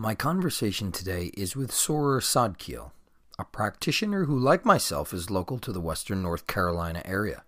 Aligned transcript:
My 0.00 0.14
conversation 0.14 0.92
today 0.92 1.32
is 1.36 1.56
with 1.56 1.72
Soror 1.72 2.20
Tzadkiel, 2.20 2.92
a 3.36 3.44
practitioner 3.44 4.26
who, 4.26 4.38
like 4.38 4.64
myself, 4.64 5.12
is 5.12 5.28
local 5.28 5.58
to 5.58 5.72
the 5.72 5.80
western 5.80 6.22
North 6.22 6.46
Carolina 6.46 7.02
area. 7.04 7.42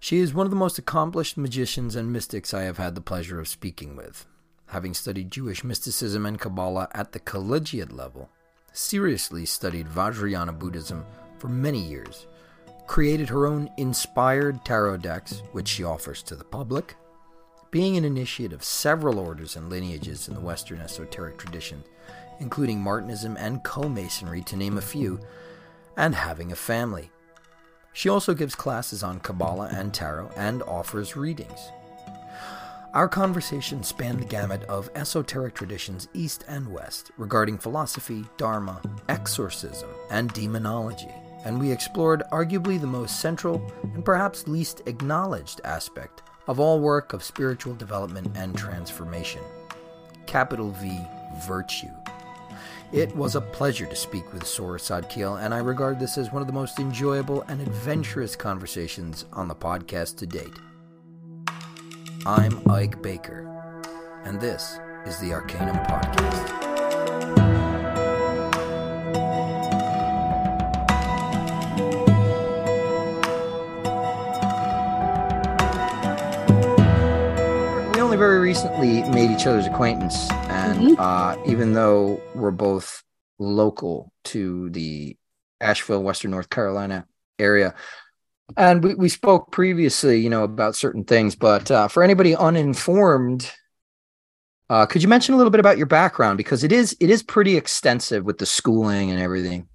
She 0.00 0.20
is 0.20 0.32
one 0.32 0.46
of 0.46 0.50
the 0.50 0.56
most 0.56 0.78
accomplished 0.78 1.36
magicians 1.36 1.94
and 1.94 2.10
mystics 2.10 2.54
I 2.54 2.62
have 2.62 2.78
had 2.78 2.94
the 2.94 3.02
pleasure 3.02 3.38
of 3.38 3.48
speaking 3.48 3.96
with. 3.96 4.24
Having 4.68 4.94
studied 4.94 5.30
Jewish 5.30 5.62
mysticism 5.62 6.24
and 6.24 6.40
Kabbalah 6.40 6.88
at 6.94 7.12
the 7.12 7.20
collegiate 7.20 7.92
level, 7.92 8.30
seriously 8.72 9.44
studied 9.44 9.88
Vajrayana 9.88 10.58
Buddhism 10.58 11.04
for 11.36 11.48
many 11.48 11.82
years, 11.86 12.26
created 12.86 13.28
her 13.28 13.46
own 13.46 13.68
inspired 13.76 14.64
tarot 14.64 14.96
decks, 14.96 15.42
which 15.52 15.68
she 15.68 15.84
offers 15.84 16.22
to 16.22 16.34
the 16.34 16.44
public, 16.44 16.96
being 17.70 17.96
an 17.96 18.04
initiate 18.04 18.52
of 18.52 18.64
several 18.64 19.18
orders 19.18 19.56
and 19.56 19.68
lineages 19.68 20.28
in 20.28 20.34
the 20.34 20.40
Western 20.40 20.80
esoteric 20.80 21.38
tradition, 21.38 21.82
including 22.40 22.78
Martinism 22.78 23.36
and 23.38 23.62
Co-Masonry, 23.62 24.42
to 24.42 24.56
name 24.56 24.78
a 24.78 24.82
few, 24.82 25.20
and 25.96 26.14
having 26.14 26.52
a 26.52 26.56
family. 26.56 27.10
She 27.92 28.08
also 28.08 28.34
gives 28.34 28.54
classes 28.54 29.02
on 29.02 29.20
Kabbalah 29.20 29.70
and 29.72 29.92
Tarot 29.92 30.30
and 30.36 30.62
offers 30.64 31.16
readings. 31.16 31.70
Our 32.92 33.08
conversation 33.08 33.82
spanned 33.82 34.20
the 34.20 34.26
gamut 34.26 34.62
of 34.64 34.90
esoteric 34.94 35.54
traditions 35.54 36.08
east 36.14 36.44
and 36.48 36.68
west 36.72 37.10
regarding 37.18 37.58
philosophy, 37.58 38.24
dharma, 38.36 38.80
exorcism, 39.08 39.90
and 40.10 40.32
demonology, 40.32 41.14
and 41.44 41.60
we 41.60 41.70
explored 41.70 42.22
arguably 42.32 42.80
the 42.80 42.86
most 42.86 43.20
central 43.20 43.70
and 43.82 44.04
perhaps 44.04 44.48
least 44.48 44.82
acknowledged 44.86 45.60
aspect 45.64 46.22
of 46.46 46.60
all 46.60 46.80
work 46.80 47.12
of 47.12 47.22
spiritual 47.22 47.74
development 47.74 48.36
and 48.36 48.56
transformation. 48.56 49.42
Capital 50.26 50.70
V, 50.70 51.00
virtue. 51.46 51.90
It 52.92 53.14
was 53.16 53.34
a 53.34 53.40
pleasure 53.40 53.86
to 53.86 53.96
speak 53.96 54.32
with 54.32 54.44
Soror 54.44 54.78
Tzadkiel, 54.78 55.42
and 55.42 55.52
I 55.52 55.58
regard 55.58 55.98
this 55.98 56.16
as 56.16 56.30
one 56.30 56.40
of 56.40 56.46
the 56.46 56.54
most 56.54 56.78
enjoyable 56.78 57.42
and 57.42 57.60
adventurous 57.60 58.36
conversations 58.36 59.24
on 59.32 59.48
the 59.48 59.56
podcast 59.56 60.18
to 60.18 60.26
date. 60.26 60.54
I'm 62.24 62.60
Ike 62.70 63.02
Baker, 63.02 63.82
and 64.24 64.40
this 64.40 64.78
is 65.04 65.18
the 65.18 65.32
Arcanum 65.32 65.76
Podcast. 65.76 66.65
Only 78.16 78.26
very 78.26 78.38
recently 78.38 79.02
made 79.10 79.30
each 79.30 79.46
other's 79.46 79.66
acquaintance, 79.66 80.30
and 80.48 80.78
mm-hmm. 80.78 80.94
uh, 80.98 81.36
even 81.46 81.74
though 81.74 82.20
we're 82.34 82.50
both 82.50 83.02
local 83.38 84.10
to 84.24 84.70
the 84.70 85.16
Asheville, 85.60 86.02
Western 86.02 86.30
North 86.30 86.48
Carolina 86.48 87.06
area, 87.38 87.74
and 88.56 88.82
we, 88.82 88.94
we 88.94 89.08
spoke 89.10 89.52
previously, 89.52 90.18
you 90.18 90.30
know, 90.30 90.44
about 90.44 90.74
certain 90.74 91.04
things, 91.04 91.36
but 91.36 91.70
uh, 91.70 91.88
for 91.88 92.02
anybody 92.02 92.34
uninformed, 92.34 93.52
uh, 94.70 94.86
could 94.86 95.02
you 95.02 95.08
mention 95.08 95.34
a 95.34 95.36
little 95.36 95.50
bit 95.50 95.60
about 95.60 95.76
your 95.76 95.86
background 95.86 96.38
because 96.38 96.64
it 96.64 96.72
is 96.72 96.96
it 97.00 97.10
is 97.10 97.22
pretty 97.22 97.54
extensive 97.54 98.24
with 98.24 98.38
the 98.38 98.46
schooling 98.46 99.10
and 99.10 99.20
everything. 99.20 99.68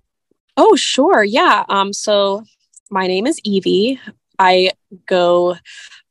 Oh, 0.57 0.75
sure, 0.75 1.23
yeah. 1.23 1.63
Um, 1.69 1.93
so 1.93 2.43
my 2.89 3.05
name 3.05 3.27
is 3.27 3.39
Evie. 3.43 3.99
I 4.39 4.71
go 5.05 5.57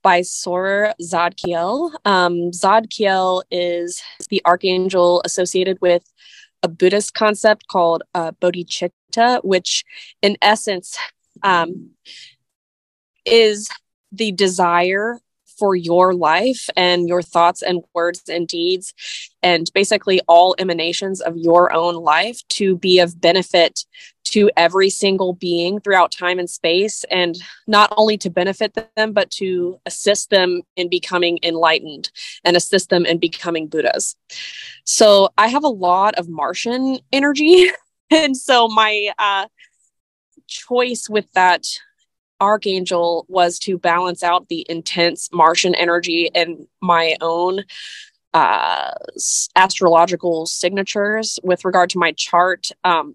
by 0.03 0.21
Soror 0.21 0.93
Tzadkiel. 1.01 1.93
Um, 2.05 2.51
Tzadkiel 2.51 3.43
is 3.51 4.03
the 4.29 4.43
archangel 4.45 5.23
associated 5.25 5.79
with 5.81 6.03
a 6.63 6.69
Buddhist 6.69 7.15
concept 7.15 7.67
called 7.69 8.03
uh, 8.15 8.33
bodhicitta, 8.33 9.43
which 9.45 9.85
in 10.23 10.37
essence 10.43 10.97
um, 11.43 11.91
is 13.25 13.69
the 14.13 14.33
desire 14.33 15.19
for 15.61 15.77
your 15.77 16.15
life 16.15 16.71
and 16.75 17.07
your 17.07 17.21
thoughts 17.21 17.61
and 17.61 17.85
words 17.95 18.23
and 18.31 18.49
deeds 18.49 18.95
and 19.43 19.71
basically 19.75 20.21
all 20.27 20.57
emanations 20.59 21.21
of 21.21 21.37
your 21.37 21.71
own 21.75 21.95
life 21.95 22.41
to 22.49 22.79
be 22.79 22.99
of 22.99 23.21
benefit 23.21 23.85
to 24.25 24.51
every 24.57 24.89
single 24.89 25.35
being 25.35 25.81
throughout 25.81 26.13
time 26.13 26.39
and 26.39 26.49
space. 26.49 27.05
And 27.11 27.37
not 27.67 27.93
only 27.99 28.17
to 28.19 28.31
benefit 28.31 28.77
them 28.97 29.13
but 29.13 29.31
to 29.33 29.79
assist 29.85 30.31
them 30.31 30.63
in 30.77 30.89
becoming 30.89 31.39
enlightened 31.43 32.11
and 32.43 32.57
assist 32.57 32.89
them 32.89 33.05
in 33.05 33.19
becoming 33.19 33.67
buddhas. 33.67 34.17
So 34.85 35.29
i 35.37 35.49
have 35.49 35.65
a 35.65 35.69
lot 35.69 36.15
of 36.15 36.29
martian 36.29 36.99
energy. 37.13 37.71
And 38.13 38.37
so 38.37 38.67
my 38.67 39.13
uh, 39.21 39.47
choice 40.49 41.09
with 41.09 41.31
that 41.35 41.65
archangel 42.41 43.27
was 43.29 43.59
to 43.61 43.79
balance 43.79 44.23
out 44.23 44.49
the 44.49 44.67
intense 44.69 45.29
Martian 45.33 45.75
energy 45.75 46.31
and 46.35 46.67
my 46.81 47.17
own 47.21 47.65
uh, 48.33 48.93
astrological 49.57 50.47
signatures 50.47 51.39
with 51.43 51.65
regard 51.65 51.91
to 51.91 51.99
my 51.99 52.13
chart. 52.13 52.71
Um, 52.85 53.15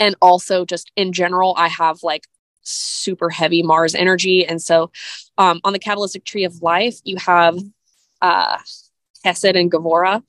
and 0.00 0.16
also, 0.20 0.64
just 0.64 0.90
in 0.96 1.12
general, 1.12 1.54
I 1.56 1.68
have 1.68 2.02
like 2.02 2.26
super 2.62 3.30
heavy 3.30 3.62
Mars 3.62 3.94
energy. 3.94 4.46
And 4.46 4.60
so, 4.60 4.90
um, 5.38 5.60
on 5.64 5.72
the 5.72 5.78
Kabbalistic 5.78 6.24
tree 6.24 6.44
of 6.44 6.62
life, 6.62 6.98
you 7.04 7.16
have 7.18 7.58
uh, 8.20 8.58
Chesed 9.24 9.58
and 9.58 9.70
Gevurah. 9.70 10.22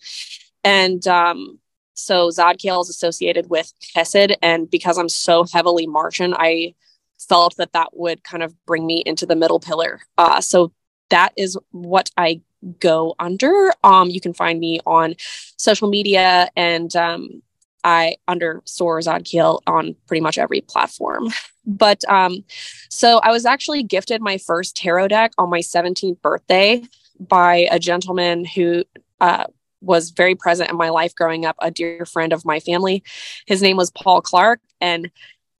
And 0.63 1.07
um, 1.07 1.59
so 1.93 2.29
Tzadkiel 2.29 2.81
is 2.81 2.89
associated 2.89 3.49
with 3.49 3.71
Chesed. 3.81 4.35
And 4.41 4.69
because 4.69 4.97
I'm 4.97 5.09
so 5.09 5.45
heavily 5.51 5.87
Martian, 5.87 6.33
I 6.37 6.75
felt 7.19 7.55
that 7.57 7.73
that 7.73 7.89
would 7.93 8.23
kind 8.23 8.43
of 8.43 8.53
bring 8.65 8.85
me 8.85 9.03
into 9.05 9.25
the 9.25 9.35
middle 9.35 9.59
pillar. 9.59 10.01
Uh, 10.17 10.41
so 10.41 10.71
that 11.09 11.33
is 11.37 11.57
what 11.71 12.09
I 12.17 12.41
go 12.79 13.15
under. 13.19 13.71
Um, 13.83 14.09
you 14.09 14.19
can 14.19 14.33
find 14.33 14.59
me 14.59 14.79
on 14.85 15.15
social 15.57 15.89
media 15.89 16.49
and 16.55 16.95
um, 16.95 17.41
I 17.83 18.17
under 18.27 18.61
Soror 18.65 19.01
Tzadkiel 19.03 19.61
on 19.67 19.95
pretty 20.07 20.21
much 20.21 20.37
every 20.37 20.61
platform. 20.61 21.29
But 21.67 22.07
um, 22.07 22.43
so 22.89 23.19
I 23.23 23.31
was 23.31 23.43
actually 23.43 23.81
gifted 23.81 24.21
my 24.21 24.37
first 24.37 24.75
tarot 24.75 25.07
deck 25.07 25.31
on 25.39 25.49
my 25.49 25.61
17th 25.61 26.21
birthday 26.21 26.83
by 27.19 27.67
a 27.71 27.79
gentleman 27.79 28.45
who 28.45 28.83
uh, 29.19 29.45
was 29.81 30.11
very 30.11 30.35
present 30.35 30.69
in 30.69 30.77
my 30.77 30.89
life 30.89 31.15
growing 31.15 31.45
up, 31.45 31.55
a 31.59 31.71
dear 31.71 32.05
friend 32.05 32.33
of 32.33 32.45
my 32.45 32.59
family. 32.59 33.03
His 33.45 33.61
name 33.61 33.77
was 33.77 33.91
Paul 33.91 34.21
Clark, 34.21 34.59
and 34.81 35.09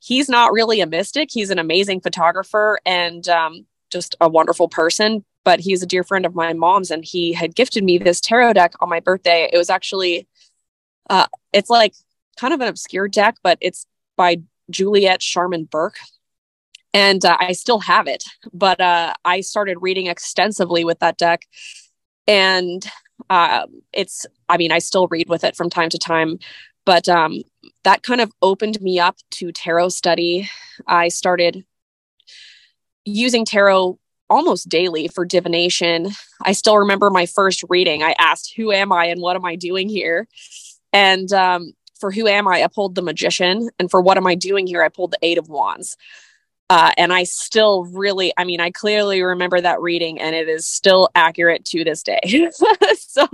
he's 0.05 0.29
not 0.29 0.53
really 0.53 0.81
a 0.81 0.85
mystic. 0.85 1.29
He's 1.31 1.49
an 1.49 1.57
amazing 1.57 1.99
photographer 1.99 2.79
and 2.85 3.27
um, 3.27 3.65
just 3.91 4.15
a 4.21 4.29
wonderful 4.29 4.69
person. 4.69 5.25
But 5.43 5.59
he's 5.59 5.81
a 5.81 5.87
dear 5.87 6.03
friend 6.03 6.25
of 6.25 6.35
my 6.35 6.53
mom's, 6.53 6.91
and 6.91 7.03
he 7.03 7.33
had 7.33 7.55
gifted 7.55 7.83
me 7.83 7.97
this 7.97 8.21
tarot 8.21 8.53
deck 8.53 8.73
on 8.81 8.89
my 8.89 8.99
birthday. 8.99 9.49
It 9.51 9.57
was 9.57 9.69
actually, 9.69 10.27
uh, 11.09 11.27
it's 11.53 11.69
like 11.69 11.93
kind 12.37 12.53
of 12.53 12.61
an 12.61 12.67
obscure 12.67 13.07
deck, 13.07 13.35
but 13.43 13.57
it's 13.61 13.87
by 14.15 14.41
Juliet 14.69 15.21
Sharman 15.21 15.65
Burke. 15.65 15.97
And 16.93 17.23
uh, 17.25 17.37
I 17.39 17.51
still 17.53 17.79
have 17.79 18.07
it, 18.07 18.23
but 18.53 18.79
uh, 18.79 19.13
I 19.23 19.41
started 19.41 19.77
reading 19.81 20.07
extensively 20.07 20.83
with 20.83 20.99
that 20.99 21.17
deck. 21.17 21.47
And 22.27 22.85
uh, 23.29 23.65
it's, 23.91 24.25
I 24.49 24.57
mean, 24.57 24.71
I 24.71 24.79
still 24.79 25.07
read 25.07 25.29
with 25.29 25.43
it 25.43 25.55
from 25.55 25.69
time 25.69 25.89
to 25.89 25.97
time, 25.97 26.39
but 26.85 27.09
um, 27.09 27.41
that 27.85 28.03
kind 28.03 28.19
of 28.19 28.31
opened 28.41 28.81
me 28.81 28.99
up 28.99 29.15
to 29.29 29.51
tarot 29.51 29.89
study. 29.89 30.49
I 30.87 31.07
started 31.07 31.65
using 33.05 33.45
tarot 33.45 33.99
almost 34.27 34.67
daily 34.67 35.07
for 35.07 35.23
divination. 35.23 36.09
I 36.43 36.53
still 36.53 36.79
remember 36.79 37.11
my 37.11 37.27
first 37.27 37.63
reading. 37.69 38.01
I 38.01 38.15
asked, 38.17 38.53
Who 38.55 38.71
am 38.71 38.91
I 38.91 39.05
and 39.05 39.21
what 39.21 39.35
am 39.35 39.45
I 39.45 39.55
doing 39.55 39.87
here? 39.87 40.27
And 40.91 41.31
um, 41.31 41.73
for 41.99 42.11
Who 42.11 42.27
Am 42.27 42.47
I, 42.47 42.63
I 42.63 42.67
pulled 42.67 42.95
the 42.95 43.01
Magician. 43.01 43.69
And 43.79 43.89
for 43.89 44.01
What 44.01 44.17
Am 44.17 44.25
I 44.25 44.35
Doing 44.35 44.65
Here, 44.67 44.83
I 44.83 44.89
pulled 44.89 45.11
the 45.11 45.19
Eight 45.21 45.37
of 45.37 45.47
Wands. 45.47 45.95
Uh, 46.69 46.91
and 46.97 47.13
I 47.13 47.23
still 47.23 47.85
really, 47.85 48.33
I 48.35 48.43
mean, 48.43 48.59
I 48.59 48.71
clearly 48.71 49.21
remember 49.21 49.61
that 49.61 49.81
reading 49.81 50.19
and 50.19 50.35
it 50.35 50.49
is 50.49 50.67
still 50.67 51.09
accurate 51.13 51.63
to 51.65 51.83
this 51.83 52.01
day. 52.01 52.49
so, 52.97 53.27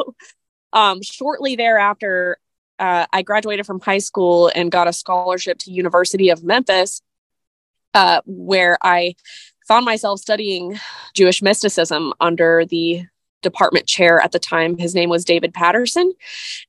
um, 0.73 1.01
shortly 1.01 1.55
thereafter, 1.55 2.37
uh, 2.81 3.05
I 3.13 3.21
graduated 3.21 3.67
from 3.67 3.79
high 3.79 3.99
school 3.99 4.51
and 4.55 4.71
got 4.71 4.87
a 4.87 4.93
scholarship 4.93 5.59
to 5.59 5.71
University 5.71 6.29
of 6.29 6.43
Memphis, 6.43 7.01
uh, 7.93 8.21
where 8.25 8.77
I 8.81 9.15
found 9.67 9.85
myself 9.85 10.19
studying 10.19 10.79
Jewish 11.13 11.43
mysticism 11.43 12.11
under 12.19 12.65
the 12.65 13.05
department 13.43 13.85
chair 13.85 14.19
at 14.19 14.31
the 14.31 14.39
time. 14.39 14.77
His 14.77 14.95
name 14.95 15.09
was 15.09 15.23
David 15.23 15.53
Patterson, 15.53 16.11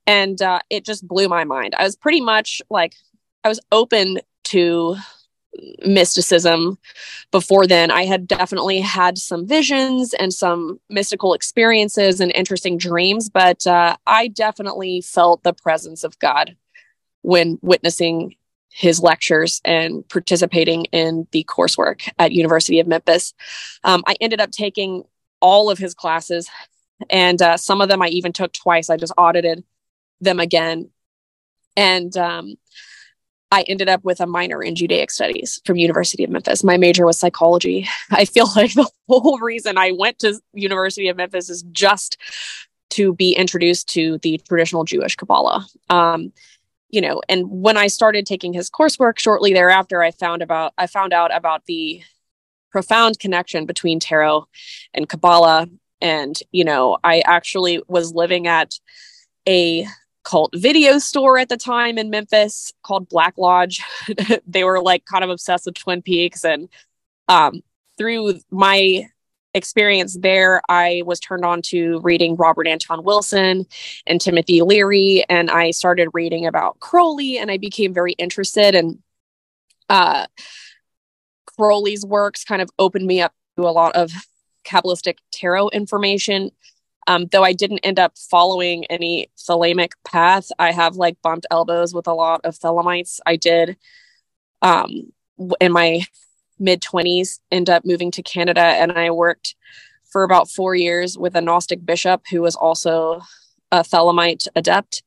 and 0.06 0.41
uh, 0.43 0.61
it 0.69 0.85
just 0.85 1.09
blew 1.09 1.29
my 1.29 1.44
mind. 1.44 1.75
I 1.79 1.85
was 1.85 1.97
pretty 1.97 2.20
much 2.20 2.61
like 2.69 2.94
I 3.43 3.49
was 3.49 3.61
open 3.73 4.20
to 4.44 4.97
mysticism 5.85 6.79
before 7.31 7.67
then. 7.67 7.91
I 7.91 8.05
had 8.05 8.27
definitely 8.27 8.81
had 8.81 9.19
some 9.19 9.47
visions 9.47 10.15
and 10.15 10.33
some 10.33 10.81
mystical 10.89 11.35
experiences 11.35 12.21
and 12.21 12.33
interesting 12.35 12.79
dreams, 12.79 13.29
but 13.29 13.67
uh, 13.67 13.97
I 14.07 14.29
definitely 14.29 15.03
felt 15.03 15.43
the 15.43 15.53
presence 15.53 16.05
of 16.05 16.19
God 16.19 16.57
when 17.23 17.59
witnessing 17.63 18.37
his 18.73 19.01
lectures 19.01 19.61
and 19.65 20.09
participating 20.09 20.87
in 20.87 21.27
the 21.33 21.45
coursework 21.45 22.09
at 22.19 22.33
University 22.33 22.81
of 22.81 22.87
Memphis. 22.87 23.35
Um, 23.85 24.03
I 24.07 24.17
ended 24.21 24.41
up 24.41 24.51
taking 24.51 25.05
all 25.41 25.71
of 25.71 25.79
his 25.79 25.95
classes, 25.95 26.49
and 27.11 27.41
uh, 27.43 27.57
some 27.57 27.81
of 27.81 27.89
them 27.89 28.01
I 28.01 28.09
even 28.09 28.33
took 28.33 28.53
twice. 28.53 28.89
I 28.89 28.97
just 28.97 29.13
audited 29.19 29.63
them 30.21 30.41
again, 30.41 30.91
and 31.77 32.17
um, 32.17 32.55
I 33.53 33.63
ended 33.69 33.91
up 33.91 34.03
with 34.03 34.19
a 34.21 34.27
minor 34.27 34.63
in 34.63 34.75
Judaic 34.75 35.11
studies 35.11 35.61
from 35.67 35.77
University 35.77 36.25
of 36.25 36.31
Memphis. 36.31 36.65
My 36.65 36.79
major 36.79 37.05
was 37.05 37.19
psychology. 37.19 37.87
I 38.11 38.25
feel 38.25 38.47
like 38.57 38.73
the 38.73 38.91
whole 39.09 39.39
reason 39.41 39.77
I 39.77 39.93
went 39.93 40.19
to 40.21 40.41
University 40.55 41.09
of 41.09 41.19
Memphis 41.19 41.51
is 41.51 41.63
just 41.71 42.17
to 42.91 43.15
be 43.15 43.33
introduced 43.35 43.91
to 43.91 44.19
the 44.23 44.41
traditional 44.49 44.85
Jewish 44.85 45.17
Kabbalah. 45.17 45.67
Um, 45.91 46.33
you 46.89 47.03
know, 47.03 47.21
and 47.29 47.45
when 47.51 47.77
I 47.77 47.89
started 47.89 48.25
taking 48.25 48.55
his 48.55 48.71
coursework 48.71 49.19
shortly 49.19 49.53
thereafter, 49.53 50.03
I 50.03 50.13
found 50.13 50.41
about 50.41 50.73
I 50.79 50.87
found 50.87 51.13
out 51.13 51.35
about 51.35 51.67
the 51.67 52.03
profound 52.71 53.19
connection 53.19 53.67
between 53.67 54.01
tarot 54.01 54.47
and 54.95 55.11
Kabbalah. 55.11 55.69
And, 56.01 56.39
you 56.53 56.65
know, 56.65 56.97
I 57.05 57.21
actually 57.27 57.83
was 57.87 58.15
living 58.15 58.47
at 58.47 58.79
a 59.47 59.87
cult 60.25 60.55
video 60.55 60.99
store 60.99 61.39
at 61.39 61.49
the 61.49 61.57
time 61.57 61.99
in 61.99 62.11
Memphis 62.11 62.73
called 62.83 63.09
Black 63.09 63.35
Lodge. 63.37 63.83
they 64.47 64.65
were 64.65 64.81
like 64.81 65.05
kind 65.05 65.25
of 65.25 65.31
obsessed 65.31 65.67
with 65.67 65.75
Twin 65.75 66.03
Peaks. 66.03 66.45
And 66.45 66.69
um, 67.29 67.63
through 67.99 68.41
my 68.51 69.07
experience 69.55 70.17
there, 70.19 70.63
I 70.69 71.03
was 71.05 71.21
turned 71.21 71.45
on 71.45 71.63
to 71.63 72.01
reading 72.01 72.37
Robert 72.37 72.67
Anton 72.67 73.05
Wilson 73.05 73.67
and 74.07 74.21
Timothy 74.21 74.63
Leary. 74.63 75.25
And 75.29 75.51
I 75.51 75.73
started 75.73 76.09
reading 76.13 76.47
about 76.47 76.81
Crowley 76.81 77.39
and 77.39 77.51
I 77.51 77.59
became 77.59 77.93
very 77.93 78.13
interested. 78.13 78.75
And 78.75 78.99
uh, 79.89 80.27
Crowley's 81.47 82.05
works 82.05 82.45
kind 82.45 82.63
of 82.63 82.71
opened 82.79 83.07
me 83.07 83.21
up 83.21 83.35
to 83.57 83.63
a 83.63 83.71
lot 83.71 83.95
of 83.95 84.11
Kabbalistic 84.65 85.19
tarot 85.33 85.71
information. 85.71 86.51
Um, 87.07 87.27
though 87.33 87.43
I 87.43 87.53
didn't 87.53 87.81
end 87.81 87.99
up 87.99 88.17
following 88.17 88.85
any 88.87 89.31
Thelemic 89.39 89.93
path, 90.05 90.49
I 90.59 90.73
have 90.73 90.97
like 90.97 91.21
bumped 91.23 91.47
elbows 91.51 91.93
with 91.95 92.07
a 92.07 92.15
lot 92.15 92.41
of 92.45 92.59
Thelemites. 92.59 93.21
I 93.27 93.37
did 93.37 93.77
um, 94.63 95.13
in 95.61 95.73
my 95.73 96.03
mid 96.59 96.81
20s 96.81 97.41
end 97.51 97.69
up 97.69 97.85
moving 97.85 98.11
to 98.13 98.23
Canada 98.23 98.61
and 98.61 98.93
I 98.93 99.11
worked 99.11 99.57
for 100.05 100.23
about 100.23 100.49
four 100.49 100.75
years 100.75 101.19
with 101.19 101.35
a 101.35 101.41
Gnostic 101.41 101.85
bishop 101.85 102.23
who 102.31 102.43
was 102.43 102.55
also 102.55 103.21
a 103.73 103.81
Thelemite 103.81 104.47
adept 104.55 105.03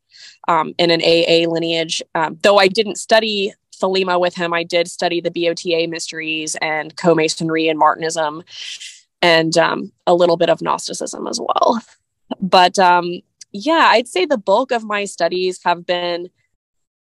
um, 0.48 0.74
in 0.78 0.92
an 0.92 1.02
AA 1.02 1.50
lineage. 1.50 2.02
Um, 2.16 2.38
though 2.42 2.58
I 2.58 2.68
didn't 2.68 2.98
study 2.98 3.54
Thelema 3.82 4.20
with 4.20 4.36
him, 4.36 4.54
I 4.54 4.64
did 4.64 4.90
study 4.90 5.22
the 5.22 5.32
BOTA 5.32 5.88
mysteries 5.90 6.56
and 6.62 6.96
co-masonry 6.98 7.68
and 7.68 7.80
Martinism 7.80 8.44
and 9.26 9.58
um, 9.58 9.92
a 10.06 10.14
little 10.14 10.38
bit 10.38 10.52
of 10.52 10.62
Gnosticism 10.62 11.26
as 11.26 11.40
well. 11.40 11.82
But 12.40 12.78
um, 12.78 13.22
yeah, 13.52 13.88
I'd 13.90 14.08
say 14.08 14.26
the 14.26 14.38
bulk 14.38 14.72
of 14.72 14.84
my 14.84 15.06
studies 15.06 15.60
have 15.64 15.84
been 15.84 16.30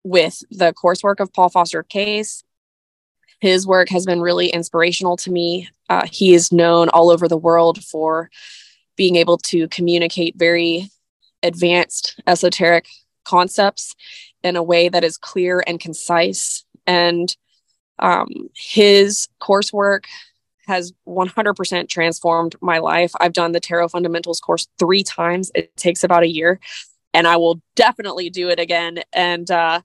with 0.05 0.41
the 0.49 0.73
coursework 0.73 1.19
of 1.19 1.33
Paul 1.33 1.49
Foster 1.49 1.83
Case. 1.83 2.41
His 3.41 3.67
work 3.67 3.89
has 3.89 4.05
been 4.05 4.21
really 4.21 4.47
inspirational 4.47 5.17
to 5.17 5.31
me. 5.31 5.67
Uh, 5.89 6.07
he 6.09 6.33
is 6.33 6.53
known 6.53 6.87
all 6.89 7.09
over 7.09 7.27
the 7.27 7.37
world 7.37 7.83
for 7.83 8.29
being 8.95 9.17
able 9.17 9.37
to 9.37 9.67
communicate 9.67 10.37
very 10.37 10.89
advanced 11.43 12.17
esoteric 12.25 12.87
concepts 13.25 13.93
in 14.41 14.55
a 14.55 14.63
way 14.63 14.87
that 14.87 15.03
is 15.03 15.17
clear 15.17 15.61
and 15.67 15.81
concise. 15.81 16.63
And 16.87 17.35
um, 17.99 18.29
his 18.55 19.27
coursework 19.41 20.05
has 20.67 20.93
100% 21.07 21.89
transformed 21.89 22.55
my 22.61 22.79
life. 22.79 23.11
I've 23.19 23.33
done 23.33 23.51
the 23.51 23.59
Tarot 23.59 23.89
Fundamentals 23.89 24.39
course 24.39 24.67
three 24.79 25.03
times. 25.03 25.51
It 25.55 25.75
takes 25.75 26.03
about 26.03 26.23
a 26.23 26.29
year, 26.29 26.59
and 27.13 27.27
I 27.27 27.37
will 27.37 27.61
definitely 27.75 28.29
do 28.29 28.49
it 28.49 28.59
again. 28.59 28.99
And 29.13 29.49
uh, 29.49 29.81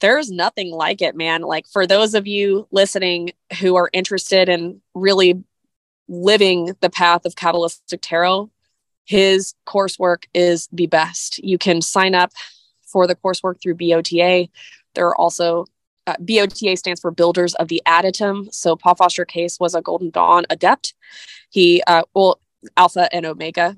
there's 0.00 0.30
nothing 0.30 0.70
like 0.70 1.00
it, 1.00 1.16
man. 1.16 1.42
Like 1.42 1.66
for 1.66 1.86
those 1.86 2.14
of 2.14 2.26
you 2.26 2.66
listening 2.70 3.32
who 3.60 3.76
are 3.76 3.90
interested 3.92 4.48
in 4.48 4.80
really 4.94 5.42
living 6.08 6.74
the 6.80 6.90
path 6.90 7.24
of 7.24 7.34
Kabbalistic 7.34 8.00
Tarot, 8.02 8.50
his 9.04 9.54
coursework 9.66 10.24
is 10.34 10.68
the 10.72 10.86
best. 10.86 11.38
You 11.38 11.58
can 11.58 11.80
sign 11.80 12.14
up 12.14 12.32
for 12.86 13.06
the 13.06 13.16
coursework 13.16 13.62
through 13.62 13.76
BOTA. 13.76 14.48
There 14.94 15.06
are 15.06 15.16
also 15.16 15.66
uh, 16.06 16.16
BOTA 16.20 16.76
stands 16.76 17.00
for 17.00 17.10
Builders 17.10 17.54
of 17.54 17.68
the 17.68 17.82
Adytum. 17.86 18.52
So 18.52 18.76
Paul 18.76 18.94
Foster 18.94 19.24
Case 19.24 19.58
was 19.60 19.74
a 19.74 19.82
Golden 19.82 20.10
Dawn 20.10 20.44
adept. 20.50 20.94
He, 21.50 21.82
uh, 21.86 22.02
well, 22.14 22.40
Alpha 22.76 23.12
and 23.14 23.26
Omega 23.26 23.76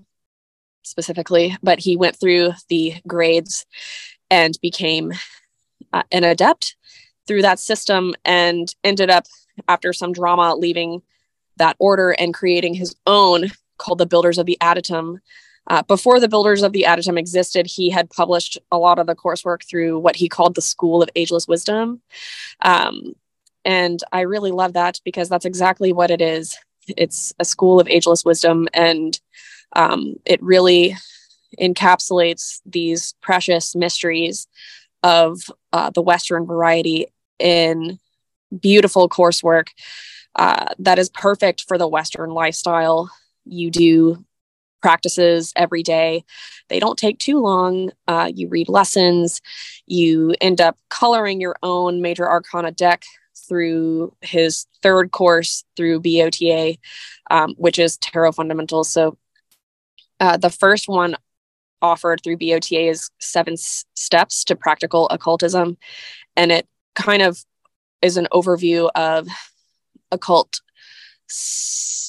specifically, 0.82 1.56
but 1.62 1.78
he 1.78 1.96
went 1.96 2.16
through 2.16 2.52
the 2.68 2.94
grades 3.06 3.66
and 4.30 4.58
became 4.60 5.12
uh, 5.92 6.02
an 6.12 6.24
adept 6.24 6.76
through 7.26 7.42
that 7.42 7.58
system 7.58 8.14
and 8.24 8.74
ended 8.84 9.10
up, 9.10 9.24
after 9.68 9.92
some 9.92 10.12
drama, 10.12 10.54
leaving 10.54 11.00
that 11.56 11.76
order 11.78 12.10
and 12.10 12.34
creating 12.34 12.74
his 12.74 12.94
own 13.06 13.50
called 13.78 13.98
the 13.98 14.06
Builders 14.06 14.38
of 14.38 14.46
the 14.46 14.58
Adytum, 14.60 15.18
uh, 15.66 15.82
before 15.82 16.20
the 16.20 16.28
Builders 16.28 16.62
of 16.62 16.72
the 16.72 16.84
Adytum 16.86 17.18
existed, 17.18 17.66
he 17.66 17.90
had 17.90 18.10
published 18.10 18.58
a 18.70 18.78
lot 18.78 18.98
of 18.98 19.06
the 19.06 19.16
coursework 19.16 19.64
through 19.68 19.98
what 19.98 20.16
he 20.16 20.28
called 20.28 20.54
the 20.54 20.62
School 20.62 21.02
of 21.02 21.10
Ageless 21.14 21.48
Wisdom. 21.48 22.02
Um, 22.60 23.14
and 23.64 24.00
I 24.12 24.22
really 24.22 24.50
love 24.50 24.74
that 24.74 25.00
because 25.04 25.28
that's 25.28 25.46
exactly 25.46 25.92
what 25.92 26.10
it 26.10 26.20
is. 26.20 26.56
It's 26.96 27.32
a 27.38 27.44
school 27.44 27.80
of 27.80 27.88
ageless 27.88 28.24
wisdom, 28.24 28.68
and 28.74 29.18
um, 29.72 30.16
it 30.26 30.42
really 30.42 30.96
encapsulates 31.58 32.60
these 32.66 33.14
precious 33.22 33.74
mysteries 33.74 34.46
of 35.02 35.40
uh, 35.72 35.90
the 35.90 36.02
Western 36.02 36.46
variety 36.46 37.06
in 37.38 37.98
beautiful 38.60 39.08
coursework 39.08 39.68
uh, 40.36 40.66
that 40.78 40.98
is 40.98 41.08
perfect 41.10 41.64
for 41.66 41.78
the 41.78 41.88
Western 41.88 42.30
lifestyle. 42.30 43.10
You 43.44 43.70
do 43.70 44.24
practices 44.84 45.50
every 45.56 45.82
day. 45.82 46.22
They 46.68 46.78
don't 46.78 46.98
take 46.98 47.18
too 47.18 47.40
long. 47.40 47.90
Uh, 48.06 48.30
you 48.34 48.48
read 48.48 48.68
lessons. 48.68 49.40
You 49.86 50.34
end 50.42 50.60
up 50.60 50.76
coloring 50.90 51.40
your 51.40 51.56
own 51.62 52.02
major 52.02 52.28
arcana 52.28 52.70
deck 52.70 53.02
through 53.48 54.14
his 54.20 54.66
third 54.82 55.10
course 55.10 55.64
through 55.74 56.02
BOTA, 56.02 56.76
um, 57.30 57.54
which 57.56 57.78
is 57.78 57.96
Tarot 57.96 58.32
Fundamentals. 58.32 58.90
So 58.90 59.16
uh, 60.20 60.36
the 60.36 60.50
first 60.50 60.86
one 60.86 61.16
offered 61.80 62.20
through 62.22 62.36
BOTA 62.36 62.90
is 62.90 63.10
seven 63.20 63.54
s- 63.54 63.86
steps 63.94 64.44
to 64.44 64.54
practical 64.54 65.08
occultism. 65.08 65.78
And 66.36 66.52
it 66.52 66.68
kind 66.94 67.22
of 67.22 67.42
is 68.02 68.18
an 68.18 68.28
overview 68.34 68.90
of 68.94 69.28
occult 70.12 70.60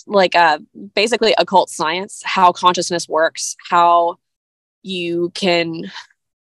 like 0.08 0.36
uh, 0.36 0.60
basically 0.94 1.34
occult 1.38 1.70
science, 1.70 2.22
how 2.24 2.52
consciousness 2.52 3.08
works, 3.08 3.56
how 3.70 4.18
you 4.84 5.32
can 5.34 5.92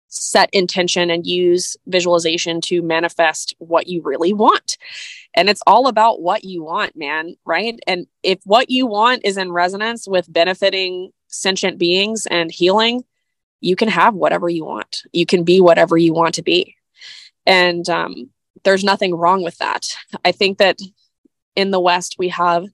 set 0.07 0.49
intention 0.53 1.09
and 1.09 1.25
use 1.25 1.75
visualization 1.87 2.61
to 2.61 2.81
manifest 2.81 3.55
what 3.59 3.87
you 3.87 4.01
really 4.01 4.33
want. 4.33 4.77
And 5.33 5.49
it's 5.49 5.61
all 5.67 5.87
about 5.87 6.21
what 6.21 6.43
you 6.43 6.63
want, 6.63 6.95
man, 6.95 7.35
right? 7.45 7.77
And 7.85 8.07
if 8.23 8.39
what 8.45 8.69
you 8.69 8.87
want 8.87 9.21
is 9.25 9.37
in 9.37 9.51
resonance 9.51 10.07
with 10.07 10.31
benefiting 10.31 11.11
sentient 11.27 11.77
beings 11.77 12.25
and 12.25 12.51
healing, 12.51 13.03
you 13.59 13.75
can 13.75 13.89
have 13.89 14.13
whatever 14.13 14.47
you 14.47 14.63
want. 14.63 15.03
You 15.11 15.25
can 15.25 15.43
be 15.43 15.59
whatever 15.59 15.97
you 15.97 16.13
want 16.13 16.35
to 16.35 16.43
be. 16.43 16.75
And 17.45 17.87
um, 17.89 18.29
there's 18.63 18.83
nothing 18.83 19.15
wrong 19.15 19.43
with 19.43 19.57
that. 19.57 19.85
I 20.23 20.31
think 20.31 20.57
that 20.59 20.79
in 21.55 21.71
the 21.71 21.79
West, 21.79 22.15
we 22.17 22.29
have 22.29 22.65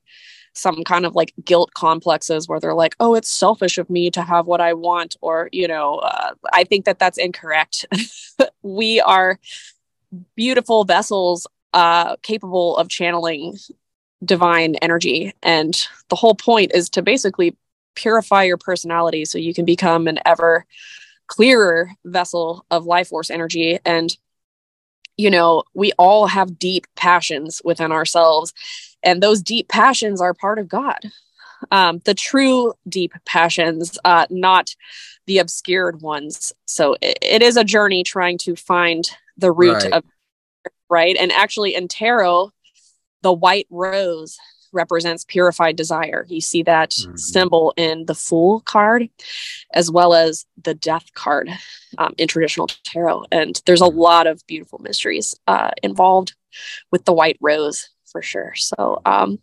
some 0.54 0.84
kind 0.84 1.06
of 1.06 1.16
like 1.16 1.34
guilt 1.46 1.74
complexes 1.74 2.48
where 2.48 2.60
they're 2.60 2.74
like, 2.74 2.96
oh, 3.00 3.16
it's 3.16 3.30
selfish 3.30 3.78
of 3.78 3.90
me 3.90 4.12
to 4.12 4.22
have 4.22 4.48
what 4.48 4.62
I 4.62 4.74
want. 4.74 5.16
Or, 5.22 5.50
you 5.52 5.68
know, 5.68 5.96
uh, 5.96 6.32
I 6.52 6.64
think 6.64 6.86
that 6.86 7.00
that's 7.00 7.18
incorrect. 7.18 7.86
we 8.62 9.00
are 9.00 9.40
beautiful 10.36 10.84
vessels 10.84 11.48
uh, 11.74 12.18
capable 12.18 12.76
of 12.78 12.90
channeling 12.90 13.58
divine 14.24 14.76
energy. 14.76 15.34
And 15.42 15.88
the 16.10 16.16
whole 16.16 16.36
point 16.36 16.72
is 16.74 16.90
to 16.92 17.02
basically 17.02 17.56
purify 17.96 18.44
your 18.44 18.58
personality 18.58 19.26
so 19.26 19.38
you 19.38 19.54
can 19.54 19.66
become 19.66 20.08
an 20.08 20.20
ever 20.26 20.66
clearer 21.28 21.92
vessel 22.06 22.66
of 22.70 22.86
life 22.86 23.08
force 23.08 23.30
energy. 23.30 23.80
And 23.86 24.16
you 25.22 25.30
know, 25.30 25.64
we 25.76 25.92
all 26.00 26.26
have 26.26 26.58
deep 26.58 26.88
passions 26.96 27.62
within 27.64 27.92
ourselves, 27.92 28.54
and 29.04 29.22
those 29.22 29.42
deep 29.42 29.68
passions 29.68 30.20
are 30.20 30.34
part 30.34 30.58
of 30.58 30.68
God. 30.68 31.00
Um, 31.70 32.02
the 32.06 32.16
true 32.16 32.74
deep 32.90 33.14
passions, 33.26 34.00
uh, 34.04 34.26
not 34.32 34.76
the 35.28 35.38
obscured 35.38 36.02
ones. 36.02 36.54
So 36.66 36.96
it, 37.02 37.20
it 37.22 37.42
is 37.44 37.56
a 37.56 37.64
journey 37.64 38.04
trying 38.04 38.40
to 38.40 38.56
find 38.56 39.08
the 39.38 39.52
root 39.52 39.84
right. 39.84 39.94
of 39.94 40.04
right. 40.90 41.16
And 41.20 41.32
actually, 41.32 41.76
in 41.76 41.88
tarot, 41.88 42.52
the 43.22 43.32
white 43.32 43.68
rose 43.70 44.40
represents 44.72 45.26
purified 45.26 45.76
desire. 45.76 46.26
You 46.30 46.42
see 46.42 46.64
that 46.64 46.92
mm-hmm. 46.92 47.16
symbol 47.16 47.74
in 47.78 48.06
the 48.06 48.16
Fool 48.16 48.62
card, 48.62 49.10
as 49.74 49.92
well 49.92 50.14
as 50.14 50.46
the 50.62 50.74
Death 50.74 51.14
card 51.14 51.50
um, 51.98 52.14
in 52.18 52.28
traditional 52.28 52.68
tarot. 52.84 53.26
And 53.32 53.62
there's 53.66 53.82
a 53.82 53.86
mm-hmm. 53.86 53.98
lot 53.98 54.28
of 54.28 54.46
beautiful 54.48 54.80
mysteries 54.80 55.36
uh, 55.48 55.72
involved 55.84 56.34
with 56.92 57.06
the 57.06 57.14
White 57.14 57.38
Rose 57.42 57.90
for 58.12 58.22
sure. 58.22 58.54
So, 58.56 59.02
um, 59.06 59.40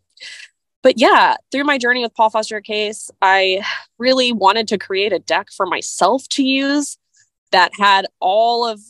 but 0.82 0.98
yeah, 0.98 1.36
through 1.50 1.64
my 1.64 1.78
journey 1.78 2.02
with 2.02 2.14
Paul 2.14 2.30
Foster 2.30 2.60
Case, 2.60 3.10
I 3.20 3.64
really 3.98 4.32
wanted 4.32 4.68
to 4.68 4.78
create 4.78 5.12
a 5.12 5.18
deck 5.18 5.48
for 5.54 5.66
myself 5.66 6.28
to 6.30 6.42
use 6.42 6.98
that 7.50 7.72
had 7.78 8.06
all 8.20 8.66
of 8.66 8.80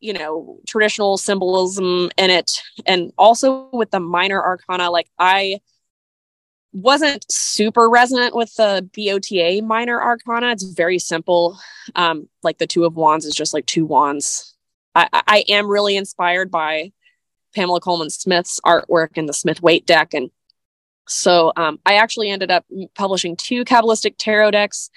you 0.00 0.12
know 0.12 0.58
traditional 0.66 1.16
symbolism 1.16 2.10
in 2.16 2.30
it. 2.30 2.50
And 2.86 3.12
also 3.18 3.68
with 3.72 3.90
the 3.90 4.00
minor 4.00 4.42
arcana 4.42 4.90
like 4.90 5.08
i 5.18 5.60
wasn't 6.72 7.30
super 7.30 7.88
resonant 7.88 8.34
with 8.34 8.54
the 8.54 8.88
bota 8.96 9.60
minor 9.62 10.00
arcana. 10.00 10.52
It's 10.52 10.64
very 10.64 10.98
simple. 10.98 11.58
Um 11.94 12.28
like 12.42 12.58
the 12.58 12.66
two 12.66 12.84
of 12.84 12.96
wands 12.96 13.26
is 13.26 13.34
just 13.34 13.54
like 13.54 13.66
two 13.66 13.84
wands. 13.86 14.54
I 14.94 15.08
i 15.12 15.44
am 15.48 15.68
really 15.68 15.96
inspired 15.96 16.50
by 16.50 16.92
pamela 17.54 17.80
colman 17.80 18.10
smith's 18.10 18.60
artwork 18.64 19.16
and 19.16 19.28
the 19.28 19.34
smith 19.34 19.62
waite 19.62 19.86
deck. 19.86 20.14
And 20.14 20.30
so 21.10 21.52
um, 21.56 21.80
I 21.84 21.94
actually 21.94 22.30
ended 22.30 22.52
up 22.52 22.64
publishing 22.94 23.34
two 23.34 23.64
Kabbalistic 23.64 24.14
tarot 24.16 24.52
decks 24.52 24.90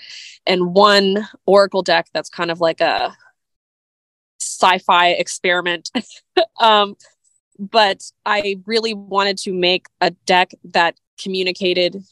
and 0.45 0.75
one 0.75 1.27
Oracle 1.47 1.81
deck 1.81 2.07
that's 2.13 2.29
kind 2.29 2.51
of 2.51 2.61
like 2.61 2.81
a 2.81 3.15
sci-fi 4.63 5.09
experiment. 5.09 5.91
um, 6.59 6.95
but 7.59 8.01
I 8.25 8.59
really 8.65 8.93
wanted 8.93 9.37
to 9.39 9.53
make 9.53 9.87
a 10.01 10.11
deck 10.11 10.51
that 10.65 10.95
communicated 11.21 12.03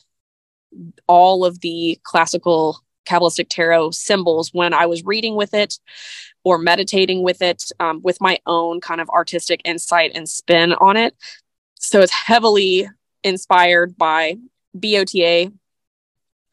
all 1.07 1.43
of 1.45 1.59
the 1.61 1.99
classical 2.03 2.79
Kabbalistic 3.05 3.47
tarot 3.49 3.91
symbols 3.91 4.51
when 4.53 4.73
I 4.73 4.85
was 4.85 5.03
reading 5.03 5.35
with 5.35 5.53
it 5.53 5.79
or 6.43 6.57
meditating 6.57 7.23
with 7.23 7.41
it 7.41 7.63
um, 7.79 8.01
with 8.03 8.21
my 8.21 8.39
own 8.45 8.79
kind 8.79 9.01
of 9.01 9.09
artistic 9.09 9.61
insight 9.65 10.11
and 10.13 10.29
spin 10.29 10.73
on 10.73 10.97
it. 10.97 11.15
So 11.75 12.01
it's 12.01 12.13
heavily 12.13 12.87
inspired 13.23 13.97
by 13.97 14.37
BOTA, 14.75 15.51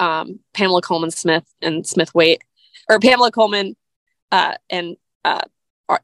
um, 0.01 0.41
Pamela 0.55 0.83
Colman 0.83 1.11
Smith, 1.11 1.45
and 1.61 1.87
Smith 1.87 2.15
Waite, 2.15 2.43
or 2.89 2.99
Pamela 2.99 3.31
Colman 3.31 3.77
uh, 4.33 4.55
and 4.71 4.97
uh, 5.25 5.43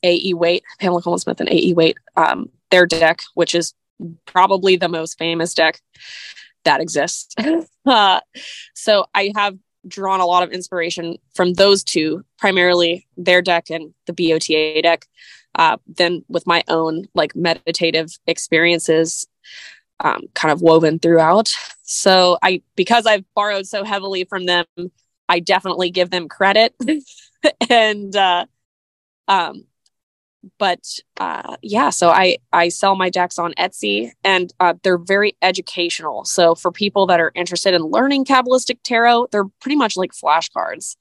AE 0.03 0.35
Waite, 0.35 0.65
Pamela 0.81 1.03
Colman 1.03 1.19
Smith 1.19 1.41
and 1.41 1.49
AE 1.51 1.75
Waite, 1.75 1.99
um, 2.17 2.49
their 2.71 2.87
deck, 2.87 3.23
which 3.35 3.55
is 3.55 3.75
probably 4.27 4.77
the 4.77 4.89
most 4.89 5.19
famous 5.19 5.55
deck 5.55 5.81
that 6.65 6.81
exists. 6.81 7.35
uh, 7.87 8.21
so 8.75 9.07
I 9.15 9.33
have 9.37 9.57
drawn 9.87 10.21
a 10.21 10.27
lot 10.27 10.43
of 10.43 10.51
inspiration 10.51 11.17
from 11.35 11.55
those 11.55 11.85
two, 11.85 12.25
primarily 12.39 13.07
their 13.17 13.43
deck 13.43 13.71
and 13.71 13.93
the 14.07 14.13
BOTA 14.13 14.83
deck. 14.83 15.07
Uh, 15.57 15.77
then 15.87 16.25
with 16.29 16.47
my 16.47 16.65
own 16.69 17.05
like 17.15 17.37
meditative 17.37 18.19
experiences, 18.27 19.27
um, 20.01 20.23
kind 20.35 20.51
of 20.51 20.63
woven 20.63 20.99
throughout. 20.99 21.53
So 21.83 22.39
I, 22.43 22.63
because 22.75 23.07
I've 23.07 23.25
borrowed 23.35 23.67
so 23.67 23.85
heavily 23.85 24.25
from 24.25 24.47
them, 24.47 24.67
I 25.29 25.41
definitely 25.41 25.91
give 25.91 26.11
them 26.11 26.29
credit. 26.29 26.75
and 27.71 28.17
uh, 28.17 28.47
um, 29.29 29.65
but 30.59 30.81
uh, 31.19 31.57
yeah, 31.63 31.91
so 31.91 32.11
I 32.11 32.39
I 32.53 32.69
sell 32.69 32.97
my 32.97 33.11
decks 33.11 33.39
on 33.39 33.55
Etsy, 33.55 34.11
and 34.23 34.53
uh, 34.61 34.75
they're 34.83 34.99
very 34.99 35.37
educational. 35.43 36.25
So 36.25 36.55
for 36.55 36.73
people 36.73 37.07
that 37.07 37.21
are 37.21 37.33
interested 37.35 37.75
in 37.75 37.83
learning 37.83 38.25
Kabbalistic 38.25 38.79
tarot, 38.83 39.29
they're 39.33 39.49
pretty 39.61 39.77
much 39.77 39.97
like 39.97 40.13
flashcards. 40.13 40.97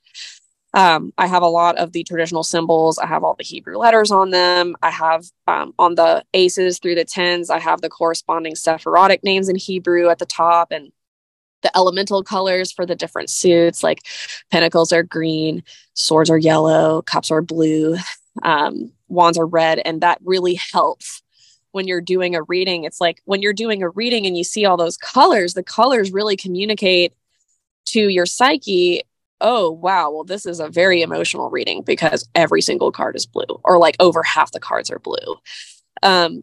Um, 0.76 1.14
I 1.20 1.28
have 1.28 1.44
a 1.44 1.48
lot 1.48 1.78
of 1.78 1.92
the 1.92 2.04
traditional 2.04 2.44
symbols. 2.44 2.98
I 2.98 3.06
have 3.06 3.24
all 3.24 3.36
the 3.36 3.44
Hebrew 3.44 3.78
letters 3.78 4.10
on 4.10 4.32
them. 4.32 4.76
I 4.82 4.90
have 4.90 5.26
um, 5.48 5.74
on 5.78 5.96
the 5.96 6.24
aces 6.34 6.80
through 6.80 6.96
the 6.96 7.06
tens. 7.06 7.52
I 7.52 7.60
have 7.60 7.82
the 7.82 7.90
corresponding 7.90 8.56
Sephirotic 8.56 9.24
names 9.24 9.50
in 9.50 9.56
Hebrew 9.56 10.10
at 10.10 10.18
the 10.20 10.26
top, 10.26 10.72
and 10.72 10.92
the 11.62 11.76
elemental 11.76 12.24
colors 12.24 12.72
for 12.72 12.86
the 12.86 12.96
different 12.96 13.30
suits. 13.30 13.84
Like 13.84 14.02
pentacles 14.52 14.92
are 14.92 15.04
green, 15.04 15.64
swords 15.94 16.30
are 16.30 16.38
yellow, 16.38 17.02
cups 17.02 17.32
are 17.32 17.42
blue. 17.42 17.98
Um, 18.42 18.92
wands 19.08 19.38
are 19.38 19.46
red 19.46 19.80
and 19.86 20.02
that 20.02 20.18
really 20.24 20.56
helps 20.56 21.22
when 21.72 21.88
you're 21.88 22.02
doing 22.02 22.36
a 22.36 22.44
reading. 22.44 22.84
It's 22.84 23.00
like 23.02 23.22
when 23.26 23.42
you're 23.42 23.54
doing 23.54 23.84
a 23.84 23.90
reading 23.90 24.26
and 24.26 24.38
you 24.38 24.44
see 24.44 24.66
all 24.66 24.78
those 24.78 24.98
colors 24.98 25.54
the 25.54 25.64
colors 25.64 26.12
really 26.12 26.36
communicate 26.36 27.14
to 27.86 28.08
your 28.10 28.26
psyche 28.26 29.04
oh 29.42 29.70
wow 29.70 30.10
well 30.10 30.24
this 30.24 30.46
is 30.46 30.60
a 30.60 30.70
very 30.70 31.02
emotional 31.02 31.50
reading 31.50 31.82
because 31.82 32.28
every 32.34 32.62
single 32.62 32.92
card 32.92 33.16
is 33.16 33.26
blue 33.26 33.60
or 33.64 33.78
like 33.78 33.96
over 34.00 34.24
half 34.24 34.52
the 34.52 34.60
cards 34.60 34.90
are 34.90 35.00
blue. 35.00 35.38
Um 36.02 36.42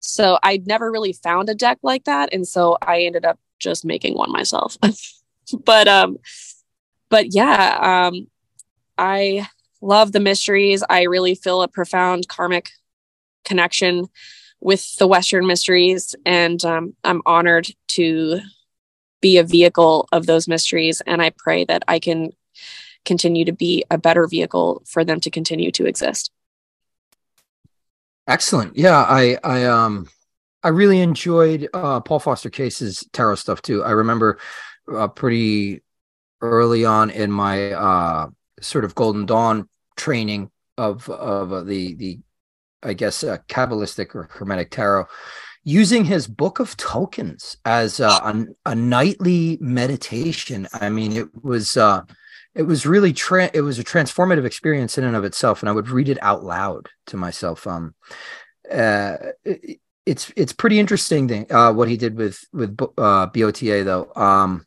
so 0.00 0.38
i 0.42 0.60
never 0.66 0.90
really 0.90 1.12
found 1.12 1.48
a 1.48 1.54
deck 1.54 1.78
like 1.82 2.04
that 2.04 2.28
and 2.32 2.46
so 2.46 2.76
i 2.82 3.02
ended 3.02 3.24
up 3.24 3.38
just 3.58 3.84
making 3.84 4.14
one 4.16 4.30
myself. 4.30 4.76
But 5.64 5.88
um 5.88 6.18
but 7.10 7.34
yeah 7.34 8.06
um 8.06 8.26
i 8.96 9.46
love 9.82 10.12
the 10.12 10.20
mysteries. 10.20 10.82
I 10.88 11.02
really 11.02 11.34
feel 11.34 11.60
a 11.60 11.68
profound 11.68 12.28
karmic 12.28 12.70
connection 13.44 14.08
with 14.60 14.96
the 14.96 15.08
Western 15.08 15.46
mysteries, 15.46 16.14
and 16.24 16.64
um, 16.64 16.94
I'm 17.04 17.20
honored 17.26 17.68
to 17.88 18.40
be 19.20 19.36
a 19.36 19.44
vehicle 19.44 20.08
of 20.12 20.26
those 20.26 20.48
mysteries. 20.48 21.02
And 21.06 21.20
I 21.20 21.30
pray 21.30 21.64
that 21.64 21.82
I 21.88 21.98
can 21.98 22.30
continue 23.04 23.44
to 23.44 23.52
be 23.52 23.84
a 23.90 23.98
better 23.98 24.26
vehicle 24.26 24.82
for 24.86 25.04
them 25.04 25.20
to 25.20 25.30
continue 25.30 25.72
to 25.72 25.86
exist. 25.86 26.30
Excellent. 28.28 28.76
Yeah, 28.76 28.98
I 28.98 29.36
I 29.42 29.64
um 29.64 30.08
I 30.62 30.68
really 30.68 31.00
enjoyed 31.00 31.68
uh, 31.74 32.00
Paul 32.00 32.20
Foster 32.20 32.50
Case's 32.50 33.04
tarot 33.12 33.36
stuff 33.36 33.62
too. 33.62 33.82
I 33.82 33.90
remember 33.90 34.38
uh, 34.92 35.08
pretty 35.08 35.82
early 36.40 36.84
on 36.84 37.10
in 37.10 37.32
my 37.32 37.72
uh, 37.72 38.28
sort 38.60 38.84
of 38.84 38.94
Golden 38.94 39.26
Dawn 39.26 39.68
training 39.96 40.50
of 40.78 41.08
of 41.08 41.52
uh, 41.52 41.62
the 41.62 41.94
the 41.94 42.20
I 42.82 42.94
guess 42.94 43.22
uh, 43.22 43.38
Kabbalistic 43.48 44.14
or 44.14 44.28
Hermetic 44.32 44.70
tarot, 44.70 45.06
using 45.64 46.04
his 46.04 46.26
book 46.26 46.58
of 46.58 46.76
tokens 46.76 47.56
as 47.64 48.00
uh, 48.00 48.18
a, 48.22 48.70
a 48.70 48.74
nightly 48.74 49.58
meditation. 49.60 50.68
I 50.72 50.88
mean, 50.88 51.12
it 51.12 51.28
was 51.44 51.76
uh, 51.76 52.02
it 52.54 52.62
was 52.62 52.86
really 52.86 53.12
tra- 53.12 53.50
it 53.54 53.62
was 53.62 53.78
a 53.78 53.84
transformative 53.84 54.44
experience 54.44 54.98
in 54.98 55.04
and 55.04 55.16
of 55.16 55.24
itself, 55.24 55.62
and 55.62 55.68
I 55.68 55.72
would 55.72 55.88
read 55.88 56.08
it 56.08 56.18
out 56.22 56.44
loud 56.44 56.88
to 57.06 57.16
myself. 57.16 57.66
Um, 57.66 57.94
uh, 58.70 59.16
it, 59.44 59.80
it's 60.04 60.32
it's 60.36 60.52
pretty 60.52 60.80
interesting 60.80 61.28
thing 61.28 61.46
uh, 61.52 61.72
what 61.72 61.88
he 61.88 61.96
did 61.96 62.16
with 62.16 62.44
with 62.52 62.76
uh, 62.80 63.28
BOTA 63.28 63.84
though. 63.84 64.12
Um, 64.20 64.66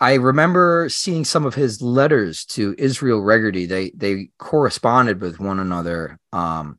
I 0.00 0.14
remember 0.14 0.88
seeing 0.88 1.24
some 1.24 1.44
of 1.44 1.54
his 1.54 1.82
letters 1.82 2.44
to 2.46 2.74
Israel 2.78 3.20
Regardie. 3.20 3.68
They 3.68 3.90
they 3.90 4.30
corresponded 4.38 5.20
with 5.20 5.40
one 5.40 5.58
another 5.58 6.18
um, 6.32 6.78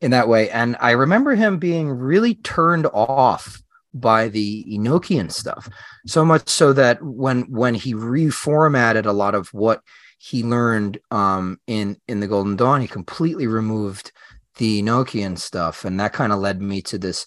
in 0.00 0.12
that 0.12 0.28
way, 0.28 0.50
and 0.50 0.76
I 0.80 0.92
remember 0.92 1.34
him 1.34 1.58
being 1.58 1.90
really 1.90 2.34
turned 2.34 2.86
off 2.86 3.60
by 3.92 4.28
the 4.28 4.64
Enochian 4.70 5.32
stuff, 5.32 5.68
so 6.06 6.24
much 6.24 6.48
so 6.48 6.72
that 6.74 7.02
when 7.02 7.42
when 7.50 7.74
he 7.74 7.94
reformatted 7.94 9.06
a 9.06 9.12
lot 9.12 9.34
of 9.34 9.48
what 9.48 9.80
he 10.18 10.44
learned 10.44 11.00
um, 11.10 11.58
in 11.66 11.96
in 12.06 12.20
the 12.20 12.28
Golden 12.28 12.54
Dawn, 12.54 12.80
he 12.80 12.86
completely 12.86 13.48
removed 13.48 14.12
the 14.56 14.80
Enochian 14.82 15.36
stuff, 15.38 15.84
and 15.84 15.98
that 15.98 16.12
kind 16.12 16.32
of 16.32 16.38
led 16.38 16.62
me 16.62 16.82
to 16.82 16.98
this 16.98 17.26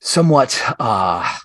somewhat 0.00 0.62
uh 0.78 1.38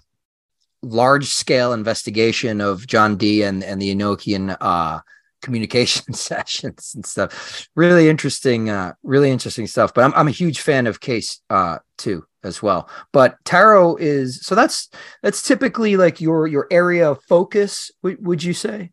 large 0.82 1.28
scale 1.28 1.74
investigation 1.74 2.62
of 2.62 2.88
John 2.88 3.18
Dee 3.18 3.44
and, 3.44 3.64
and 3.64 3.82
the 3.82 3.94
Enochian 3.94 4.56
uh, 4.60 5.00
communication 5.42 6.14
sessions 6.14 6.94
and 6.96 7.06
stuff. 7.06 7.68
Really 7.76 8.10
interesting, 8.10 8.70
uh, 8.70 8.94
really 9.04 9.32
interesting 9.32 9.68
stuff. 9.68 9.94
But 9.94 10.06
I'm, 10.06 10.14
I'm 10.14 10.28
a 10.28 10.32
huge 10.32 10.62
fan 10.62 10.88
of 10.88 11.00
Case 11.00 11.42
uh, 11.50 11.80
too 11.98 12.26
as 12.44 12.62
well. 12.62 12.90
But 13.12 13.38
tarot 13.46 13.98
is 13.98 14.42
so 14.42 14.56
that's 14.56 14.90
that's 15.22 15.42
typically 15.42 15.98
like 15.98 16.22
your 16.22 16.48
your 16.48 16.68
area 16.72 17.12
of 17.12 17.24
focus. 17.24 17.92
W- 18.04 18.18
would 18.22 18.44
you 18.44 18.54
say? 18.54 18.92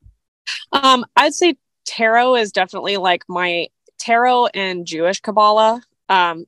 Um, 0.73 1.05
I'd 1.17 1.35
say 1.35 1.57
tarot 1.85 2.37
is 2.37 2.53
definitely 2.53 2.97
like 2.97 3.23
my 3.29 3.69
tarot 3.99 4.47
and 4.47 4.87
Jewish 4.87 5.21
Kabbalah. 5.21 5.81
Um, 6.09 6.47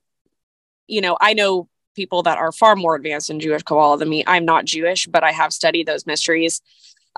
you 0.87 1.01
know, 1.01 1.17
I 1.19 1.33
know 1.33 1.67
people 1.99 2.23
that 2.23 2.37
are 2.37 2.53
far 2.53 2.77
more 2.77 2.95
advanced 2.95 3.29
in 3.29 3.41
Jewish 3.41 3.63
Kabbalah 3.63 3.97
than 3.97 4.07
me. 4.07 4.23
I'm 4.25 4.45
not 4.45 4.63
Jewish, 4.63 5.05
but 5.05 5.21
I 5.21 5.33
have 5.33 5.51
studied 5.51 5.85
those 5.85 6.05
mysteries. 6.05 6.61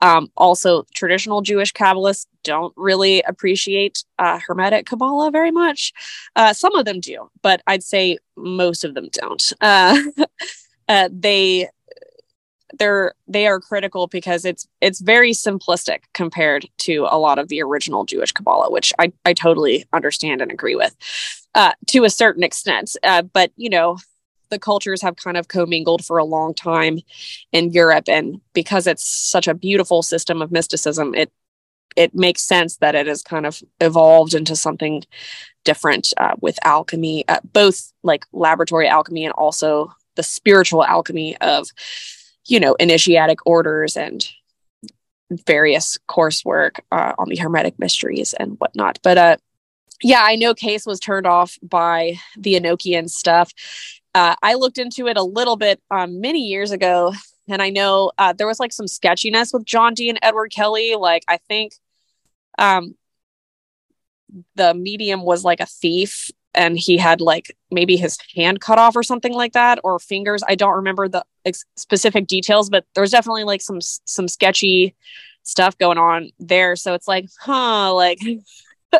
Um, 0.01 0.31
also, 0.35 0.85
traditional 0.95 1.41
Jewish 1.43 1.71
Kabbalists 1.71 2.25
don't 2.43 2.73
really 2.75 3.21
appreciate 3.21 4.03
uh, 4.17 4.39
Hermetic 4.39 4.87
Kabbalah 4.87 5.29
very 5.29 5.51
much. 5.51 5.93
Uh, 6.35 6.51
some 6.53 6.73
of 6.75 6.85
them 6.85 6.99
do, 6.99 7.29
but 7.43 7.61
I'd 7.67 7.83
say 7.83 8.17
most 8.35 8.83
of 8.83 8.95
them 8.95 9.09
don't. 9.11 9.53
Uh, 9.61 9.97
uh 10.89 11.09
they 11.11 11.69
they're 12.79 13.13
they 13.27 13.45
are 13.45 13.59
critical 13.59 14.07
because 14.07 14.43
it's 14.45 14.67
it's 14.81 14.99
very 14.99 15.31
simplistic 15.31 15.99
compared 16.13 16.65
to 16.79 17.05
a 17.09 17.17
lot 17.17 17.37
of 17.37 17.47
the 17.49 17.61
original 17.61 18.05
Jewish 18.05 18.31
Kabbalah, 18.31 18.71
which 18.71 18.91
I 18.97 19.13
I 19.25 19.33
totally 19.33 19.85
understand 19.93 20.41
and 20.41 20.51
agree 20.51 20.75
with 20.75 20.95
uh, 21.55 21.73
to 21.87 22.03
a 22.03 22.09
certain 22.09 22.43
extent. 22.43 22.95
Uh, 23.03 23.21
but 23.21 23.51
you 23.55 23.69
know, 23.69 23.97
the 24.51 24.59
cultures 24.59 25.01
have 25.01 25.15
kind 25.15 25.37
of 25.37 25.47
commingled 25.47 26.05
for 26.05 26.17
a 26.17 26.23
long 26.23 26.53
time 26.53 26.99
in 27.51 27.71
Europe, 27.71 28.05
and 28.07 28.39
because 28.53 28.85
it's 28.85 29.03
such 29.03 29.47
a 29.47 29.55
beautiful 29.55 30.03
system 30.03 30.41
of 30.41 30.51
mysticism, 30.51 31.15
it 31.15 31.31
it 31.95 32.13
makes 32.13 32.41
sense 32.41 32.77
that 32.77 32.95
it 32.95 33.07
has 33.07 33.21
kind 33.21 33.45
of 33.45 33.61
evolved 33.81 34.33
into 34.33 34.55
something 34.55 35.03
different 35.65 36.13
uh, 36.17 36.35
with 36.39 36.57
alchemy, 36.63 37.25
uh, 37.27 37.39
both 37.51 37.91
like 38.03 38.25
laboratory 38.31 38.87
alchemy 38.87 39.25
and 39.25 39.33
also 39.33 39.91
the 40.15 40.23
spiritual 40.23 40.83
alchemy 40.83 41.35
of 41.37 41.67
you 42.47 42.59
know 42.59 42.75
initiatic 42.75 43.39
orders 43.45 43.97
and 43.97 44.29
various 45.47 45.97
coursework 46.09 46.79
uh, 46.91 47.13
on 47.17 47.29
the 47.29 47.37
hermetic 47.37 47.79
mysteries 47.79 48.33
and 48.33 48.57
whatnot. 48.59 48.99
But 49.01 49.17
uh 49.17 49.37
yeah 50.03 50.21
i 50.23 50.35
know 50.35 50.53
case 50.53 50.85
was 50.85 50.99
turned 50.99 51.27
off 51.27 51.57
by 51.61 52.15
the 52.37 52.55
enochian 52.55 53.09
stuff 53.09 53.53
uh, 54.13 54.35
I 54.41 54.55
looked 54.55 54.77
into 54.77 55.07
it 55.07 55.17
a 55.17 55.23
little 55.23 55.55
bit 55.55 55.81
um, 55.89 56.19
many 56.19 56.39
years 56.39 56.71
ago, 56.71 57.13
and 57.47 57.61
I 57.61 57.69
know 57.69 58.11
uh, 58.17 58.33
there 58.33 58.47
was 58.47 58.59
like 58.59 58.73
some 58.73 58.87
sketchiness 58.87 59.53
with 59.53 59.65
John 59.65 59.93
Dee 59.93 60.09
and 60.09 60.19
Edward 60.21 60.51
Kelley. 60.51 60.95
Like, 60.95 61.23
I 61.27 61.37
think 61.37 61.73
um, 62.57 62.95
the 64.55 64.73
medium 64.73 65.23
was 65.23 65.43
like 65.43 65.61
a 65.61 65.65
thief, 65.65 66.29
and 66.53 66.77
he 66.77 66.97
had 66.97 67.21
like 67.21 67.55
maybe 67.71 67.95
his 67.95 68.17
hand 68.35 68.59
cut 68.59 68.77
off 68.77 68.95
or 68.95 69.03
something 69.03 69.33
like 69.33 69.53
that, 69.53 69.79
or 69.83 69.97
fingers. 69.99 70.43
I 70.47 70.55
don't 70.55 70.75
remember 70.75 71.07
the 71.07 71.23
ex- 71.45 71.65
specific 71.77 72.27
details, 72.27 72.69
but 72.69 72.85
there 72.93 73.01
was 73.01 73.11
definitely 73.11 73.45
like 73.45 73.61
some 73.61 73.79
some 73.81 74.27
sketchy 74.27 74.93
stuff 75.43 75.77
going 75.77 75.97
on 75.97 76.31
there. 76.37 76.75
So 76.75 76.93
it's 76.93 77.07
like, 77.07 77.29
huh, 77.39 77.93
like 77.93 78.19
uh, 78.93 78.99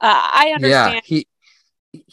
I 0.00 0.52
understand. 0.54 1.02
Yeah, 1.04 1.20
he 1.92 2.04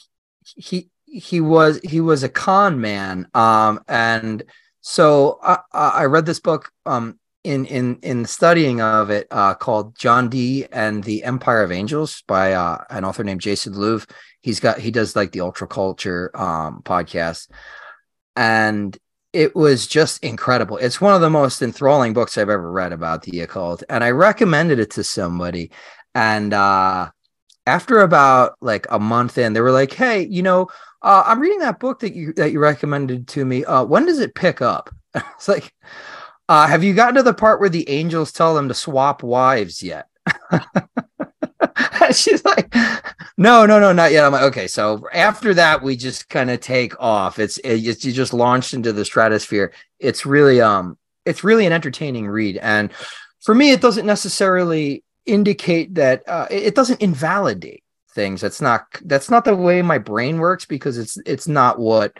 he 0.43 0.89
he 1.07 1.39
was 1.39 1.79
he 1.83 2.01
was 2.01 2.23
a 2.23 2.29
con 2.29 2.79
man 2.81 3.27
um 3.33 3.79
and 3.87 4.43
so 4.81 5.39
i 5.41 5.57
i 5.73 6.05
read 6.05 6.25
this 6.25 6.39
book 6.39 6.71
um 6.85 7.17
in 7.43 7.65
in 7.65 7.97
in 8.03 8.25
studying 8.25 8.81
of 8.81 9.09
it 9.09 9.25
uh 9.31 9.53
called 9.53 9.97
john 9.97 10.27
Dee 10.27 10.65
and 10.71 11.03
the 11.03 11.23
empire 11.23 11.63
of 11.63 11.71
angels 11.71 12.23
by 12.27 12.53
uh 12.53 12.83
an 12.89 13.05
author 13.05 13.23
named 13.23 13.41
jason 13.41 13.73
louv. 13.73 14.09
He's 14.41 14.59
got 14.59 14.79
he 14.79 14.91
does 14.91 15.15
like 15.15 15.31
the 15.31 15.41
ultra 15.41 15.67
culture 15.67 16.29
um 16.35 16.81
podcast. 16.83 17.49
And 18.35 18.95
it 19.33 19.55
was 19.55 19.87
just 19.87 20.23
incredible. 20.23 20.77
It's 20.77 21.01
one 21.01 21.13
of 21.13 21.21
the 21.21 21.29
most 21.29 21.61
enthralling 21.61 22.13
books 22.13 22.37
i've 22.37 22.49
ever 22.49 22.71
read 22.71 22.91
about 22.91 23.23
the 23.23 23.39
occult 23.41 23.83
and 23.89 24.03
i 24.03 24.11
recommended 24.11 24.79
it 24.79 24.91
to 24.91 25.03
somebody. 25.03 25.71
And 26.13 26.53
uh 26.53 27.11
after 27.67 27.99
about 27.99 28.55
like 28.61 28.87
a 28.89 28.97
month 28.97 29.37
in 29.37 29.53
they 29.53 29.61
were 29.61 29.71
like 29.71 29.93
hey 29.93 30.25
you 30.25 30.41
know 30.41 30.67
uh, 31.01 31.23
I'm 31.25 31.39
reading 31.39 31.59
that 31.59 31.79
book 31.79 31.99
that 31.99 32.15
you 32.15 32.33
that 32.33 32.51
you 32.51 32.59
recommended 32.59 33.27
to 33.29 33.45
me. 33.45 33.63
Uh, 33.63 33.83
when 33.83 34.05
does 34.05 34.19
it 34.19 34.35
pick 34.35 34.61
up? 34.61 34.89
it's 35.15 35.47
like, 35.47 35.73
uh, 36.49 36.67
have 36.67 36.83
you 36.83 36.93
gotten 36.93 37.15
to 37.15 37.23
the 37.23 37.33
part 37.33 37.59
where 37.59 37.69
the 37.69 37.87
angels 37.89 38.31
tell 38.31 38.55
them 38.55 38.67
to 38.67 38.73
swap 38.73 39.23
wives 39.23 39.83
yet? 39.83 40.07
She's 42.11 42.43
like, 42.45 42.73
no, 43.37 43.65
no, 43.65 43.79
no, 43.79 43.91
not 43.91 44.11
yet. 44.11 44.25
I'm 44.25 44.31
like, 44.31 44.43
okay. 44.43 44.67
So 44.67 45.07
after 45.13 45.53
that, 45.53 45.83
we 45.83 45.95
just 45.95 46.29
kind 46.29 46.49
of 46.49 46.61
take 46.61 46.99
off. 47.01 47.37
It's, 47.37 47.59
it's 47.63 48.03
you 48.03 48.11
just 48.11 48.33
launched 48.33 48.73
into 48.73 48.93
the 48.93 49.05
stratosphere. 49.05 49.73
It's 49.99 50.25
really 50.25 50.61
um, 50.61 50.97
it's 51.25 51.43
really 51.43 51.65
an 51.65 51.73
entertaining 51.73 52.27
read, 52.27 52.57
and 52.57 52.91
for 53.41 53.53
me, 53.53 53.71
it 53.71 53.81
doesn't 53.81 54.05
necessarily 54.05 55.03
indicate 55.27 55.95
that 55.95 56.27
uh, 56.27 56.47
it 56.49 56.75
doesn't 56.75 57.01
invalidate 57.01 57.83
things. 58.17 58.41
That's 58.41 58.61
not 58.61 58.87
that's 59.05 59.29
not 59.29 59.45
the 59.45 59.55
way 59.55 59.81
my 59.81 59.99
brain 59.99 60.39
works 60.39 60.65
because 60.65 60.97
it's 60.97 61.17
it's 61.25 61.47
not 61.47 61.79
what 61.79 62.17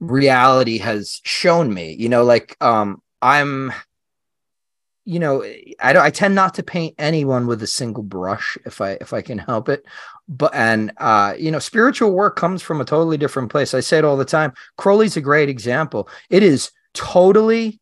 reality 0.00 0.78
has 0.78 1.20
shown 1.24 1.74
me. 1.74 1.94
You 1.94 2.08
know 2.08 2.24
like 2.24 2.56
um 2.60 3.02
i'm 3.22 3.72
you 5.04 5.18
know 5.18 5.42
i 5.80 5.92
don't 5.92 6.02
i 6.02 6.10
tend 6.10 6.34
not 6.34 6.52
to 6.54 6.62
paint 6.62 6.94
anyone 6.98 7.46
with 7.46 7.62
a 7.62 7.66
single 7.66 8.02
brush 8.02 8.58
if 8.66 8.80
i 8.80 8.90
if 9.00 9.12
i 9.12 9.20
can 9.20 9.38
help 9.38 9.68
it. 9.68 9.84
But 10.28 10.54
and 10.54 10.92
uh 10.98 11.34
you 11.38 11.50
know 11.50 11.58
spiritual 11.58 12.12
work 12.12 12.36
comes 12.36 12.62
from 12.62 12.80
a 12.80 12.84
totally 12.84 13.16
different 13.16 13.50
place. 13.50 13.74
I 13.74 13.80
say 13.80 13.98
it 13.98 14.04
all 14.04 14.16
the 14.16 14.24
time. 14.24 14.52
Crowley's 14.76 15.16
a 15.16 15.20
great 15.20 15.48
example. 15.48 16.08
It 16.30 16.42
is 16.42 16.70
totally 16.94 17.80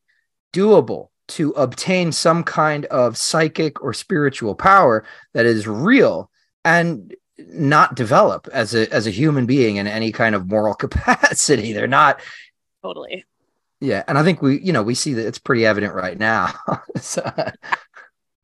doable 0.53 1.09
to 1.27 1.51
obtain 1.53 2.13
some 2.13 2.45
kind 2.45 2.85
of 2.87 3.17
psychic 3.17 3.83
or 3.83 3.93
spiritual 3.93 4.55
power 4.55 5.05
that 5.33 5.47
is 5.47 5.67
real 5.67 6.31
and 6.65 7.15
not 7.39 7.97
develop 7.97 8.49
as 8.53 8.75
a 8.75 8.93
as 8.93 9.07
a 9.07 9.11
human 9.11 9.47
being 9.47 9.77
in 9.77 9.87
any 9.87 10.13
kind 10.13 10.35
of 10.35 10.47
moral 10.49 10.75
capacity. 10.85 11.73
They're 11.73 11.87
not 11.87 12.21
totally. 12.83 13.25
Yeah, 13.81 14.03
and 14.09 14.17
I 14.17 14.23
think 14.23 14.41
we, 14.41 14.61
you 14.61 14.73
know, 14.73 14.83
we 14.83 14.95
see 14.95 15.15
that 15.15 15.27
it's 15.27 15.39
pretty 15.39 15.67
evident 15.67 15.95
right 15.95 16.19
now. 16.19 16.55
so. 16.97 17.31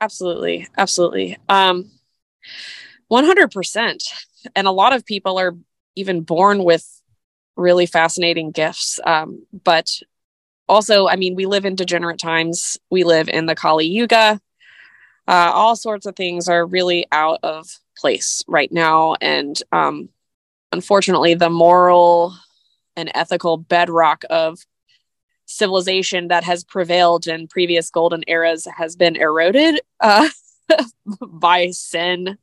Absolutely, 0.02 0.66
absolutely, 0.76 1.38
um, 1.48 1.90
one 3.08 3.24
hundred 3.24 3.50
percent. 3.50 4.02
And 4.56 4.66
a 4.66 4.72
lot 4.72 4.94
of 4.94 5.04
people 5.04 5.38
are 5.38 5.54
even 5.96 6.22
born 6.22 6.64
with 6.64 6.86
really 7.56 7.84
fascinating 7.84 8.50
gifts, 8.50 8.98
um, 9.04 9.44
but 9.64 9.90
also, 10.70 11.08
I 11.08 11.16
mean, 11.16 11.34
we 11.34 11.46
live 11.46 11.64
in 11.64 11.74
degenerate 11.74 12.20
times. 12.20 12.78
We 12.90 13.02
live 13.02 13.28
in 13.28 13.46
the 13.46 13.56
Kali 13.56 13.86
Yuga. 13.86 14.40
Uh, 15.26 15.50
all 15.52 15.74
sorts 15.74 16.06
of 16.06 16.14
things 16.14 16.48
are 16.48 16.64
really 16.64 17.06
out 17.10 17.40
of 17.42 17.66
place 17.98 18.44
right 18.46 18.70
now. 18.70 19.16
And 19.20 19.60
um, 19.72 20.10
unfortunately, 20.70 21.34
the 21.34 21.50
moral 21.50 22.36
and 22.96 23.10
ethical 23.16 23.56
bedrock 23.56 24.24
of 24.30 24.60
civilization 25.46 26.28
that 26.28 26.44
has 26.44 26.62
prevailed 26.62 27.26
in 27.26 27.48
previous 27.48 27.90
golden 27.90 28.22
eras 28.28 28.68
has 28.76 28.94
been 28.94 29.16
eroded 29.16 29.80
uh, 29.98 30.28
by 31.26 31.70
sin 31.70 32.38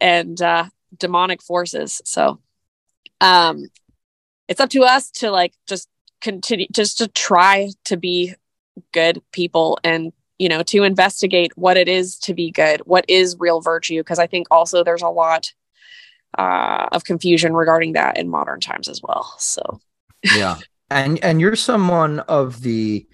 and 0.00 0.40
uh, 0.40 0.66
demonic 0.96 1.42
forces. 1.42 2.00
So 2.04 2.38
um, 3.20 3.64
it's 4.46 4.60
up 4.60 4.70
to 4.70 4.84
us 4.84 5.10
to 5.12 5.32
like 5.32 5.52
just 5.66 5.88
continue, 6.20 6.66
just 6.72 6.98
to 6.98 7.08
try 7.08 7.70
to 7.84 7.96
be 7.96 8.34
good 8.92 9.22
people 9.32 9.78
and 9.84 10.12
you 10.38 10.48
know 10.48 10.62
to 10.62 10.84
investigate 10.84 11.52
what 11.56 11.76
it 11.76 11.88
is 11.88 12.16
to 12.16 12.32
be 12.32 12.50
good 12.50 12.80
what 12.86 13.04
is 13.08 13.36
real 13.38 13.60
virtue 13.60 14.00
because 14.00 14.18
i 14.18 14.26
think 14.26 14.46
also 14.50 14.82
there's 14.82 15.02
a 15.02 15.08
lot 15.08 15.52
uh, 16.38 16.86
of 16.92 17.04
confusion 17.04 17.52
regarding 17.52 17.92
that 17.92 18.16
in 18.16 18.28
modern 18.28 18.60
times 18.60 18.88
as 18.88 19.02
well 19.02 19.34
so. 19.38 19.80
Yeah. 20.22 20.56
And 20.90 21.22
and 21.22 21.40
you're 21.40 21.56
someone 21.56 22.20
of 22.20 22.62
the 22.62 23.06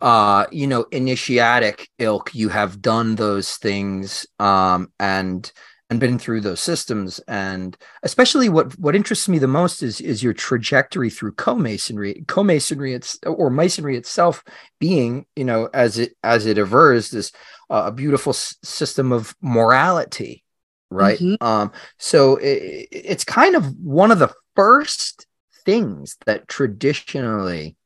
uh 0.00 0.46
you 0.50 0.66
know 0.66 0.84
initiatic 0.90 1.88
ilk. 1.98 2.34
You 2.34 2.48
have 2.48 2.80
done 2.80 3.16
those 3.16 3.56
things 3.56 4.26
um 4.38 4.92
and 4.98 5.50
and 5.92 6.00
been 6.00 6.18
through 6.18 6.40
those 6.40 6.58
systems 6.60 7.18
and 7.28 7.76
especially 8.02 8.48
what 8.48 8.78
what 8.78 8.96
interests 8.96 9.28
me 9.28 9.38
the 9.38 9.46
most 9.46 9.82
is 9.82 10.00
is 10.00 10.22
your 10.22 10.32
trajectory 10.32 11.10
through 11.10 11.32
co-masonry 11.32 12.24
co-masonry 12.26 12.94
it's 12.94 13.18
or 13.26 13.50
masonry 13.50 13.94
itself 13.94 14.42
being 14.80 15.26
you 15.36 15.44
know 15.44 15.68
as 15.74 15.98
it 15.98 16.16
as 16.24 16.46
it 16.46 16.56
avers 16.56 17.10
this 17.10 17.30
uh, 17.68 17.84
a 17.86 17.92
beautiful 17.92 18.30
s- 18.30 18.56
system 18.62 19.12
of 19.12 19.36
morality 19.42 20.42
right 20.90 21.18
mm-hmm. 21.18 21.46
um 21.46 21.70
so 21.98 22.36
it, 22.36 22.88
it's 22.90 23.24
kind 23.24 23.54
of 23.54 23.76
one 23.76 24.10
of 24.10 24.18
the 24.18 24.32
first 24.56 25.26
things 25.66 26.16
that 26.24 26.48
traditionally 26.48 27.76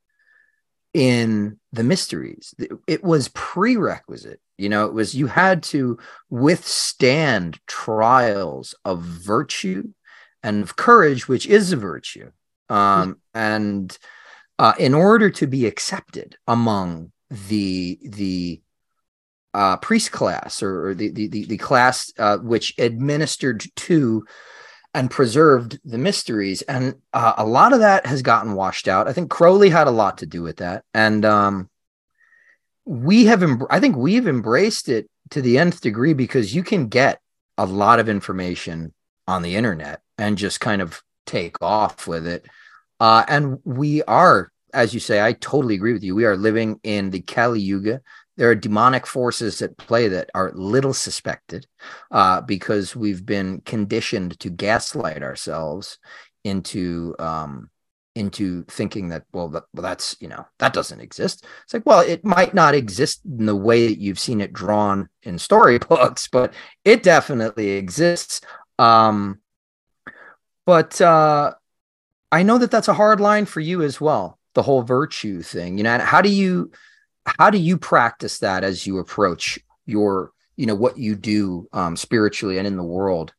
in 0.96 1.58
the 1.72 1.84
mysteries 1.84 2.54
it 2.86 3.04
was 3.04 3.28
prerequisite 3.28 4.40
you 4.58 4.68
know, 4.68 4.86
it 4.86 4.94
was 4.94 5.14
you 5.14 5.26
had 5.26 5.62
to 5.64 5.98
withstand 6.30 7.60
trials 7.66 8.74
of 8.84 9.02
virtue 9.02 9.92
and 10.42 10.62
of 10.62 10.76
courage, 10.76 11.28
which 11.28 11.46
is 11.46 11.72
a 11.72 11.76
virtue. 11.76 12.30
Um, 12.68 13.18
and 13.34 13.96
uh, 14.58 14.72
in 14.78 14.94
order 14.94 15.30
to 15.30 15.46
be 15.46 15.66
accepted 15.66 16.36
among 16.46 17.12
the 17.30 17.98
the 18.02 18.62
uh, 19.52 19.76
priest 19.76 20.12
class 20.12 20.62
or, 20.62 20.88
or 20.88 20.94
the, 20.94 21.10
the, 21.10 21.28
the 21.28 21.56
class 21.56 22.12
uh, 22.18 22.36
which 22.38 22.74
administered 22.78 23.64
to 23.74 24.26
and 24.96 25.10
preserved 25.10 25.78
the 25.84 25.98
mysteries. 25.98 26.62
And 26.62 26.94
uh, 27.12 27.34
a 27.36 27.44
lot 27.44 27.74
of 27.74 27.80
that 27.80 28.06
has 28.06 28.22
gotten 28.22 28.54
washed 28.54 28.88
out. 28.88 29.06
I 29.06 29.12
think 29.12 29.28
Crowley 29.28 29.68
had 29.68 29.86
a 29.86 29.90
lot 29.90 30.18
to 30.18 30.26
do 30.26 30.42
with 30.42 30.56
that. 30.56 30.84
And 30.94 31.22
um, 31.26 31.68
we 32.86 33.26
have, 33.26 33.42
em- 33.42 33.66
I 33.68 33.78
think 33.78 33.94
we've 33.94 34.26
embraced 34.26 34.88
it 34.88 35.10
to 35.30 35.42
the 35.42 35.58
nth 35.58 35.82
degree 35.82 36.14
because 36.14 36.54
you 36.54 36.62
can 36.62 36.88
get 36.88 37.20
a 37.58 37.66
lot 37.66 38.00
of 38.00 38.08
information 38.08 38.94
on 39.28 39.42
the 39.42 39.54
internet 39.54 40.00
and 40.16 40.38
just 40.38 40.60
kind 40.60 40.80
of 40.80 41.02
take 41.26 41.60
off 41.60 42.06
with 42.06 42.26
it. 42.26 42.46
Uh, 42.98 43.22
and 43.28 43.58
we 43.64 44.02
are, 44.04 44.50
as 44.72 44.94
you 44.94 45.00
say, 45.00 45.22
I 45.22 45.34
totally 45.34 45.74
agree 45.74 45.92
with 45.92 46.04
you. 46.04 46.14
We 46.14 46.24
are 46.24 46.38
living 46.38 46.80
in 46.82 47.10
the 47.10 47.20
Kali 47.20 47.60
Yuga, 47.60 48.00
there 48.36 48.50
are 48.50 48.54
demonic 48.54 49.06
forces 49.06 49.62
at 49.62 49.76
play 49.76 50.08
that 50.08 50.30
are 50.34 50.52
little 50.54 50.92
suspected 50.92 51.66
uh, 52.10 52.40
because 52.40 52.94
we've 52.94 53.24
been 53.24 53.60
conditioned 53.62 54.38
to 54.40 54.50
gaslight 54.50 55.22
ourselves 55.22 55.98
into 56.44 57.14
um, 57.18 57.70
into 58.14 58.64
thinking 58.64 59.10
that 59.10 59.24
well, 59.32 59.48
that, 59.48 59.64
well 59.74 59.82
that's 59.82 60.16
you 60.20 60.28
know 60.28 60.46
that 60.58 60.72
doesn't 60.72 61.00
exist. 61.00 61.44
It's 61.64 61.74
like 61.74 61.86
well 61.86 62.00
it 62.00 62.24
might 62.24 62.54
not 62.54 62.74
exist 62.74 63.20
in 63.24 63.46
the 63.46 63.56
way 63.56 63.88
that 63.88 63.98
you've 63.98 64.18
seen 64.18 64.40
it 64.40 64.52
drawn 64.52 65.08
in 65.22 65.38
storybooks 65.38 66.28
but 66.32 66.52
it 66.84 67.02
definitely 67.02 67.70
exists. 67.70 68.40
Um, 68.78 69.40
but 70.66 71.00
uh, 71.00 71.54
i 72.30 72.42
know 72.42 72.58
that 72.58 72.70
that's 72.70 72.88
a 72.88 72.94
hard 72.94 73.20
line 73.20 73.46
for 73.46 73.60
you 73.60 73.82
as 73.82 74.00
well 74.00 74.38
the 74.54 74.62
whole 74.62 74.82
virtue 74.82 75.40
thing 75.40 75.78
you 75.78 75.84
know 75.84 75.98
how 75.98 76.20
do 76.20 76.28
you 76.28 76.70
how 77.26 77.50
do 77.50 77.58
you 77.58 77.76
practice 77.76 78.38
that 78.38 78.64
as 78.64 78.86
you 78.86 78.98
approach 78.98 79.58
your 79.84 80.32
you 80.56 80.66
know 80.66 80.74
what 80.74 80.96
you 80.96 81.14
do 81.14 81.68
um, 81.72 81.96
spiritually 81.96 82.58
and 82.58 82.66
in 82.66 82.76
the 82.76 82.82
world? 82.82 83.34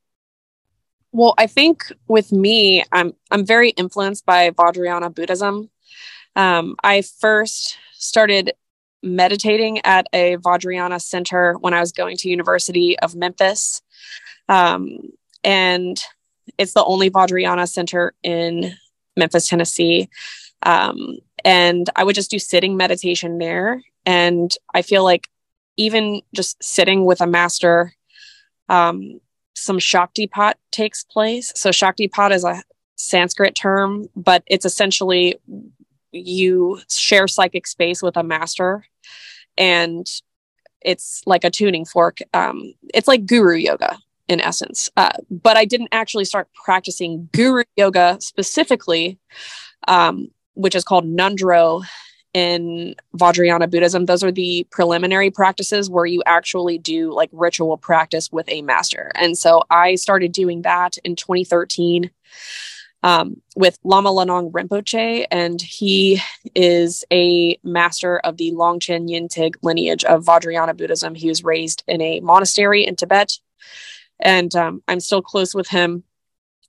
Well 1.12 1.34
i 1.38 1.47
think 1.47 1.91
with 2.08 2.32
me 2.32 2.84
i'm 2.91 3.13
i'm 3.32 3.45
very 3.45 3.69
influenced 3.71 4.26
by 4.26 4.52
vajrayana 4.52 5.13
buddhism. 5.13 5.69
Um, 6.36 6.76
i 6.84 7.02
first 7.02 7.78
started 7.93 8.54
meditating 9.02 9.80
at 9.86 10.08
a 10.13 10.38
vajrayana 10.38 11.02
center 11.02 11.54
when 11.60 11.73
i 11.73 11.80
was 11.80 11.91
going 11.91 12.17
to 12.17 12.30
university 12.30 13.00
of 13.00 13.15
memphis. 13.15 13.82
Um, 14.50 15.00
and 15.43 16.00
it's 16.58 16.73
the 16.73 16.84
only 16.84 17.10
vajrayana 17.10 17.67
center 17.67 18.13
in 18.21 18.76
memphis 19.15 19.47
tennessee. 19.47 20.10
Um, 20.63 21.19
and 21.47 21.89
I 21.95 22.03
would 22.03 22.13
just 22.13 22.29
do 22.29 22.39
sitting 22.39 22.75
meditation 22.75 23.38
there. 23.38 23.81
And 24.05 24.51
I 24.73 24.81
feel 24.81 25.05
like 25.05 25.29
even 25.77 26.21
just 26.36 26.62
sitting 26.62 27.05
with 27.05 27.21
a 27.21 27.25
master, 27.25 27.93
um, 28.67 29.21
some 29.55 29.77
Shaktipat 29.77 30.55
takes 30.71 31.05
place. 31.05 31.53
So 31.55 31.69
Shaktipat 31.69 32.31
is 32.31 32.43
a 32.43 32.62
Sanskrit 32.97 33.55
term, 33.55 34.10
but 34.13 34.43
it's 34.45 34.65
essentially 34.65 35.36
you 36.12 36.81
share 36.89 37.29
psychic 37.29 37.65
space 37.65 38.03
with 38.03 38.17
a 38.17 38.23
master 38.23 38.86
and 39.57 40.05
it's 40.81 41.21
like 41.25 41.45
a 41.45 41.49
tuning 41.49 41.86
fork. 41.86 42.19
Um, 42.33 42.73
it's 42.93 43.07
like 43.07 43.25
guru 43.25 43.55
yoga 43.55 43.97
in 44.27 44.41
essence. 44.41 44.89
Uh, 44.97 45.13
but 45.31 45.55
I 45.55 45.63
didn't 45.63 45.89
actually 45.93 46.25
start 46.25 46.49
practicing 46.65 47.29
guru 47.31 47.63
yoga 47.77 48.17
specifically 48.19 49.17
um, 49.88 50.29
which 50.58 50.76
is 50.76 50.84
called 50.84 51.06
Ngondro 51.06 51.86
in 52.34 52.96
Vajrayana 53.15 53.70
Buddhism. 53.70 54.06
Those 54.06 54.24
are 54.24 54.32
the 54.32 54.67
preliminary 54.70 55.32
practices 55.32 55.89
where 55.89 56.06
you 56.06 56.22
actually 56.26 56.78
do 56.78 57.13
like 57.13 57.30
ritual 57.32 57.78
practice 57.78 58.32
with 58.32 58.50
a 58.50 58.62
master. 58.62 59.12
And 59.15 59.38
so 59.38 59.63
I 59.70 59.96
started 59.96 60.34
doing 60.34 60.63
that 60.63 60.98
in 61.04 61.15
2013 61.15 62.12
um, 63.04 63.41
with 63.56 63.78
Lama 63.84 64.10
Lanong 64.10 64.52
Rinpoche, 64.52 65.26
and 65.32 65.62
he 65.62 66.20
is 66.56 67.06
a 67.12 67.58
master 67.63 68.17
of 68.20 68.38
the 68.38 68.52
Longchen 68.52 69.08
Nyingtik 69.08 69.56
lineage 69.62 70.04
of 70.04 70.26
Vajrayana 70.26 70.76
Buddhism. 70.76 71.15
He 71.15 71.30
was 71.30 71.43
raised 71.43 71.84
in 71.88 72.02
a 72.02 72.20
monastery 72.22 72.86
in 72.86 72.96
Tibet, 72.96 73.39
and 74.20 74.54
um, 74.56 74.84
I'm 74.88 75.00
still 75.00 75.22
close 75.22 75.54
with 75.54 75.67
him, 75.70 76.04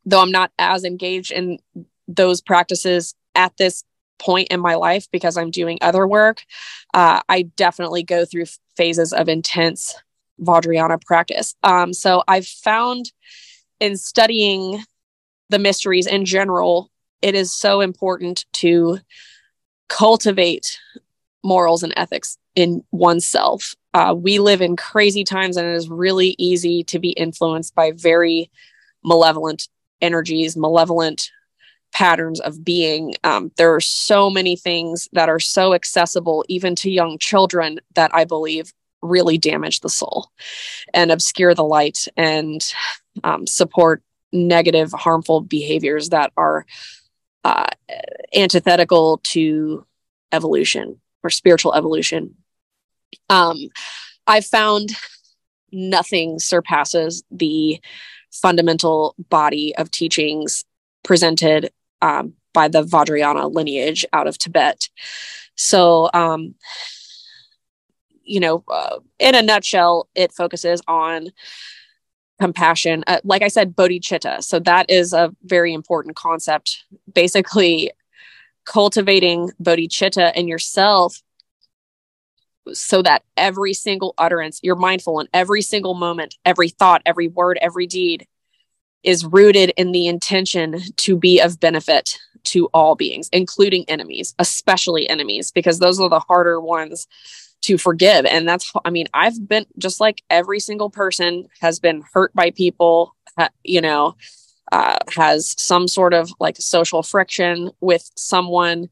though 0.05 0.21
I'm 0.21 0.31
not 0.31 0.53
as 0.59 0.85
engaged 0.85 1.33
in 1.33 1.59
those 2.07 2.41
practices 2.41 3.15
at 3.35 3.57
this 3.57 3.85
point 4.19 4.49
in 4.49 4.61
my 4.61 4.75
life 4.75 5.07
because 5.13 5.37
I'm 5.37 5.51
doing 5.51 5.79
other 5.81 6.07
work, 6.07 6.45
uh, 6.95 7.21
I 7.29 7.43
definitely 7.43 8.03
go 8.03 8.25
through 8.25 8.47
phases 8.77 9.13
of 9.13 9.29
intense 9.29 9.95
Vajrayana 10.41 11.01
practice. 11.05 11.55
Um, 11.63 11.93
so 11.93 12.23
I've 12.29 12.47
found 12.47 13.13
in 13.81 13.97
studying 13.97 14.83
the 15.51 15.59
mysteries 15.59 16.07
in 16.07 16.25
general, 16.25 16.91
it 17.23 17.35
is 17.35 17.53
so 17.53 17.81
important 17.81 18.45
to 18.55 18.99
cultivate 19.89 20.79
morals 21.43 21.83
and 21.83 21.93
ethics 21.97 22.37
in 22.55 22.85
oneself. 22.93 23.75
Uh, 23.95 24.15
we 24.17 24.39
live 24.39 24.61
in 24.61 24.77
crazy 24.77 25.25
times, 25.25 25.57
and 25.57 25.67
it 25.67 25.75
is 25.75 25.89
really 25.89 26.35
easy 26.39 26.85
to 26.85 26.99
be 26.99 27.11
influenced 27.11 27.75
by 27.75 27.93
very 27.93 28.51
malevolent 29.03 29.69
energies, 30.01 30.57
malevolent 30.57 31.31
patterns 31.93 32.41
of 32.41 32.65
being. 32.65 33.15
Um, 33.25 33.51
there 33.57 33.75
are 33.75 33.81
so 33.81 34.31
many 34.31 34.57
things 34.57 35.09
that 35.13 35.29
are 35.29 35.41
so 35.41 35.75
accessible, 35.75 36.45
even 36.49 36.75
to 36.77 36.91
young 36.91 37.19
children, 37.19 37.81
that 37.95 38.15
I 38.15 38.25
believe 38.25 38.73
really 39.03 39.39
damage 39.39 39.81
the 39.81 39.89
soul 39.89 40.31
and 40.93 41.11
obscure 41.11 41.55
the 41.55 41.65
light 41.65 42.07
and 42.17 42.73
um, 43.25 43.47
support 43.47 44.03
negative, 44.33 44.93
harmful 44.93 45.41
behaviors 45.41 46.11
that 46.11 46.33
are 46.37 46.67
uh, 47.45 47.67
antithetical 48.35 49.21
to 49.23 49.87
evolution 50.33 51.01
or 51.23 51.31
spiritual 51.31 51.75
evolution. 51.75 52.35
Um, 53.31 53.57
I've 54.27 54.45
found 54.45 54.91
nothing 55.73 56.39
surpasses 56.39 57.23
the 57.31 57.81
fundamental 58.31 59.15
body 59.31 59.75
of 59.77 59.91
teachings 59.91 60.65
presented 61.03 61.71
um, 62.03 62.35
by 62.53 62.69
the 62.69 62.83
Vajrayana 62.83 63.53
lineage 63.53 64.05
out 64.13 64.27
of 64.27 64.39
Tibet. 64.39 64.89
So, 65.55 66.09
um, 66.15 66.55
you 68.25 68.41
know, 68.41 68.65
uh, 68.69 68.99
in 69.19 69.35
a 69.35 69.43
nutshell, 69.43 70.09
it 70.15 70.33
focuses 70.33 70.83
on 70.87 71.29
compassion. 72.41 73.03
Uh, 73.07 73.21
like 73.25 73.43
I 73.43 73.49
said, 73.49 73.75
bodhicitta. 73.75 74.43
So 74.43 74.61
that 74.61 74.91
is 74.91 75.13
a 75.13 75.35
very 75.43 75.73
important 75.73 76.15
concept. 76.15 76.85
Basically, 77.13 77.91
cultivating 78.65 79.51
bodhicitta 79.63 80.35
in 80.35 80.47
yourself 80.47 81.23
so 82.73 83.01
that 83.03 83.23
every 83.37 83.73
single 83.73 84.15
utterance, 84.19 84.61
you're 84.63 84.77
mindful 84.77 85.21
in 85.21 85.29
every 85.33 85.63
single 85.63 85.95
moment, 85.95 86.37
every 86.45 86.69
thought, 86.69 87.03
every 87.07 87.29
word, 87.29 87.59
every 87.63 87.87
deed 87.87 88.27
is 89.03 89.25
rooted 89.25 89.73
in 89.77 89.93
the 89.93 90.07
intention 90.07 90.81
to 90.97 91.17
be 91.17 91.41
of 91.41 91.61
benefit 91.61 92.19
to 92.45 92.67
all 92.73 92.95
beings, 92.95 93.29
including 93.33 93.85
enemies, 93.89 94.35
especially 94.39 95.09
enemies, 95.09 95.51
because 95.51 95.79
those 95.79 96.01
are 96.01 96.09
the 96.09 96.21
harder 96.21 96.61
ones 96.61 97.07
to 97.63 97.79
forgive. 97.79 98.25
And 98.25 98.49
that's, 98.49 98.73
I 98.85 98.91
mean, 98.91 99.07
I've 99.13 99.49
been 99.49 99.67
just 99.79 100.01
like 100.01 100.23
every 100.31 100.61
single 100.61 100.91
person 100.91 101.49
has 101.61 101.81
been 101.81 102.03
hurt 102.13 102.33
by 102.35 102.51
people, 102.51 103.15
you 103.65 103.81
know, 103.81 104.17
uh, 104.71 104.99
has 105.17 105.55
some 105.59 105.89
sort 105.89 106.15
of 106.15 106.31
like 106.41 106.57
social 106.59 107.03
friction 107.03 107.71
with 107.81 108.09
someone, 108.17 108.89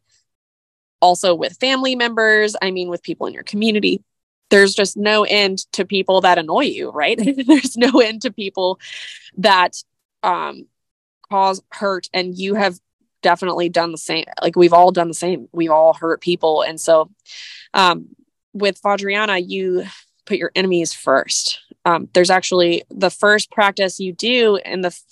also 1.01 1.35
with 1.35 1.59
family 1.59 1.95
members. 1.95 2.57
I 2.61 2.71
mean, 2.71 2.89
with 2.89 3.03
people 3.03 3.27
in 3.27 3.35
your 3.35 3.43
community. 3.43 4.03
There's 4.49 4.75
just 4.75 4.97
no 4.97 5.25
end 5.25 5.59
to 5.73 5.85
people 5.85 6.21
that 6.21 6.39
annoy 6.39 6.67
you, 6.67 6.91
right? 6.91 7.19
There's 7.47 7.77
no 7.77 8.01
end 8.01 8.23
to 8.23 8.33
people 8.33 8.79
that 9.39 9.77
um, 10.27 10.67
cause 11.31 11.63
hurt 11.73 12.09
and 12.13 12.37
you 12.37 12.55
have 12.55 12.79
definitely 13.23 13.69
done 13.69 13.91
the 13.91 13.99
same 13.99 14.25
like 14.43 14.57
we've 14.57 14.73
all 14.73 14.93
done 14.93 15.09
the 15.09 15.15
same. 15.15 15.49
We've 15.53 15.71
all 15.71 15.95
hurt 15.95 16.21
people. 16.21 16.63
And 16.63 16.81
so 16.81 17.11
um, 17.75 18.09
with 18.53 18.81
vajrayana 18.83 19.45
you 19.47 19.87
put 20.27 20.39
your 20.39 20.53
enemies 20.55 20.93
first. 20.93 21.61
Um, 21.85 22.09
there's 22.13 22.31
actually 22.31 22.83
the 22.91 23.11
first 23.11 23.51
practice 23.51 24.01
you 24.01 24.13
do 24.13 24.57
in 24.65 24.81
the 24.81 24.89
f- 24.89 25.03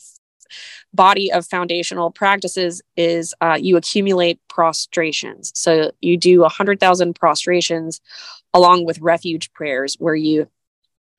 body 0.93 1.33
of 1.33 1.47
foundational 1.47 2.11
practices 2.11 2.83
is 2.97 3.35
uh, 3.41 3.59
you 3.61 3.77
accumulate 3.77 4.41
prostrations. 4.49 5.53
So 5.55 5.93
you 6.01 6.17
do 6.17 6.41
100000 6.41 7.15
prostrations 7.15 8.01
along 8.53 8.87
with 8.87 9.01
refuge 9.01 9.53
prayers 9.53 9.97
where 9.99 10.15
you 10.15 10.49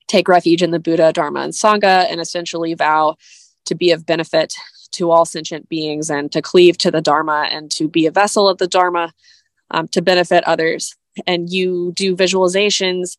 take 0.07 0.27
refuge 0.27 0.61
in 0.61 0.71
the 0.71 0.79
buddha 0.79 1.11
dharma 1.11 1.41
and 1.41 1.53
sangha 1.53 2.05
and 2.09 2.21
essentially 2.21 2.73
vow 2.73 3.15
to 3.65 3.75
be 3.75 3.91
of 3.91 4.05
benefit 4.05 4.53
to 4.91 5.11
all 5.11 5.25
sentient 5.25 5.67
beings 5.67 6.09
and 6.09 6.31
to 6.31 6.41
cleave 6.41 6.77
to 6.79 6.91
the 6.91 7.01
Dharma 7.01 7.47
and 7.51 7.69
to 7.71 7.87
be 7.87 8.05
a 8.05 8.11
vessel 8.11 8.47
of 8.47 8.57
the 8.57 8.67
Dharma 8.67 9.13
um, 9.71 9.87
to 9.89 10.01
benefit 10.01 10.43
others. 10.45 10.95
And 11.27 11.49
you 11.49 11.91
do 11.95 12.15
visualizations 12.15 13.17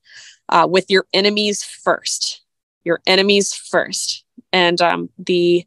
uh, 0.48 0.66
with 0.70 0.90
your 0.90 1.06
enemies 1.12 1.64
first, 1.64 2.42
your 2.84 3.00
enemies 3.06 3.54
first. 3.54 4.24
And 4.52 4.80
um, 4.80 5.10
the 5.18 5.66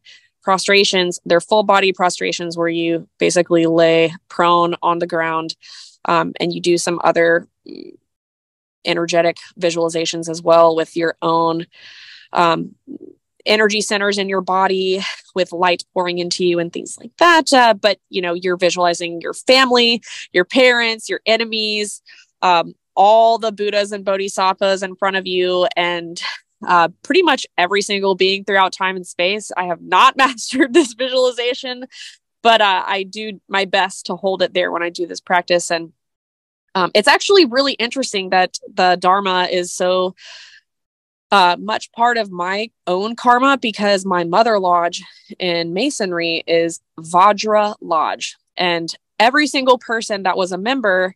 prostrations. 0.49 1.19
They're 1.25 1.41
full 1.41 1.63
body 1.63 1.93
prostrations 1.93 2.57
where 2.57 2.69
you 2.69 3.07
basically 3.19 3.65
lay 3.67 4.13
prone 4.29 4.73
on 4.81 4.99
the 4.99 5.07
ground 5.07 5.55
um, 6.05 6.33
and 6.39 6.51
you 6.51 6.61
do 6.61 6.77
some 6.77 6.99
other 7.03 7.47
energetic 8.85 9.37
visualizations 9.59 10.29
as 10.29 10.41
well 10.41 10.75
with 10.75 10.95
your 10.95 11.15
own 11.21 11.67
um, 12.33 12.73
energy 13.49 13.81
centers 13.81 14.17
in 14.17 14.29
your 14.29 14.41
body 14.41 15.01
with 15.35 15.51
light 15.51 15.83
pouring 15.93 16.19
into 16.19 16.45
you 16.45 16.59
and 16.59 16.71
things 16.71 16.97
like 16.99 17.11
that. 17.17 17.51
Uh, 17.51 17.73
but 17.73 17.99
you 18.09 18.21
know, 18.21 18.33
you're 18.33 18.57
visualizing 18.57 19.19
your 19.19 19.33
family, 19.33 20.01
your 20.31 20.45
parents, 20.45 21.09
your 21.09 21.19
enemies, 21.25 22.01
um, 22.41 22.73
all 22.95 23.37
the 23.37 23.51
Buddhas 23.51 23.91
and 23.91 24.05
Bodhisattvas 24.05 24.83
in 24.83 24.95
front 24.95 25.15
of 25.15 25.25
you, 25.27 25.67
and 25.75 26.21
uh, 26.67 26.89
pretty 27.03 27.23
much 27.23 27.47
every 27.57 27.81
single 27.81 28.15
being 28.15 28.43
throughout 28.43 28.73
time 28.73 28.95
and 28.95 29.07
space. 29.07 29.51
I 29.55 29.65
have 29.65 29.81
not 29.81 30.17
mastered 30.17 30.73
this 30.73 30.93
visualization, 30.93 31.85
but 32.41 32.61
uh, 32.61 32.83
I 32.85 33.03
do 33.03 33.39
my 33.47 33.65
best 33.65 34.05
to 34.07 34.15
hold 34.15 34.41
it 34.41 34.53
there 34.53 34.71
when 34.71 34.83
I 34.83 34.89
do 34.89 35.07
this 35.07 35.21
practice. 35.21 35.71
And 35.71 35.93
um, 36.75 36.91
it's 36.93 37.07
actually 37.07 37.45
really 37.45 37.73
interesting 37.73 38.29
that 38.29 38.57
the 38.71 38.97
Dharma 38.99 39.47
is 39.51 39.73
so 39.73 40.15
uh, 41.31 41.55
much 41.59 41.91
part 41.91 42.17
of 42.17 42.31
my 42.31 42.69
own 42.87 43.15
karma 43.15 43.57
because 43.57 44.05
my 44.05 44.23
mother 44.23 44.59
lodge 44.59 45.03
in 45.37 45.73
Masonry 45.73 46.43
is 46.47 46.79
Vajra 46.99 47.75
Lodge. 47.81 48.35
And 48.57 48.93
every 49.19 49.47
single 49.47 49.77
person 49.77 50.23
that 50.23 50.37
was 50.37 50.51
a 50.51 50.57
member 50.57 51.15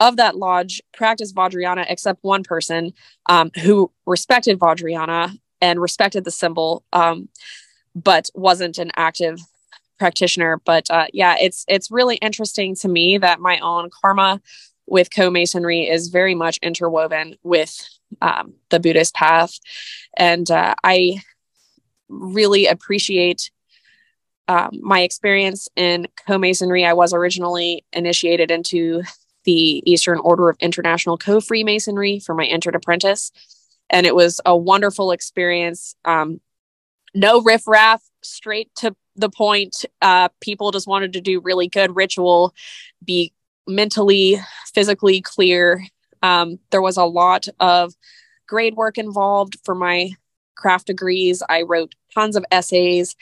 of 0.00 0.16
that 0.16 0.36
lodge 0.36 0.80
practiced 0.94 1.34
Vajrayana 1.34 1.86
except 1.88 2.22
one 2.22 2.44
person 2.44 2.92
um, 3.28 3.50
who 3.62 3.90
respected 4.06 4.58
Vajrayana 4.58 5.36
and 5.60 5.80
respected 5.80 6.24
the 6.24 6.30
symbol, 6.30 6.84
um, 6.92 7.28
but 7.96 8.30
wasn't 8.34 8.78
an 8.78 8.92
active 8.96 9.40
practitioner. 9.98 10.60
But 10.64 10.88
uh, 10.90 11.06
yeah, 11.12 11.36
it's 11.40 11.64
it's 11.66 11.90
really 11.90 12.16
interesting 12.16 12.76
to 12.76 12.88
me 12.88 13.18
that 13.18 13.40
my 13.40 13.58
own 13.58 13.90
karma 14.00 14.40
with 14.88 15.14
co-masonry 15.14 15.88
is 15.88 16.08
very 16.08 16.34
much 16.34 16.58
interwoven 16.62 17.36
with 17.42 17.76
um, 18.22 18.54
the 18.70 18.80
Buddhist 18.80 19.14
path, 19.14 19.58
and 20.16 20.50
uh, 20.50 20.74
I 20.82 21.22
really 22.08 22.66
appreciate 22.66 23.50
um, 24.48 24.70
my 24.80 25.00
experience 25.00 25.68
in 25.76 26.08
co-masonry. 26.26 26.84
I 26.84 26.94
was 26.94 27.12
originally 27.12 27.84
initiated 27.92 28.50
into 28.50 29.02
the 29.44 29.82
Eastern 29.90 30.18
Order 30.18 30.48
of 30.48 30.56
International 30.60 31.16
Co 31.16 31.40
Freemasonry 31.40 32.18
for 32.18 32.34
my 32.34 32.46
entered 32.46 32.74
apprentice. 32.74 33.30
And 33.90 34.06
it 34.06 34.14
was 34.14 34.40
a 34.44 34.56
wonderful 34.56 35.12
experience. 35.12 35.94
Um, 36.04 36.40
no 37.14 37.42
riffraff, 37.42 38.02
straight 38.22 38.74
to 38.76 38.94
the 39.16 39.30
point. 39.30 39.84
Uh, 40.02 40.28
people 40.40 40.70
just 40.70 40.86
wanted 40.86 41.14
to 41.14 41.20
do 41.20 41.40
really 41.40 41.68
good 41.68 41.96
ritual, 41.96 42.54
be 43.04 43.32
mentally, 43.68 44.40
physically 44.74 45.20
clear. 45.20 45.84
Um, 46.22 46.58
there 46.70 46.82
was 46.82 46.96
a 46.96 47.04
lot 47.04 47.46
of 47.60 47.94
grade 48.48 48.74
work 48.74 48.98
involved 48.98 49.58
for 49.64 49.74
my 49.74 50.10
craft 50.56 50.86
degrees. 50.86 51.42
I 51.48 51.62
wrote 51.62 51.94
tons 52.14 52.34
of 52.34 52.44
essays 52.50 53.14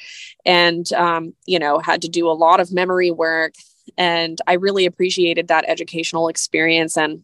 and, 0.47 0.91
um, 0.95 1.35
you 1.47 1.59
know, 1.59 1.79
had 1.79 2.03
to 2.03 2.09
do 2.09 2.29
a 2.29 2.33
lot 2.33 2.61
of 2.61 2.73
memory 2.73 3.11
work, 3.11 3.55
and 3.99 4.39
I 4.47 4.55
really 4.55 4.87
appreciated 4.87 5.49
that 5.49 5.65
educational 5.69 6.29
experience 6.29 6.97
and 6.97 7.23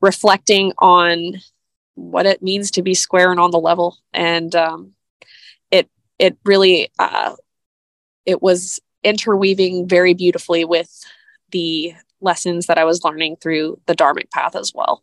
reflecting 0.00 0.72
on 0.78 1.40
what 1.94 2.26
it 2.26 2.42
means 2.42 2.70
to 2.72 2.82
be 2.82 2.94
square 2.94 3.30
and 3.30 3.40
on 3.40 3.50
the 3.50 3.60
level. 3.60 3.96
And 4.12 4.54
um, 4.54 4.92
it 5.70 5.88
it 6.18 6.36
really 6.44 6.90
uh, 6.98 7.36
it 8.26 8.42
was 8.42 8.80
interweaving 9.02 9.88
very 9.88 10.14
beautifully 10.14 10.64
with 10.64 10.90
the 11.50 11.94
lessons 12.20 12.66
that 12.66 12.78
I 12.78 12.84
was 12.84 13.04
learning 13.04 13.36
through 13.36 13.80
the 13.86 13.94
Dharmic 13.94 14.30
path 14.30 14.56
as 14.56 14.72
well. 14.74 15.02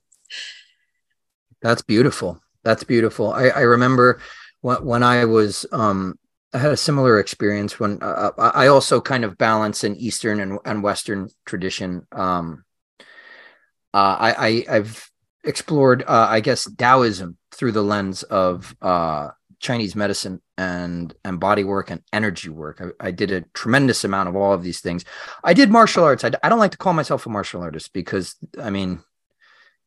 That's 1.62 1.82
beautiful. 1.82 2.42
That's 2.64 2.84
beautiful. 2.84 3.34
I, 3.34 3.50
I 3.50 3.62
remember 3.62 4.20
when, 4.62 4.84
when 4.84 5.04
I 5.04 5.26
was 5.26 5.66
um, 5.72 6.18
I 6.54 6.58
had 6.58 6.72
a 6.72 6.78
similar 6.78 7.20
experience 7.20 7.80
when 7.80 8.00
uh, 8.02 8.32
uh 8.38 8.52
I 8.54 8.68
also 8.68 9.00
kind 9.00 9.24
of 9.24 9.38
balance 9.38 9.84
an 9.84 9.96
Eastern 9.96 10.40
and, 10.40 10.60
and 10.66 10.84
Western 10.84 11.30
tradition. 11.46 12.08
Um, 12.12 12.66
uh, 13.94 14.18
I, 14.20 14.64
I 14.68 14.76
have 14.76 15.10
explored, 15.44 16.04
uh, 16.04 16.28
I 16.30 16.40
guess, 16.40 16.70
Taoism 16.78 17.38
through 17.52 17.74
the 17.74 17.84
lens 17.84 18.24
of 18.24 18.76
uh, 18.82 19.30
Chinese 19.62 19.96
medicine 19.96 20.42
and 20.58 21.14
and 21.24 21.40
body 21.40 21.64
work 21.64 21.92
and 21.92 22.02
energy 22.12 22.50
work. 22.50 22.82
I, 22.82 23.08
I, 23.08 23.12
did 23.12 23.32
a 23.32 23.42
tremendous 23.54 24.04
amount 24.04 24.28
of 24.28 24.36
all 24.36 24.54
of 24.54 24.64
these 24.64 24.82
things. 24.82 25.06
I 25.44 25.54
did 25.54 25.70
martial 25.70 26.04
arts. 26.04 26.24
I, 26.24 26.32
I 26.44 26.50
don't 26.50 26.60
like 26.60 26.72
to 26.72 26.78
call 26.78 26.94
myself 26.94 27.26
a 27.26 27.30
martial 27.30 27.62
artist 27.62 27.94
because 27.94 28.36
I 28.60 28.72
mean, 28.72 29.04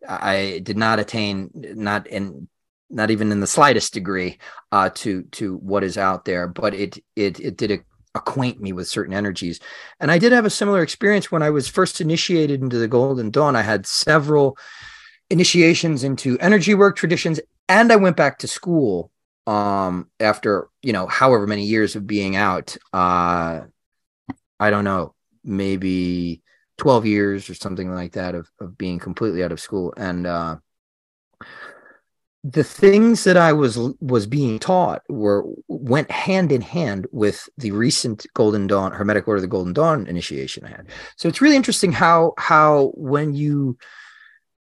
I 0.09 0.61
did 0.63 0.79
not 0.79 1.01
attain 1.01 1.51
not 1.55 2.07
in 2.07 2.49
not 2.89 3.11
even 3.11 3.33
in 3.33 3.41
the 3.41 3.47
slightest 3.49 3.93
degree 3.93 4.39
uh, 4.71 4.91
to 4.95 5.25
to 5.33 5.57
what 5.57 5.83
is 5.83 5.99
out 5.99 6.25
there, 6.25 6.47
but 6.47 6.73
it 6.73 6.99
it 7.17 7.41
it 7.41 7.57
did 7.57 7.85
acquaint 8.15 8.61
me 8.61 8.73
with 8.73 8.87
certain 8.87 9.13
energies. 9.13 9.59
And 9.99 10.11
I 10.13 10.19
did 10.19 10.31
have 10.31 10.45
a 10.45 10.51
similar 10.51 10.83
experience 10.83 11.33
when 11.33 11.43
I 11.43 11.51
was 11.51 11.67
first 11.67 12.01
initiated 12.01 12.63
into 12.63 12.79
the 12.79 12.87
Golden 12.87 13.31
Dawn. 13.33 13.57
I 13.57 13.63
had 13.63 13.87
several 13.87 14.57
initiations 15.31 16.05
into 16.05 16.39
energy 16.39 16.75
work 16.75 16.95
traditions, 16.95 17.41
and 17.69 17.91
I 17.91 17.97
went 17.97 18.17
back 18.17 18.39
to 18.39 18.47
school 18.47 19.11
um, 19.47 20.09
after 20.21 20.69
you 20.83 20.93
know 20.93 21.07
however 21.07 21.47
many 21.47 21.65
years 21.65 21.97
of 21.97 22.07
being 22.07 22.37
out. 22.37 22.77
Uh, 22.93 23.63
I 24.61 24.71
don't 24.71 24.85
know, 24.85 25.15
maybe 25.43 26.43
12 26.79 27.07
years 27.07 27.51
or 27.51 27.55
something 27.55 27.93
like 27.93 28.13
that 28.13 28.35
of, 28.35 28.49
of 28.61 28.79
being 28.79 28.99
completely 28.99 29.43
out 29.43 29.53
of 29.53 29.61
school 29.61 29.93
and 29.97 30.27
uh, 30.27 30.57
the 32.45 32.63
things 32.63 33.25
that 33.25 33.39
I 33.39 33.55
was 33.55 33.79
was 34.01 34.27
being 34.27 34.59
taught 34.59 35.03
were 35.09 35.45
went 35.67 36.11
hand 36.11 36.53
in 36.53 36.61
hand 36.61 37.07
with 37.11 37.49
the 37.57 37.71
recent 37.71 38.27
Golden 38.35 38.67
Dawn 38.67 38.93
Hermetic 38.93 39.27
Order 39.27 39.37
of 39.37 39.43
the 39.43 39.49
Golden 39.49 39.73
Dawn 39.73 40.07
initiation 40.07 40.67
I 40.67 40.69
had. 40.69 40.89
So 41.17 41.27
it's 41.27 41.41
really 41.41 41.57
interesting 41.57 41.91
how 41.91 42.35
how 42.37 42.93
when 42.97 43.33
you 43.35 43.79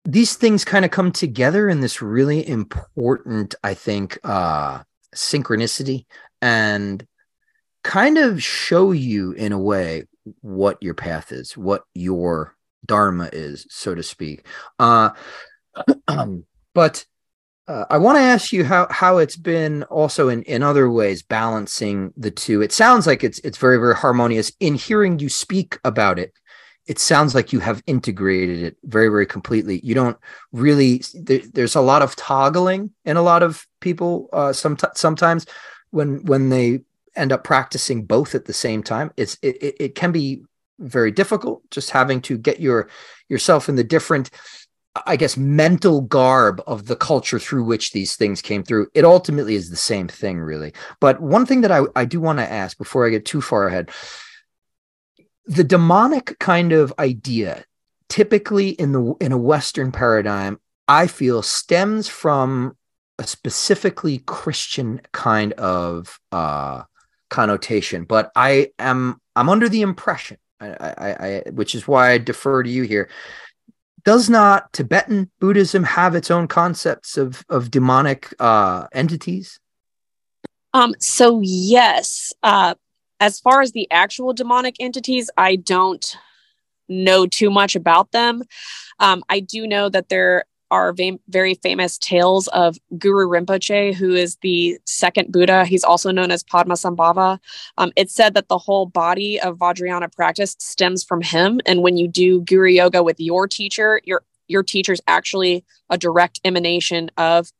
these 0.05 0.35
things 0.35 0.65
kind 0.65 0.83
of 0.85 0.91
come 0.91 1.11
together 1.11 1.69
in 1.69 1.79
this 1.79 2.01
really 2.01 2.47
important, 2.47 3.55
I 3.63 3.73
think, 3.73 4.19
uh, 4.23 4.83
synchronicity 5.15 6.05
and 6.41 7.05
kind 7.83 8.17
of 8.17 8.43
show 8.43 8.91
you 8.91 9.31
in 9.31 9.51
a 9.51 9.59
way 9.59 10.05
what 10.41 10.81
your 10.81 10.93
path 10.93 11.31
is, 11.31 11.55
what 11.57 11.83
your 11.93 12.55
dharma 12.85 13.29
is, 13.31 13.65
so 13.69 13.95
to 13.95 14.03
speak. 14.03 14.45
Uh, 14.79 15.11
but 16.73 17.05
uh, 17.67 17.85
I 17.89 17.97
want 17.97 18.17
to 18.17 18.23
ask 18.23 18.51
you 18.51 18.65
how 18.65 18.87
how 18.89 19.19
it's 19.19 19.37
been 19.37 19.83
also 19.83 20.27
in 20.27 20.43
in 20.43 20.63
other 20.63 20.89
ways 20.89 21.23
balancing 21.23 22.13
the 22.17 22.31
two. 22.31 22.61
It 22.61 22.73
sounds 22.73 23.07
like 23.07 23.23
it's 23.23 23.39
it's 23.39 23.57
very 23.57 23.77
very 23.77 23.95
harmonious. 23.95 24.51
In 24.59 24.75
hearing 24.75 25.19
you 25.19 25.29
speak 25.29 25.79
about 25.85 26.19
it, 26.19 26.33
it 26.85 26.99
sounds 26.99 27.33
like 27.33 27.53
you 27.53 27.59
have 27.59 27.83
integrated 27.87 28.61
it 28.61 28.77
very 28.83 29.07
very 29.07 29.25
completely. 29.25 29.79
You 29.83 29.95
don't 29.95 30.17
really 30.51 31.01
there, 31.13 31.41
there's 31.53 31.75
a 31.75 31.81
lot 31.81 32.01
of 32.01 32.15
toggling 32.15 32.91
in 33.05 33.17
a 33.17 33.21
lot 33.21 33.43
of 33.43 33.65
people. 33.79 34.29
Uh, 34.33 34.53
some 34.53 34.77
sometimes 34.95 35.45
when 35.91 36.23
when 36.25 36.49
they 36.49 36.81
end 37.15 37.31
up 37.31 37.43
practicing 37.43 38.05
both 38.05 38.35
at 38.35 38.45
the 38.45 38.53
same 38.53 38.83
time, 38.83 39.11
it's 39.17 39.37
it, 39.41 39.61
it, 39.61 39.75
it 39.79 39.95
can 39.95 40.11
be 40.11 40.43
very 40.79 41.11
difficult. 41.11 41.61
Just 41.71 41.91
having 41.91 42.21
to 42.21 42.37
get 42.37 42.59
your 42.59 42.89
yourself 43.29 43.69
in 43.69 43.75
the 43.75 43.83
different 43.83 44.29
I 45.07 45.15
guess, 45.15 45.35
mental 45.37 46.01
garb 46.01 46.61
of 46.67 46.85
the 46.85 46.95
culture 46.95 47.39
through 47.39 47.63
which 47.63 47.93
these 47.93 48.15
things 48.15 48.43
came 48.43 48.63
through. 48.63 48.89
It 48.93 49.03
ultimately 49.03 49.55
is 49.55 49.71
the 49.71 49.75
same 49.75 50.07
thing, 50.07 50.39
really. 50.39 50.71
But 50.99 51.19
one 51.19 51.47
thing 51.47 51.61
that 51.61 51.71
I, 51.71 51.81
I 51.95 52.05
do 52.05 52.21
want 52.21 52.37
to 52.37 52.51
ask 52.51 52.77
before 52.77 53.07
I 53.07 53.09
get 53.09 53.25
too 53.25 53.41
far 53.41 53.67
ahead 53.67 53.89
the 55.45 55.63
demonic 55.63 56.37
kind 56.39 56.71
of 56.71 56.93
idea, 56.99 57.65
typically 58.09 58.69
in 58.69 58.91
the 58.91 59.15
in 59.19 59.31
a 59.31 59.37
Western 59.37 59.91
paradigm, 59.91 60.59
I 60.87 61.07
feel 61.07 61.41
stems 61.41 62.07
from 62.07 62.77
a 63.19 63.23
specifically 63.23 64.19
Christian 64.19 65.01
kind 65.11 65.53
of 65.53 66.19
uh, 66.31 66.83
connotation. 67.29 68.05
But 68.05 68.31
I 68.35 68.71
am 68.79 69.21
I'm 69.35 69.49
under 69.49 69.69
the 69.69 69.81
impression, 69.81 70.37
I, 70.59 70.67
I, 70.67 71.27
I, 71.27 71.43
which 71.51 71.75
is 71.75 71.87
why 71.87 72.11
I 72.11 72.17
defer 72.17 72.63
to 72.63 72.69
you 72.69 72.83
here, 72.83 73.09
does 74.03 74.29
not 74.29 74.71
Tibetan 74.73 75.31
Buddhism 75.39 75.83
have 75.83 76.15
its 76.15 76.31
own 76.31 76.47
concepts 76.47 77.17
of 77.17 77.43
of 77.49 77.71
demonic 77.71 78.33
uh, 78.39 78.87
entities? 78.93 79.59
Um, 80.73 80.95
so 80.99 81.39
yes, 81.43 82.33
uh, 82.41 82.75
as 83.23 83.39
far 83.39 83.61
as 83.61 83.71
the 83.71 83.87
actual 83.89 84.33
demonic 84.33 84.75
entities, 84.81 85.29
I 85.37 85.55
don't 85.55 86.17
know 86.89 87.25
too 87.25 87.49
much 87.49 87.73
about 87.73 88.11
them. 88.11 88.43
Um, 88.99 89.23
I 89.29 89.39
do 89.39 89.65
know 89.65 89.87
that 89.87 90.09
there 90.09 90.43
are 90.71 90.91
va- 90.91 91.19
very 91.29 91.53
famous 91.53 91.97
tales 91.97 92.49
of 92.49 92.77
Guru 92.97 93.29
Rinpoche, 93.29 93.93
who 93.93 94.13
is 94.13 94.35
the 94.41 94.77
second 94.85 95.31
Buddha. 95.31 95.63
He's 95.63 95.85
also 95.85 96.11
known 96.11 96.31
as 96.31 96.43
Padmasambhava. 96.43 97.39
Um, 97.77 97.93
it's 97.95 98.13
said 98.13 98.33
that 98.33 98.49
the 98.49 98.57
whole 98.57 98.87
body 98.87 99.39
of 99.39 99.57
Vajrayana 99.57 100.13
practice 100.13 100.57
stems 100.59 101.01
from 101.01 101.21
him. 101.21 101.61
And 101.65 101.81
when 101.81 101.95
you 101.95 102.09
do 102.09 102.41
Guru 102.41 102.71
Yoga 102.71 103.03
with 103.03 103.21
your 103.21 103.47
teacher, 103.47 104.01
your 104.03 104.23
your 104.49 104.63
teacher 104.63 104.91
is 104.91 105.01
actually 105.07 105.63
a 105.89 105.97
direct 105.97 106.41
emanation 106.43 107.09
of 107.15 107.53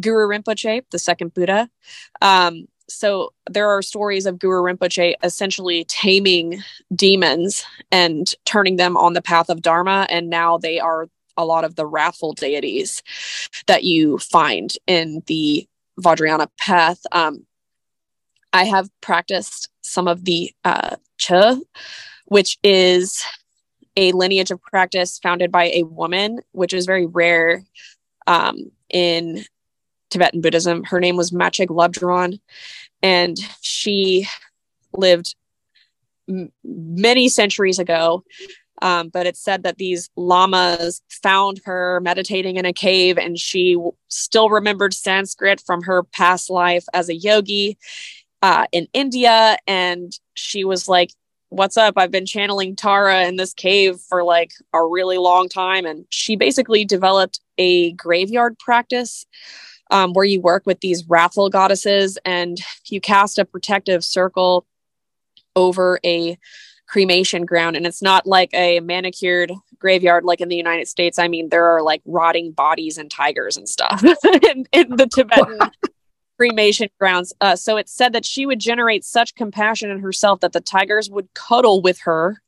Guru 0.00 0.26
Rinpoche, 0.26 0.84
the 0.90 0.98
second 0.98 1.34
Buddha. 1.34 1.68
Um, 2.22 2.66
so 2.92 3.32
there 3.50 3.68
are 3.68 3.82
stories 3.82 4.26
of 4.26 4.38
Guru 4.38 4.62
Rinpoche 4.62 5.14
essentially 5.22 5.84
taming 5.84 6.62
demons 6.94 7.64
and 7.90 8.32
turning 8.44 8.76
them 8.76 8.96
on 8.96 9.14
the 9.14 9.22
path 9.22 9.48
of 9.48 9.62
Dharma. 9.62 10.06
And 10.10 10.28
now 10.28 10.58
they 10.58 10.78
are 10.78 11.08
a 11.36 11.44
lot 11.44 11.64
of 11.64 11.76
the 11.76 11.86
wrathful 11.86 12.34
deities 12.34 13.02
that 13.66 13.84
you 13.84 14.18
find 14.18 14.72
in 14.86 15.22
the 15.26 15.66
Vajrayana 16.00 16.48
path. 16.58 17.00
Um, 17.12 17.46
I 18.52 18.64
have 18.64 18.90
practiced 19.00 19.70
some 19.80 20.06
of 20.08 20.24
the 20.24 20.52
uh, 20.64 20.96
which 22.26 22.58
is 22.62 23.22
a 23.96 24.12
lineage 24.12 24.50
of 24.50 24.60
practice 24.62 25.18
founded 25.18 25.52
by 25.52 25.64
a 25.64 25.84
woman, 25.84 26.40
which 26.52 26.72
is 26.72 26.86
very 26.86 27.06
rare 27.06 27.64
um, 28.26 28.70
in 28.90 29.44
Tibetan 30.12 30.40
Buddhism. 30.40 30.84
Her 30.84 31.00
name 31.00 31.16
was 31.16 31.30
Machig 31.30 31.68
Labdrön, 31.68 32.40
and 33.02 33.36
she 33.60 34.28
lived 34.92 35.34
m- 36.28 36.52
many 36.62 37.28
centuries 37.28 37.78
ago. 37.78 38.22
Um, 38.80 39.10
but 39.10 39.26
it's 39.26 39.40
said 39.40 39.62
that 39.62 39.78
these 39.78 40.10
lamas 40.16 41.02
found 41.22 41.60
her 41.64 42.00
meditating 42.00 42.56
in 42.56 42.66
a 42.66 42.72
cave, 42.72 43.16
and 43.16 43.38
she 43.38 43.74
w- 43.74 43.92
still 44.08 44.50
remembered 44.50 44.92
Sanskrit 44.92 45.60
from 45.60 45.82
her 45.82 46.02
past 46.02 46.50
life 46.50 46.84
as 46.92 47.08
a 47.08 47.14
yogi 47.14 47.78
uh, 48.42 48.66
in 48.72 48.88
India. 48.92 49.56
And 49.68 50.12
she 50.34 50.64
was 50.64 50.88
like, 50.88 51.10
what's 51.52 51.76
up 51.76 51.94
i've 51.98 52.10
been 52.10 52.24
channeling 52.24 52.74
tara 52.74 53.26
in 53.26 53.36
this 53.36 53.52
cave 53.52 54.00
for 54.08 54.24
like 54.24 54.52
a 54.72 54.82
really 54.82 55.18
long 55.18 55.50
time 55.50 55.84
and 55.84 56.06
she 56.08 56.34
basically 56.34 56.82
developed 56.82 57.40
a 57.58 57.92
graveyard 57.92 58.58
practice 58.58 59.26
um, 59.92 60.12
where 60.12 60.24
you 60.24 60.40
work 60.40 60.64
with 60.66 60.80
these 60.80 61.04
wrathful 61.08 61.48
goddesses 61.48 62.18
and 62.24 62.58
you 62.86 63.00
cast 63.00 63.38
a 63.38 63.44
protective 63.44 64.04
circle 64.04 64.66
over 65.54 66.00
a 66.04 66.38
cremation 66.88 67.46
ground 67.46 67.76
and 67.76 67.86
it's 67.86 68.02
not 68.02 68.26
like 68.26 68.50
a 68.52 68.80
manicured 68.80 69.50
graveyard 69.78 70.24
like 70.24 70.42
in 70.42 70.48
the 70.48 70.56
united 70.56 70.86
states 70.86 71.18
i 71.18 71.26
mean 71.26 71.48
there 71.48 71.64
are 71.64 71.80
like 71.80 72.02
rotting 72.04 72.52
bodies 72.52 72.98
and 72.98 73.10
tigers 73.10 73.56
and 73.56 73.66
stuff 73.66 74.04
in, 74.50 74.66
in 74.72 74.96
the 74.96 75.06
tibetan 75.06 75.58
cremation 76.42 76.88
grounds. 76.98 77.32
Uh, 77.40 77.54
so 77.54 77.76
it 77.76 77.88
said 77.88 78.12
that 78.12 78.24
she 78.24 78.46
would 78.46 78.58
generate 78.58 79.04
such 79.04 79.36
compassion 79.36 79.90
in 79.90 80.00
herself 80.00 80.40
that 80.40 80.52
the 80.52 80.60
tigers 80.60 81.08
would 81.08 81.32
cuddle 81.34 81.80
with 81.80 82.00
her 82.00 82.42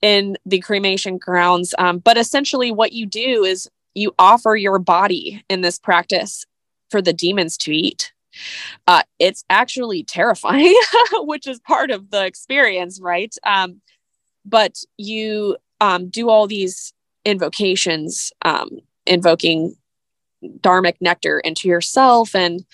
in 0.00 0.36
the 0.46 0.60
cremation 0.60 1.18
grounds. 1.18 1.74
Um, 1.76 1.98
but 1.98 2.16
essentially, 2.16 2.70
what 2.70 2.92
you 2.92 3.04
do 3.04 3.44
is 3.44 3.68
you 3.94 4.14
offer 4.18 4.54
your 4.54 4.78
body 4.78 5.42
in 5.48 5.62
this 5.62 5.78
practice 5.78 6.44
for 6.90 7.02
the 7.02 7.12
demons 7.12 7.56
to 7.58 7.72
eat. 7.72 8.12
Uh, 8.86 9.02
it's 9.18 9.44
actually 9.48 10.04
terrifying, 10.04 10.78
which 11.12 11.46
is 11.46 11.58
part 11.60 11.90
of 11.90 12.10
the 12.10 12.24
experience, 12.24 13.00
right? 13.00 13.34
Um, 13.44 13.80
but 14.44 14.82
you 14.98 15.56
um, 15.80 16.08
do 16.08 16.28
all 16.28 16.46
these 16.46 16.92
invocations, 17.24 18.32
um, 18.42 18.80
invoking 19.06 19.74
dharmic 20.60 20.94
nectar 21.00 21.40
into 21.40 21.68
yourself 21.68 22.34
and 22.34 22.64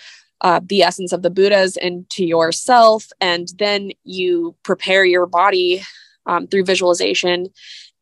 uh, 0.43 0.61
the 0.65 0.83
essence 0.83 1.13
of 1.13 1.23
the 1.23 1.31
Buddhas 1.31 1.77
into 1.77 2.25
yourself. 2.25 3.09
And 3.21 3.49
then 3.59 3.93
you 4.05 4.55
prepare 4.63 5.05
your 5.05 5.27
body 5.27 5.83
um, 6.27 6.47
through 6.47 6.65
visualization 6.65 7.47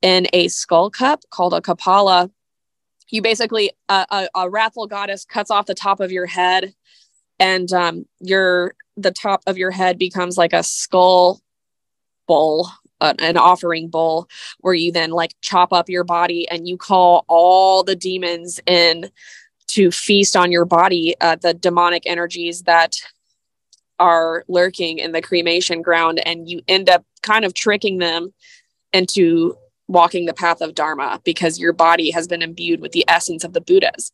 in 0.02 0.26
a 0.32 0.48
skull 0.48 0.90
cup 0.90 1.22
called 1.30 1.54
a 1.54 1.60
kapala. 1.60 2.30
You 3.10 3.22
basically, 3.22 3.72
uh, 3.88 4.06
a, 4.10 4.28
a 4.34 4.50
wrathful 4.50 4.86
goddess 4.86 5.24
cuts 5.24 5.50
off 5.50 5.66
the 5.66 5.74
top 5.74 6.00
of 6.00 6.12
your 6.12 6.26
head, 6.26 6.74
and 7.38 7.72
um, 7.72 8.06
your 8.20 8.74
the 8.96 9.10
top 9.10 9.42
of 9.46 9.56
your 9.56 9.70
head 9.70 9.98
becomes 9.98 10.36
like 10.36 10.52
a 10.52 10.62
skull 10.62 11.40
bowl 12.26 12.68
an 13.00 13.36
offering 13.36 13.88
bowl 13.88 14.28
where 14.60 14.74
you 14.74 14.92
then 14.92 15.10
like 15.10 15.34
chop 15.40 15.72
up 15.72 15.88
your 15.88 16.04
body 16.04 16.48
and 16.50 16.68
you 16.68 16.76
call 16.76 17.24
all 17.28 17.82
the 17.82 17.96
demons 17.96 18.60
in 18.66 19.10
to 19.66 19.90
feast 19.90 20.36
on 20.36 20.52
your 20.52 20.64
body 20.64 21.14
uh, 21.20 21.36
the 21.36 21.54
demonic 21.54 22.02
energies 22.06 22.62
that 22.62 22.96
are 23.98 24.44
lurking 24.48 24.98
in 24.98 25.12
the 25.12 25.22
cremation 25.22 25.82
ground 25.82 26.20
and 26.26 26.48
you 26.48 26.60
end 26.68 26.88
up 26.88 27.04
kind 27.22 27.44
of 27.44 27.54
tricking 27.54 27.98
them 27.98 28.32
into 28.92 29.56
walking 29.90 30.26
the 30.26 30.34
path 30.34 30.60
of 30.60 30.74
dharma 30.74 31.20
because 31.24 31.58
your 31.58 31.72
body 31.72 32.10
has 32.10 32.26
been 32.26 32.42
imbued 32.42 32.80
with 32.80 32.92
the 32.92 33.04
essence 33.08 33.44
of 33.44 33.52
the 33.52 33.60
buddhas. 33.60 34.12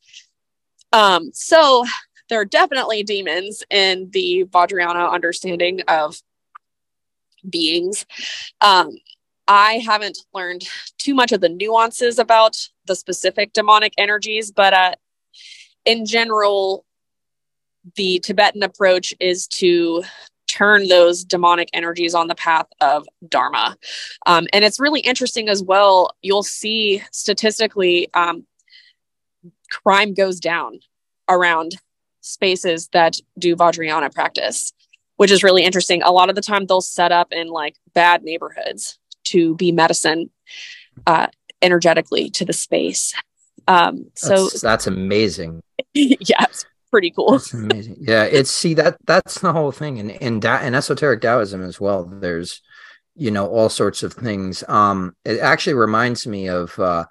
Um, 0.92 1.30
so 1.32 1.84
there 2.28 2.40
are 2.40 2.44
definitely 2.44 3.02
demons 3.02 3.62
in 3.70 4.10
the 4.12 4.44
vajrayana 4.50 5.10
understanding 5.10 5.82
of 5.88 6.16
beings. 7.48 8.06
Um, 8.60 8.90
i 9.48 9.74
haven't 9.74 10.18
learned 10.34 10.68
too 10.98 11.14
much 11.14 11.30
of 11.30 11.40
the 11.40 11.48
nuances 11.48 12.18
about 12.18 12.56
the 12.86 12.96
specific 12.96 13.52
demonic 13.52 13.92
energies 13.96 14.50
but 14.50 14.74
uh, 14.74 14.92
in 15.86 16.04
general, 16.04 16.84
the 17.94 18.18
Tibetan 18.18 18.62
approach 18.62 19.14
is 19.20 19.46
to 19.46 20.02
turn 20.56 20.88
those 20.88 21.24
demonic 21.24 21.68
energies 21.72 22.14
on 22.14 22.28
the 22.28 22.34
path 22.34 22.66
of 22.80 23.06
Dharma. 23.28 23.76
Um, 24.26 24.46
and 24.52 24.64
it's 24.64 24.80
really 24.80 25.00
interesting 25.00 25.48
as 25.48 25.62
well. 25.62 26.10
You'll 26.22 26.42
see 26.42 27.02
statistically, 27.12 28.08
um, 28.14 28.46
crime 29.70 30.14
goes 30.14 30.40
down 30.40 30.80
around 31.28 31.72
spaces 32.20 32.88
that 32.88 33.16
do 33.38 33.54
Vajrayana 33.54 34.12
practice, 34.14 34.72
which 35.16 35.30
is 35.30 35.42
really 35.42 35.64
interesting. 35.64 36.02
A 36.02 36.12
lot 36.12 36.28
of 36.28 36.34
the 36.34 36.42
time, 36.42 36.66
they'll 36.66 36.80
set 36.80 37.12
up 37.12 37.32
in 37.32 37.48
like 37.48 37.76
bad 37.94 38.22
neighborhoods 38.22 38.98
to 39.24 39.54
be 39.56 39.72
medicine 39.72 40.30
uh, 41.06 41.26
energetically 41.60 42.30
to 42.30 42.44
the 42.44 42.52
space. 42.52 43.14
Um, 43.68 44.06
so 44.14 44.44
that's, 44.44 44.60
that's 44.60 44.86
amazing. 44.86 45.60
it's 45.94 46.64
pretty 46.96 47.10
cool. 47.10 47.32
That's 47.32 47.52
amazing. 47.52 47.96
Yeah, 48.00 48.24
it's 48.24 48.50
see 48.50 48.72
that 48.74 48.96
that's 49.04 49.40
the 49.40 49.52
whole 49.52 49.70
thing, 49.70 49.98
and 50.00 50.10
and 50.22 50.40
da- 50.40 50.62
in 50.62 50.74
esoteric 50.74 51.20
Taoism 51.20 51.62
as 51.62 51.78
well. 51.78 52.06
There's 52.06 52.62
you 53.14 53.30
know 53.30 53.46
all 53.48 53.68
sorts 53.68 54.02
of 54.02 54.14
things. 54.14 54.64
Um, 54.66 55.14
it 55.26 55.38
actually 55.40 55.74
reminds 55.74 56.26
me 56.26 56.48
of 56.48 56.78
uh, 56.78 57.04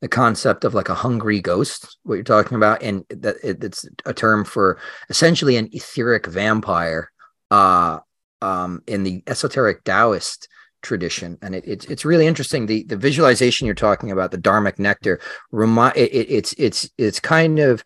the 0.00 0.06
concept 0.06 0.62
of 0.64 0.74
like 0.74 0.88
a 0.88 0.94
hungry 0.94 1.40
ghost. 1.40 1.98
What 2.04 2.14
you're 2.14 2.22
talking 2.22 2.56
about, 2.56 2.84
and 2.84 3.04
that 3.08 3.36
it, 3.42 3.64
it's 3.64 3.84
a 4.06 4.14
term 4.14 4.44
for 4.44 4.78
essentially 5.10 5.56
an 5.56 5.68
etheric 5.72 6.26
vampire. 6.26 7.10
Uh, 7.50 7.98
um, 8.40 8.82
in 8.86 9.02
the 9.02 9.22
esoteric 9.26 9.84
Taoist 9.84 10.48
tradition 10.82 11.38
and 11.42 11.54
it, 11.54 11.62
it's 11.64 11.84
it's 11.84 12.04
really 12.04 12.26
interesting 12.26 12.66
the 12.66 12.82
the 12.84 12.96
visualization 12.96 13.66
you're 13.66 13.74
talking 13.74 14.10
about 14.10 14.32
the 14.32 14.38
dharmic 14.38 14.80
nectar 14.80 15.20
remind 15.52 15.96
it, 15.96 16.12
it, 16.12 16.28
it's 16.28 16.52
it's 16.58 16.90
it's 16.98 17.20
kind 17.20 17.60
of 17.60 17.84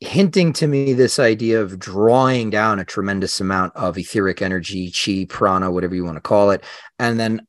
hinting 0.00 0.52
to 0.52 0.66
me 0.66 0.92
this 0.92 1.18
idea 1.18 1.60
of 1.60 1.78
drawing 1.78 2.50
down 2.50 2.78
a 2.78 2.84
tremendous 2.84 3.40
amount 3.40 3.74
of 3.76 3.96
etheric 3.96 4.42
energy 4.42 4.92
chi 4.92 5.26
prana 5.28 5.70
whatever 5.70 5.94
you 5.94 6.04
want 6.04 6.16
to 6.16 6.20
call 6.20 6.50
it 6.50 6.62
and 6.98 7.18
then 7.18 7.46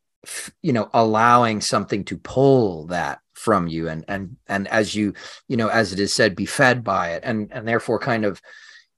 you 0.62 0.72
know 0.72 0.90
allowing 0.94 1.60
something 1.60 2.06
to 2.06 2.18
pull 2.18 2.86
that 2.88 3.20
from 3.34 3.68
you 3.68 3.90
and 3.90 4.06
and 4.08 4.38
and 4.48 4.68
as 4.70 4.96
you 4.96 5.14
you 5.50 5.58
know 5.58 5.68
as 5.68 5.92
it 5.92 6.00
is 6.00 6.14
said 6.14 6.36
be 6.36 6.46
fed 6.46 6.84
by 6.84 7.10
it 7.10 7.22
and 7.26 7.52
and 7.52 7.68
therefore 7.68 8.00
kind 8.00 8.24
of 8.24 8.42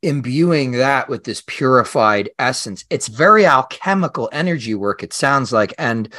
imbuing 0.02 0.72
that 0.72 1.10
with 1.10 1.24
this 1.24 1.44
purified 1.46 2.30
essence. 2.40 2.86
It's 2.90 3.08
very 3.08 3.46
alchemical 3.46 4.30
energy 4.32 4.76
work 4.76 5.04
it 5.04 5.14
sounds 5.14 5.52
like 5.52 5.74
and 5.78 6.14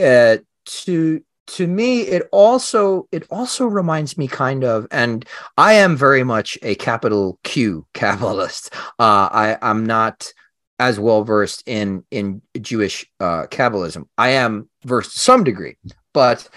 uh, 0.00 0.38
to 0.64 1.22
to 1.46 1.66
me 1.66 2.02
it 2.02 2.28
also 2.32 3.08
it 3.12 3.26
also 3.30 3.66
reminds 3.66 4.18
me 4.18 4.26
kind 4.26 4.64
of 4.64 4.86
and 4.90 5.24
i 5.56 5.72
am 5.74 5.96
very 5.96 6.24
much 6.24 6.58
a 6.62 6.74
capital 6.76 7.38
q 7.44 7.86
kabbalist 7.94 8.74
uh, 8.98 9.28
i 9.32 9.58
i'm 9.62 9.84
not 9.84 10.32
as 10.78 11.00
well 11.00 11.24
versed 11.24 11.62
in 11.66 12.04
in 12.10 12.42
jewish 12.60 13.06
uh, 13.20 13.46
kabbalism 13.46 14.06
i 14.18 14.30
am 14.30 14.68
versed 14.84 15.12
to 15.12 15.18
some 15.18 15.44
degree 15.44 15.76
but 16.12 16.48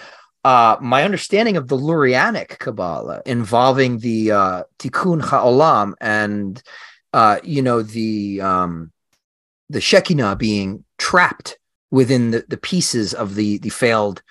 uh, 0.45 0.77
my 0.79 1.03
understanding 1.03 1.57
of 1.57 1.67
the 1.67 1.75
Lurianic 1.75 2.59
Kabbalah 2.59 3.21
involving 3.25 3.99
the 3.99 4.31
uh, 4.31 4.63
Tikkun 4.79 5.21
Ha'olam 5.21 5.95
and 5.99 6.61
uh, 7.11 7.39
you 7.43 7.61
know 7.61 7.81
the 7.81 8.39
um, 8.39 8.91
the 9.69 9.81
Shekinah 9.81 10.37
being 10.37 10.85
trapped 10.97 11.57
within 11.91 12.31
the, 12.31 12.45
the 12.47 12.57
pieces 12.57 13.13
of 13.13 13.35
the 13.35 13.57
the 13.57 13.69
failed 13.69 14.21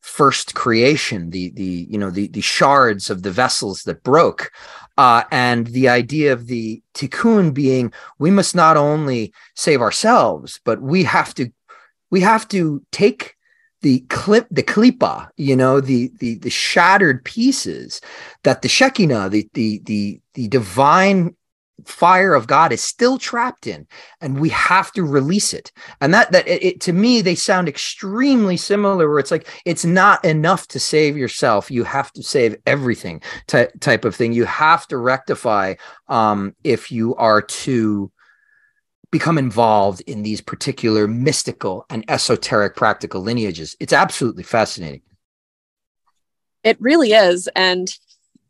first 0.00 0.54
creation, 0.54 1.30
the 1.30 1.50
the 1.50 1.86
you 1.88 1.98
know 1.98 2.10
the 2.10 2.28
the 2.28 2.40
shards 2.40 3.10
of 3.10 3.22
the 3.22 3.30
vessels 3.30 3.82
that 3.82 4.02
broke, 4.02 4.50
uh, 4.98 5.24
and 5.30 5.68
the 5.68 5.88
idea 5.88 6.32
of 6.32 6.46
the 6.46 6.82
tikkun 6.94 7.52
being 7.54 7.92
we 8.18 8.30
must 8.30 8.54
not 8.54 8.76
only 8.76 9.32
save 9.54 9.80
ourselves, 9.80 10.60
but 10.64 10.80
we 10.80 11.04
have 11.04 11.34
to 11.34 11.50
we 12.10 12.20
have 12.20 12.48
to 12.48 12.84
take 12.92 13.36
the 13.82 14.00
clip 14.10 14.46
the 14.50 14.62
klipa 14.62 15.28
you 15.36 15.56
know 15.56 15.80
the 15.80 16.10
the 16.18 16.34
the 16.36 16.50
shattered 16.50 17.24
pieces 17.24 18.00
that 18.44 18.62
the 18.62 18.68
shekinah 18.68 19.28
the 19.30 19.48
the 19.54 19.80
the 19.84 20.20
the 20.34 20.48
divine 20.48 21.34
fire 21.84 22.34
of 22.34 22.46
God 22.46 22.72
is 22.72 22.82
still 22.82 23.18
trapped 23.18 23.66
in, 23.66 23.86
and 24.20 24.40
we 24.40 24.48
have 24.50 24.92
to 24.92 25.04
release 25.04 25.52
it. 25.52 25.72
And 26.00 26.12
that 26.14 26.32
that 26.32 26.46
it, 26.48 26.62
it, 26.62 26.80
to 26.82 26.92
me 26.92 27.20
they 27.20 27.34
sound 27.34 27.68
extremely 27.68 28.56
similar. 28.56 29.08
Where 29.08 29.18
it's 29.18 29.30
like 29.30 29.48
it's 29.64 29.84
not 29.84 30.24
enough 30.24 30.66
to 30.68 30.80
save 30.80 31.16
yourself; 31.16 31.70
you 31.70 31.84
have 31.84 32.12
to 32.12 32.22
save 32.22 32.56
everything. 32.66 33.22
Ty- 33.46 33.70
type 33.80 34.04
of 34.04 34.14
thing. 34.14 34.32
You 34.32 34.44
have 34.44 34.86
to 34.88 34.96
rectify 34.96 35.74
um, 36.08 36.54
if 36.64 36.90
you 36.92 37.14
are 37.16 37.42
to 37.42 38.10
become 39.10 39.38
involved 39.38 40.00
in 40.02 40.22
these 40.22 40.40
particular 40.40 41.08
mystical 41.08 41.84
and 41.90 42.04
esoteric 42.08 42.76
practical 42.76 43.20
lineages. 43.20 43.76
It's 43.80 43.92
absolutely 43.92 44.44
fascinating. 44.44 45.02
It 46.62 46.80
really 46.80 47.12
is, 47.12 47.48
and 47.56 47.88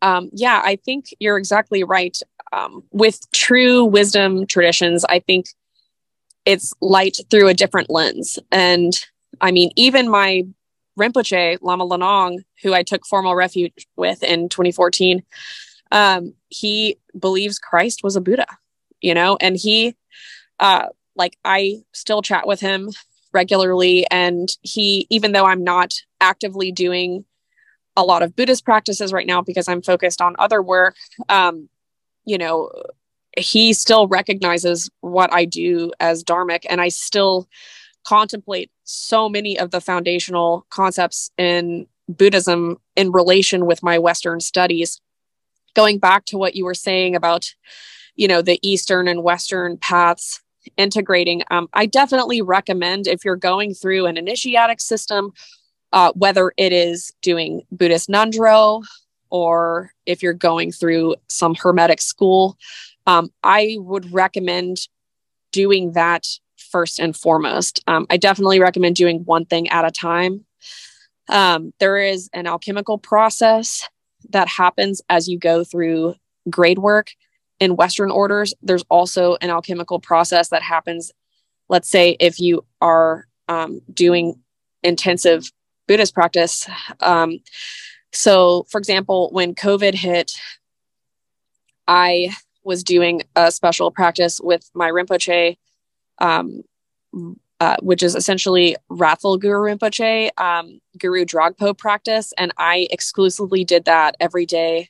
um, 0.03 0.31
yeah, 0.33 0.63
I 0.65 0.77
think 0.77 1.15
you're 1.19 1.39
exactly 1.39 1.85
right 1.85 2.17
um, 2.53 2.83
with 2.91 3.31
true 3.33 3.85
wisdom 3.85 4.47
traditions, 4.47 5.05
I 5.05 5.21
think 5.21 5.47
it's 6.45 6.73
light 6.81 7.19
through 7.31 7.49
a 7.49 7.55
different 7.55 7.91
lens. 7.91 8.39
And 8.51 8.93
I 9.41 9.53
mean, 9.53 9.71
even 9.77 10.09
my 10.09 10.45
Rinpoche, 10.99 11.59
Lama 11.63 11.87
Lanong, 11.87 12.39
who 12.63 12.75
I 12.75 12.83
took 12.83 13.07
formal 13.07 13.35
refuge 13.35 13.87
with 13.97 14.23
in 14.23 14.49
2014, 14.49 15.23
um, 15.93 16.35
he 16.49 16.99
believes 17.19 17.59
Christ 17.59 18.03
was 18.03 18.17
a 18.17 18.21
Buddha, 18.21 18.47
you 19.01 19.15
know, 19.15 19.37
and 19.41 19.57
he, 19.57 19.97
uh, 20.59 20.87
like, 21.17 21.37
I 21.45 21.83
still 21.93 22.23
chat 22.23 22.47
with 22.47 22.61
him 22.61 22.91
regularly. 23.33 24.07
And 24.11 24.49
he, 24.63 25.07
even 25.11 25.33
though 25.33 25.47
I'm 25.47 25.65
not 25.65 25.95
actively 26.21 26.73
doing 26.73 27.25
a 27.97 28.05
lot 28.05 28.23
of 28.23 28.37
Buddhist 28.37 28.65
practices 28.65 29.13
right 29.13 29.27
now 29.27 29.43
because 29.43 29.69
I'm 29.69 29.83
focused 29.83 30.21
on 30.21 30.37
other 30.39 30.63
work, 30.63 30.97
um, 31.29 31.69
you 32.25 32.39
know, 32.39 32.71
he 33.37 33.73
still 33.73 34.09
recognizes 34.09 34.91
what 35.01 35.33
I 35.33 35.45
do 35.45 35.93
as 36.01 36.25
Dharmic, 36.25 36.65
and 36.69 36.81
I 36.81 36.89
still 36.89 37.49
contemplate 38.05 38.71
so 38.85 39.29
many 39.29 39.59
of 39.59 39.71
the 39.71 39.81
foundational 39.81 40.67
concepts 40.71 41.31
in 41.39 41.87
Buddhism 42.09 42.79
in 42.97 43.13
relation 43.13 43.67
with 43.67 43.83
my 43.83 43.99
Western 43.99 44.41
studies. 44.41 45.01
Going 45.75 45.99
back 45.99 46.25
to 46.27 46.39
what 46.39 46.57
you 46.57 46.65
were 46.65 46.75
saying 46.75 47.15
about, 47.15 47.55
you 48.17 48.27
know, 48.27 48.43
the 48.43 48.59
Eastern 48.63 49.07
and 49.07 49.23
Western 49.23 49.77
paths 49.77 50.41
integrating, 50.77 51.43
um, 51.51 51.69
I 51.73 51.87
definitely 51.87 52.43
recommend 52.43 53.07
if 53.07 53.25
you're 53.25 53.37
going 53.37 53.75
through 53.75 54.07
an 54.07 54.17
initiatic 54.17 54.81
system, 54.81 55.33
uh, 55.93 56.13
whether 56.15 56.53
it 56.57 56.73
is 56.73 57.13
doing 57.23 57.63
Buddhist 57.71 58.09
Ngondro 58.09 58.83
or 59.31 59.93
if 60.07 60.23
you're 60.23 60.33
going 60.33 60.73
through 60.73 61.17
some 61.29 61.55
hermetic 61.55 62.01
school, 62.01 62.57
um, 63.07 63.31
I 63.43 63.77
would 63.79 64.13
recommend 64.13 64.89
doing 65.53 65.93
that 65.93 66.27
first 66.57 66.99
and 66.99 67.17
foremost. 67.17 67.83
Um, 67.87 68.07
I 68.11 68.17
definitely 68.17 68.61
recommend 68.61 68.97
doing 68.97 69.25
one 69.25 69.47
thing 69.47 69.69
at 69.69 69.85
a 69.85 69.91
time. 69.91 70.45
Um, 71.29 71.73
there 71.79 71.97
is 71.97 72.29
an 72.33 72.47
alchemical 72.47 72.99
process 72.99 73.89
that 74.31 74.49
happens 74.49 75.01
as 75.09 75.29
you 75.29 75.39
go 75.39 75.65
through 75.65 76.15
grade 76.49 76.79
work 76.79 77.13
in 77.59 77.77
Western 77.77 78.11
orders. 78.11 78.55
There's 78.63 78.85
also 78.89 79.37
an 79.41 79.51
alchemical 79.51 80.01
process 80.01 80.49
that 80.49 80.63
happens, 80.63 81.13
let's 81.69 81.89
say, 81.89 82.17
if 82.21 82.41
you 82.41 82.65
are 82.81 83.27
um, 83.49 83.81
doing 83.93 84.41
intensive 84.83 85.51
Buddhist 85.87 86.15
practice. 86.15 86.69
So, 88.13 88.67
for 88.69 88.79
example, 88.79 89.31
when 89.33 89.55
COVID 89.55 89.95
hit, 89.95 90.33
I 91.87 92.31
was 92.65 92.85
doing 92.85 93.23
a 93.37 93.51
special 93.51 93.91
practice 93.91 94.41
with 94.43 94.69
my 94.75 94.91
Rinpoche, 94.91 95.57
um, 96.19 96.63
uh, 97.61 97.77
which 97.81 98.03
is 98.03 98.15
essentially 98.15 98.77
Wrathful 98.89 99.39
Guru 99.39 99.75
Rinpoche, 99.75 100.31
um, 100.39 100.81
Guru 100.99 101.25
Dragpo 101.25 101.77
practice. 101.77 102.33
And 102.39 102.53
I 102.59 102.89
exclusively 102.91 103.65
did 103.65 103.85
that 103.85 104.17
every 104.21 104.47
day 104.47 104.89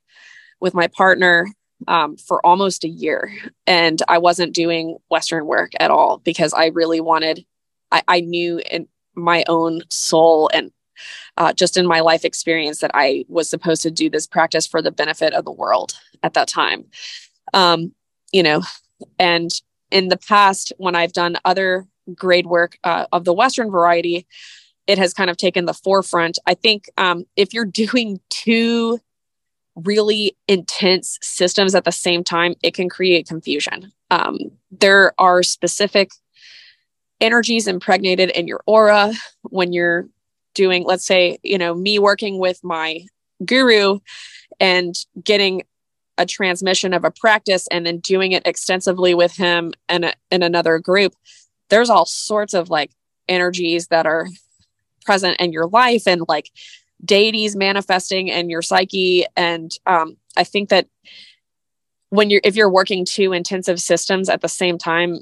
with 0.61 0.75
my 0.75 0.87
partner 0.89 1.47
um, 1.89 2.17
for 2.17 2.45
almost 2.45 2.85
a 2.85 2.89
year. 2.89 3.33
And 3.67 4.03
I 4.09 4.19
wasn't 4.19 4.55
doing 4.55 4.99
Western 5.11 5.47
work 5.47 5.73
at 5.81 5.91
all 5.91 6.19
because 6.19 6.53
I 6.53 6.67
really 6.67 7.01
wanted, 7.01 7.45
I, 7.91 8.03
I 8.07 8.21
knew 8.21 8.61
in 8.71 8.89
my 9.15 9.45
own 9.49 9.83
soul 9.89 10.51
and 10.53 10.71
uh, 11.37 11.53
just 11.53 11.77
in 11.77 11.87
my 11.87 12.01
life 12.01 12.25
experience 12.25 12.81
that 12.81 12.91
I 12.95 13.25
was 13.29 13.49
supposed 13.49 13.83
to 13.83 13.91
do 13.91 14.11
this 14.11 14.27
practice 14.27 14.67
for 14.67 14.83
the 14.83 14.91
benefit 14.91 15.33
of 15.33 15.45
the 15.45 15.53
world 15.53 15.93
at 16.23 16.35
that 16.35 16.49
time. 16.49 16.85
Um, 17.55 17.93
you 18.33 18.43
know, 18.43 18.63
and 19.19 19.51
in 19.91 20.09
the 20.09 20.17
past, 20.17 20.73
when 20.79 20.95
I've 20.95 21.13
done 21.13 21.37
other 21.45 21.87
grade 22.15 22.47
work 22.47 22.79
uh, 22.85 23.07
of 23.13 23.25
the 23.25 23.33
Western 23.33 23.71
variety, 23.71 24.27
it 24.87 24.99
has 24.99 25.15
kind 25.15 25.31
of 25.31 25.37
taken 25.37 25.67
the 25.67 25.75
forefront. 25.75 26.39
I 26.47 26.55
think 26.55 26.87
um, 26.97 27.25
if 27.37 27.53
you're 27.55 27.65
doing 27.85 28.21
two 28.29 29.01
really 29.77 30.37
intense 30.49 31.19
systems 31.23 31.75
at 31.75 31.85
the 31.85 31.93
same 31.93 32.25
time, 32.25 32.55
it 32.63 32.75
can 32.75 32.89
create 32.89 33.29
confusion. 33.29 33.93
Um, 34.11 34.37
there 34.71 35.13
are 35.19 35.43
specific 35.43 36.11
energies 37.21 37.69
impregnated 37.69 38.31
in 38.31 38.49
your 38.49 38.63
aura 38.67 39.13
when 39.43 39.73
you're 39.73 40.09
doing, 40.55 40.85
let's 40.85 41.07
say, 41.07 41.39
you 41.43 41.59
know, 41.59 41.75
me 41.75 41.99
working 41.99 42.39
with 42.39 42.61
my 42.63 43.05
guru 43.45 43.99
and 44.59 44.95
getting 45.23 45.63
a 46.19 46.27
transmission 46.27 46.93
of 46.93 47.05
a 47.05 47.11
practice 47.11 47.67
and 47.69 47.87
then 47.87 47.99
doing 47.99 48.33
it 48.33 48.47
extensively 48.47 49.15
with 49.15 49.35
him 49.37 49.73
and 49.89 50.15
in 50.31 50.43
another 50.43 50.79
group, 50.79 51.15
there's 51.71 51.89
all 51.89 52.05
sorts 52.05 52.53
of 52.53 52.69
like 52.69 52.91
energies 53.29 53.87
that 53.87 54.07
are 54.07 54.27
present 55.05 55.37
in 55.41 55.53
your 55.53 55.67
life 55.69 56.07
and 56.07 56.23
like 56.29 56.51
deities 57.05 57.57
manifesting 57.57 58.29
in 58.29 58.51
your 58.51 58.63
psyche. 58.63 59.25
And 59.37 59.71
um, 59.87 60.17
I 60.37 60.45
think 60.45 60.69
that 60.69 60.89
when 62.11 62.29
you're 62.29 62.43
if 62.45 62.57
you're 62.57 62.71
working 62.71 63.05
two 63.05 63.33
intensive 63.33 63.81
systems 63.81 64.29
at 64.29 64.43
the 64.43 64.49
same 64.49 64.77
time, 64.77 65.21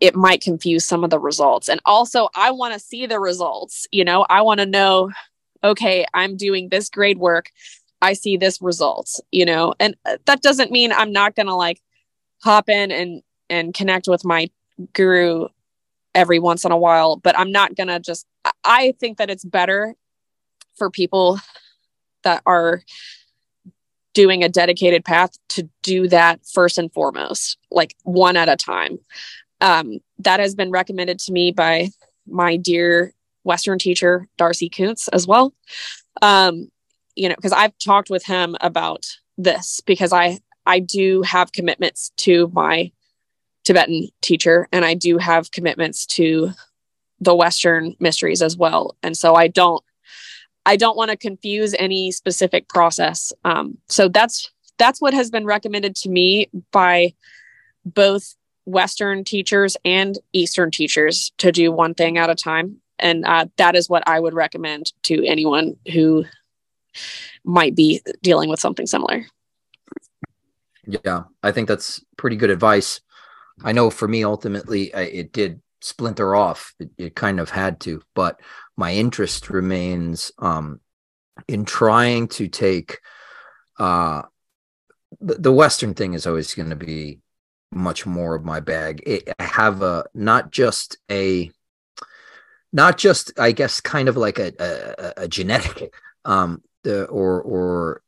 it 0.00 0.14
might 0.14 0.40
confuse 0.40 0.84
some 0.84 1.04
of 1.04 1.10
the 1.10 1.18
results. 1.18 1.68
And 1.68 1.80
also, 1.84 2.28
I 2.34 2.50
want 2.50 2.74
to 2.74 2.80
see 2.80 3.06
the 3.06 3.20
results. 3.20 3.86
You 3.92 4.04
know, 4.04 4.26
I 4.28 4.42
want 4.42 4.60
to 4.60 4.66
know, 4.66 5.10
okay, 5.62 6.06
I'm 6.14 6.36
doing 6.36 6.68
this 6.68 6.88
grade 6.88 7.18
work. 7.18 7.50
I 8.00 8.12
see 8.12 8.36
this 8.36 8.62
results, 8.62 9.20
you 9.32 9.44
know, 9.44 9.74
and 9.80 9.96
uh, 10.04 10.18
that 10.26 10.40
doesn't 10.40 10.70
mean 10.70 10.92
I'm 10.92 11.12
not 11.12 11.34
going 11.34 11.46
to 11.46 11.54
like 11.54 11.80
hop 12.42 12.68
in 12.68 12.92
and 12.92 13.22
and 13.50 13.74
connect 13.74 14.06
with 14.06 14.24
my 14.24 14.50
guru 14.92 15.48
every 16.14 16.38
once 16.38 16.64
in 16.64 16.70
a 16.70 16.76
while, 16.76 17.16
but 17.16 17.36
I'm 17.38 17.50
not 17.50 17.74
going 17.74 17.88
to 17.88 17.98
just 17.98 18.26
I 18.64 18.94
think 19.00 19.18
that 19.18 19.30
it's 19.30 19.44
better 19.44 19.94
for 20.76 20.90
people 20.90 21.40
that 22.22 22.42
are 22.46 22.82
doing 24.14 24.44
a 24.44 24.48
dedicated 24.48 25.04
path 25.04 25.30
to 25.48 25.68
do 25.82 26.08
that 26.08 26.40
first 26.46 26.78
and 26.78 26.92
foremost, 26.92 27.58
like 27.70 27.96
one 28.04 28.36
at 28.36 28.48
a 28.48 28.56
time 28.56 28.98
um, 29.60 29.98
that 30.18 30.40
has 30.40 30.54
been 30.54 30.70
recommended 30.70 31.18
to 31.20 31.32
me 31.32 31.52
by 31.52 31.90
my 32.26 32.56
dear 32.56 33.12
Western 33.44 33.78
teacher, 33.78 34.28
Darcy 34.36 34.68
Kuntz, 34.68 35.08
as 35.08 35.26
well. 35.26 35.54
Um, 36.22 36.70
you 37.14 37.28
know, 37.28 37.34
because 37.34 37.52
I've 37.52 37.76
talked 37.78 38.10
with 38.10 38.24
him 38.24 38.56
about 38.60 39.06
this 39.36 39.80
because 39.86 40.12
I 40.12 40.38
I 40.66 40.80
do 40.80 41.22
have 41.22 41.52
commitments 41.52 42.12
to 42.18 42.50
my 42.52 42.92
Tibetan 43.64 44.08
teacher 44.20 44.68
and 44.72 44.84
I 44.84 44.94
do 44.94 45.18
have 45.18 45.50
commitments 45.50 46.06
to 46.06 46.52
the 47.20 47.34
Western 47.34 47.96
mysteries 47.98 48.42
as 48.42 48.56
well. 48.56 48.96
And 49.02 49.16
so 49.16 49.34
I 49.34 49.48
don't 49.48 49.82
I 50.66 50.76
don't 50.76 50.96
want 50.96 51.10
to 51.10 51.16
confuse 51.16 51.74
any 51.78 52.12
specific 52.12 52.68
process. 52.68 53.32
Um, 53.44 53.78
so 53.88 54.08
that's 54.08 54.50
that's 54.78 55.00
what 55.00 55.14
has 55.14 55.30
been 55.30 55.44
recommended 55.44 55.96
to 55.96 56.08
me 56.08 56.50
by 56.70 57.14
both 57.84 58.34
Western 58.68 59.24
teachers 59.24 59.76
and 59.84 60.18
Eastern 60.32 60.70
teachers 60.70 61.32
to 61.38 61.50
do 61.50 61.72
one 61.72 61.94
thing 61.94 62.18
at 62.18 62.30
a 62.30 62.34
time. 62.34 62.76
And 62.98 63.24
uh, 63.24 63.46
that 63.56 63.74
is 63.74 63.88
what 63.88 64.06
I 64.06 64.20
would 64.20 64.34
recommend 64.34 64.92
to 65.04 65.24
anyone 65.24 65.76
who 65.92 66.24
might 67.44 67.74
be 67.74 68.02
dealing 68.22 68.50
with 68.50 68.60
something 68.60 68.86
similar. 68.86 69.24
Yeah, 70.86 71.24
I 71.42 71.52
think 71.52 71.68
that's 71.68 72.04
pretty 72.16 72.36
good 72.36 72.50
advice. 72.50 73.00
I 73.62 73.72
know 73.72 73.90
for 73.90 74.08
me, 74.08 74.24
ultimately, 74.24 74.92
I, 74.94 75.02
it 75.02 75.32
did 75.32 75.60
splinter 75.80 76.34
off. 76.34 76.74
It, 76.78 76.90
it, 76.98 77.14
kind 77.14 77.40
of 77.40 77.50
had 77.50 77.80
to, 77.80 78.02
but 78.14 78.40
my 78.76 78.92
interest 78.92 79.50
remains 79.50 80.32
um, 80.38 80.80
in 81.46 81.64
trying 81.64 82.28
to 82.28 82.48
take 82.48 83.00
uh, 83.78 84.22
the, 85.20 85.34
the 85.34 85.52
Western 85.52 85.94
thing 85.94 86.14
is 86.14 86.26
always 86.26 86.54
going 86.54 86.70
to 86.70 86.76
be 86.76 87.20
much 87.70 88.06
more 88.06 88.34
of 88.34 88.44
my 88.44 88.60
bag. 88.60 89.02
It, 89.06 89.28
I 89.38 89.44
have 89.44 89.82
a 89.82 90.04
not 90.14 90.50
just 90.50 90.98
a 91.10 91.50
not 92.72 92.98
just 92.98 93.38
I 93.38 93.52
guess 93.52 93.80
kind 93.80 94.08
of 94.08 94.16
like 94.16 94.38
a 94.38 94.52
a, 94.58 95.24
a 95.24 95.28
genetic 95.28 95.92
um 96.24 96.62
or 96.86 97.42
or 97.42 98.02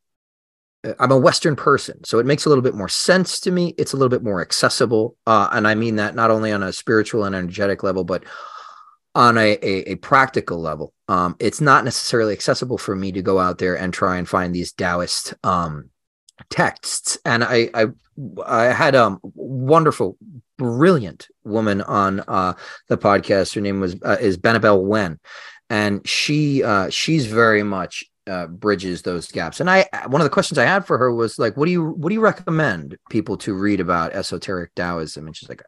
uh, 0.85 0.95
I'm 0.99 1.13
a 1.13 1.19
Western 1.19 1.57
person, 1.57 2.05
so 2.05 2.19
it 2.19 2.27
makes 2.27 2.47
a 2.47 2.49
little 2.49 2.63
bit 2.63 2.75
more 2.75 2.89
sense 2.89 3.41
to 3.41 3.51
me. 3.51 3.75
It's 3.77 3.93
a 3.93 3.97
little 3.97 4.09
bit 4.09 4.23
more 4.23 4.41
accessible, 4.41 5.17
uh, 5.27 5.49
and 5.53 5.69
I 5.69 5.75
mean 5.75 5.97
that 5.97 6.15
not 6.15 6.31
only 6.31 6.53
on 6.53 6.63
a 6.63 6.73
spiritual 6.73 7.25
and 7.25 7.35
energetic 7.35 7.83
level, 7.83 8.05
but 8.05 8.25
on 9.15 9.37
a, 9.37 9.59
a, 9.63 9.93
a 9.93 9.95
practical 9.97 10.61
level. 10.61 10.95
Um, 11.09 11.37
it's 11.41 11.61
not 11.61 11.85
necessarily 11.85 12.33
accessible 12.33 12.79
for 12.79 12.95
me 12.95 13.13
to 13.13 13.23
go 13.23 13.39
out 13.39 13.59
there 13.59 13.77
and 13.77 13.93
try 13.93 14.19
and 14.19 14.29
find 14.29 14.55
these 14.55 14.73
Taoist 14.73 15.35
um, 15.43 15.90
texts. 16.49 17.19
And 17.25 17.45
I, 17.45 17.71
I, 17.75 17.87
I 18.47 18.65
had 18.67 18.95
a 18.95 19.19
wonderful, 19.23 20.17
brilliant 20.59 21.29
woman 21.45 21.83
on 21.83 22.21
uh, 22.21 22.55
the 22.89 22.99
podcast. 22.99 23.55
Her 23.55 23.61
name 23.61 23.81
was 23.81 23.97
uh, 24.03 24.17
is 24.21 24.37
Benebell 24.37 24.85
Wen, 24.85 25.19
and 25.69 26.07
she 26.07 26.63
uh, 26.63 26.91
she's 26.91 27.27
very 27.27 27.63
much 27.63 28.05
uh, 28.27 28.47
bridges 28.47 29.03
those 29.03 29.31
gaps. 29.31 29.61
And 29.61 29.71
I 29.71 29.87
one 30.07 30.21
of 30.21 30.25
the 30.25 30.31
questions 30.31 30.59
I 30.59 30.65
had 30.65 30.87
for 30.87 30.99
her 30.99 31.13
was 31.13 31.39
like, 31.39 31.57
what 31.57 31.67
do 31.67 31.73
you 31.73 31.85
what 31.85 32.11
do 32.11 32.15
you 32.15 32.21
recommend 32.21 32.97
people 33.09 33.37
to 33.39 33.55
read 33.55 33.81
about 33.81 34.13
esoteric 34.13 34.75
Taoism? 34.75 35.27
And 35.27 35.37
she's 35.37 35.49
like, 35.49 35.63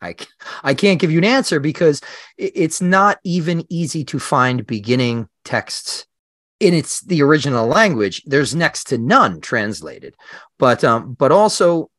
I 0.00 0.14
I 0.62 0.74
can't 0.74 1.00
give 1.00 1.10
you 1.10 1.18
an 1.18 1.24
answer 1.24 1.60
because 1.60 2.00
it's 2.36 2.80
not 2.80 3.18
even 3.24 3.64
easy 3.70 4.04
to 4.04 4.18
find 4.18 4.66
beginning 4.66 5.28
texts 5.44 6.06
in 6.64 6.72
its 6.72 7.00
the 7.02 7.22
original 7.22 7.66
language. 7.66 8.22
There's 8.24 8.54
next 8.54 8.84
to 8.88 8.98
none 8.98 9.40
translated, 9.40 10.14
but 10.58 10.82
um, 10.82 11.12
but 11.12 11.30
also 11.30 11.90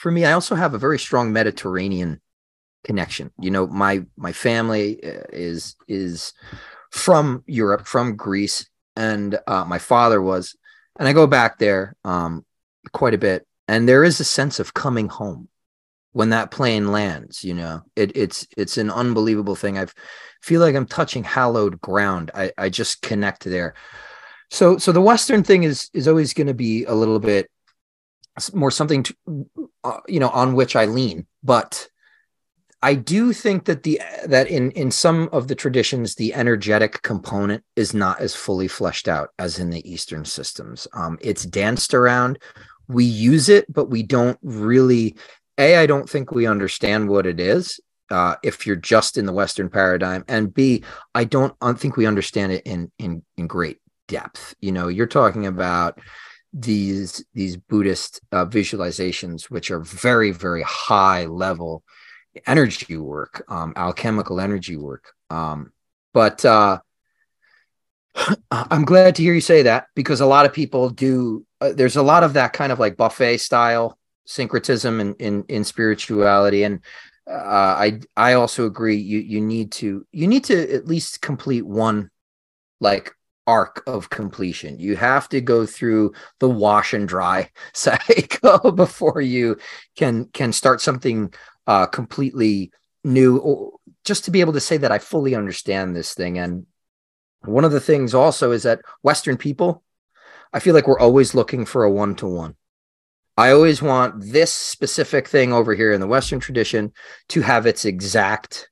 for 0.00 0.10
me, 0.10 0.24
I 0.24 0.32
also 0.32 0.54
have 0.54 0.72
a 0.72 0.78
very 0.78 0.98
strong 0.98 1.30
Mediterranean 1.30 2.22
connection. 2.84 3.30
You 3.38 3.50
know, 3.50 3.66
my 3.66 4.06
my 4.16 4.32
family 4.32 5.04
uh, 5.04 5.24
is 5.30 5.76
is 5.86 6.32
from 6.90 7.44
Europe, 7.46 7.86
from 7.86 8.16
Greece, 8.16 8.66
and 8.96 9.38
uh, 9.46 9.66
my 9.66 9.78
father 9.78 10.22
was, 10.22 10.56
and 10.98 11.06
I 11.06 11.12
go 11.12 11.26
back 11.26 11.58
there 11.58 11.96
um, 12.02 12.46
quite 12.92 13.12
a 13.12 13.18
bit, 13.18 13.46
and 13.68 13.86
there 13.86 14.02
is 14.02 14.20
a 14.20 14.24
sense 14.24 14.58
of 14.58 14.72
coming 14.72 15.08
home 15.08 15.49
when 16.12 16.30
that 16.30 16.50
plane 16.50 16.90
lands. 16.92 17.44
You 17.44 17.54
know, 17.54 17.82
it, 17.96 18.16
it's 18.16 18.46
it's 18.56 18.78
an 18.78 18.90
unbelievable 18.90 19.56
thing. 19.56 19.78
I 19.78 19.86
feel 20.42 20.60
like 20.60 20.74
I'm 20.74 20.86
touching 20.86 21.24
hallowed 21.24 21.80
ground. 21.80 22.30
I 22.34 22.52
I 22.58 22.68
just 22.68 23.02
connect 23.02 23.44
there. 23.44 23.74
So 24.50 24.78
so 24.78 24.92
the 24.92 25.00
Western 25.00 25.42
thing 25.42 25.64
is 25.64 25.90
is 25.92 26.08
always 26.08 26.34
going 26.34 26.48
to 26.48 26.54
be 26.54 26.84
a 26.84 26.94
little 26.94 27.20
bit 27.20 27.50
more 28.54 28.70
something 28.70 29.02
to, 29.02 29.14
uh, 29.84 30.00
you 30.08 30.20
know 30.20 30.30
on 30.30 30.54
which 30.54 30.76
I 30.76 30.86
lean, 30.86 31.26
but 31.42 31.88
I 32.82 32.94
do 32.94 33.32
think 33.32 33.66
that 33.66 33.82
the 33.82 34.00
that 34.26 34.48
in 34.48 34.70
in 34.72 34.90
some 34.90 35.28
of 35.32 35.48
the 35.48 35.54
traditions, 35.54 36.14
the 36.14 36.32
energetic 36.32 37.02
component 37.02 37.62
is 37.76 37.92
not 37.92 38.20
as 38.20 38.34
fully 38.34 38.68
fleshed 38.68 39.06
out 39.06 39.30
as 39.38 39.58
in 39.58 39.70
the 39.70 39.90
Eastern 39.90 40.24
systems. 40.24 40.88
Um, 40.94 41.18
it's 41.20 41.44
danced 41.44 41.92
around. 41.92 42.38
We 42.88 43.04
use 43.04 43.48
it, 43.48 43.70
but 43.72 43.90
we 43.90 44.02
don't 44.02 44.38
really. 44.42 45.16
A, 45.60 45.76
I 45.76 45.86
don't 45.86 46.08
think 46.08 46.32
we 46.32 46.46
understand 46.46 47.08
what 47.08 47.26
it 47.26 47.38
is. 47.38 47.78
Uh, 48.10 48.34
if 48.42 48.66
you're 48.66 48.74
just 48.74 49.18
in 49.18 49.26
the 49.26 49.32
Western 49.32 49.68
paradigm, 49.68 50.24
and 50.26 50.52
B, 50.52 50.82
I 51.14 51.24
don't, 51.24 51.54
think 51.76 51.96
we 51.96 52.06
understand 52.06 52.52
it 52.52 52.62
in 52.66 52.90
in 52.98 53.22
in 53.36 53.46
great 53.46 53.78
depth. 54.08 54.54
You 54.60 54.72
know, 54.72 54.88
you're 54.88 55.06
talking 55.06 55.46
about 55.46 56.00
these 56.52 57.24
these 57.34 57.56
Buddhist 57.56 58.20
uh, 58.32 58.46
visualizations, 58.46 59.44
which 59.44 59.70
are 59.70 59.80
very 59.80 60.32
very 60.32 60.62
high 60.62 61.26
level 61.26 61.84
energy 62.46 62.96
work, 62.96 63.44
um, 63.48 63.72
alchemical 63.76 64.40
energy 64.40 64.76
work. 64.76 65.12
Um, 65.30 65.72
but 66.12 66.44
uh, 66.44 66.80
I'm 68.50 68.84
glad 68.84 69.14
to 69.16 69.22
hear 69.22 69.34
you 69.34 69.40
say 69.40 69.62
that 69.62 69.86
because 69.94 70.20
a 70.20 70.26
lot 70.26 70.46
of 70.46 70.52
people 70.52 70.90
do. 70.90 71.46
Uh, 71.60 71.72
there's 71.74 71.96
a 71.96 72.02
lot 72.02 72.24
of 72.24 72.32
that 72.32 72.54
kind 72.54 72.72
of 72.72 72.80
like 72.80 72.96
buffet 72.96 73.38
style 73.38 73.99
syncretism 74.30 75.00
in 75.00 75.14
in, 75.16 75.44
in 75.48 75.64
spirituality, 75.64 76.62
and 76.62 76.80
uh, 77.28 77.74
I 77.78 78.00
I 78.16 78.34
also 78.34 78.64
agree. 78.66 78.96
You 78.96 79.18
you 79.18 79.40
need 79.40 79.72
to 79.72 80.06
you 80.12 80.26
need 80.26 80.44
to 80.44 80.72
at 80.72 80.86
least 80.86 81.20
complete 81.20 81.66
one 81.66 82.10
like 82.80 83.12
arc 83.46 83.82
of 83.86 84.10
completion. 84.10 84.78
You 84.78 84.96
have 84.96 85.28
to 85.30 85.40
go 85.40 85.66
through 85.66 86.12
the 86.38 86.48
wash 86.48 86.94
and 86.94 87.08
dry 87.08 87.50
cycle 87.74 88.72
before 88.84 89.20
you 89.20 89.56
can 89.96 90.26
can 90.26 90.52
start 90.52 90.80
something 90.80 91.34
uh, 91.66 91.86
completely 91.86 92.70
new, 93.04 93.38
or 93.38 93.72
just 94.04 94.24
to 94.26 94.30
be 94.30 94.40
able 94.40 94.52
to 94.54 94.60
say 94.60 94.76
that 94.76 94.92
I 94.92 94.98
fully 94.98 95.34
understand 95.34 95.94
this 95.94 96.14
thing. 96.14 96.38
And 96.38 96.66
one 97.44 97.64
of 97.64 97.72
the 97.72 97.80
things 97.80 98.14
also 98.14 98.52
is 98.52 98.62
that 98.62 98.82
Western 99.02 99.36
people, 99.36 99.82
I 100.52 100.60
feel 100.60 100.74
like 100.74 100.86
we're 100.86 100.98
always 100.98 101.34
looking 101.34 101.64
for 101.64 101.84
a 101.84 101.90
one 101.90 102.14
to 102.16 102.26
one. 102.26 102.54
I 103.40 103.52
always 103.52 103.80
want 103.80 104.22
this 104.22 104.52
specific 104.52 105.26
thing 105.26 105.50
over 105.50 105.74
here 105.74 105.92
in 105.92 106.00
the 106.02 106.06
Western 106.06 106.40
tradition 106.40 106.92
to 107.30 107.40
have 107.40 107.64
its 107.64 107.86
exact 107.86 108.68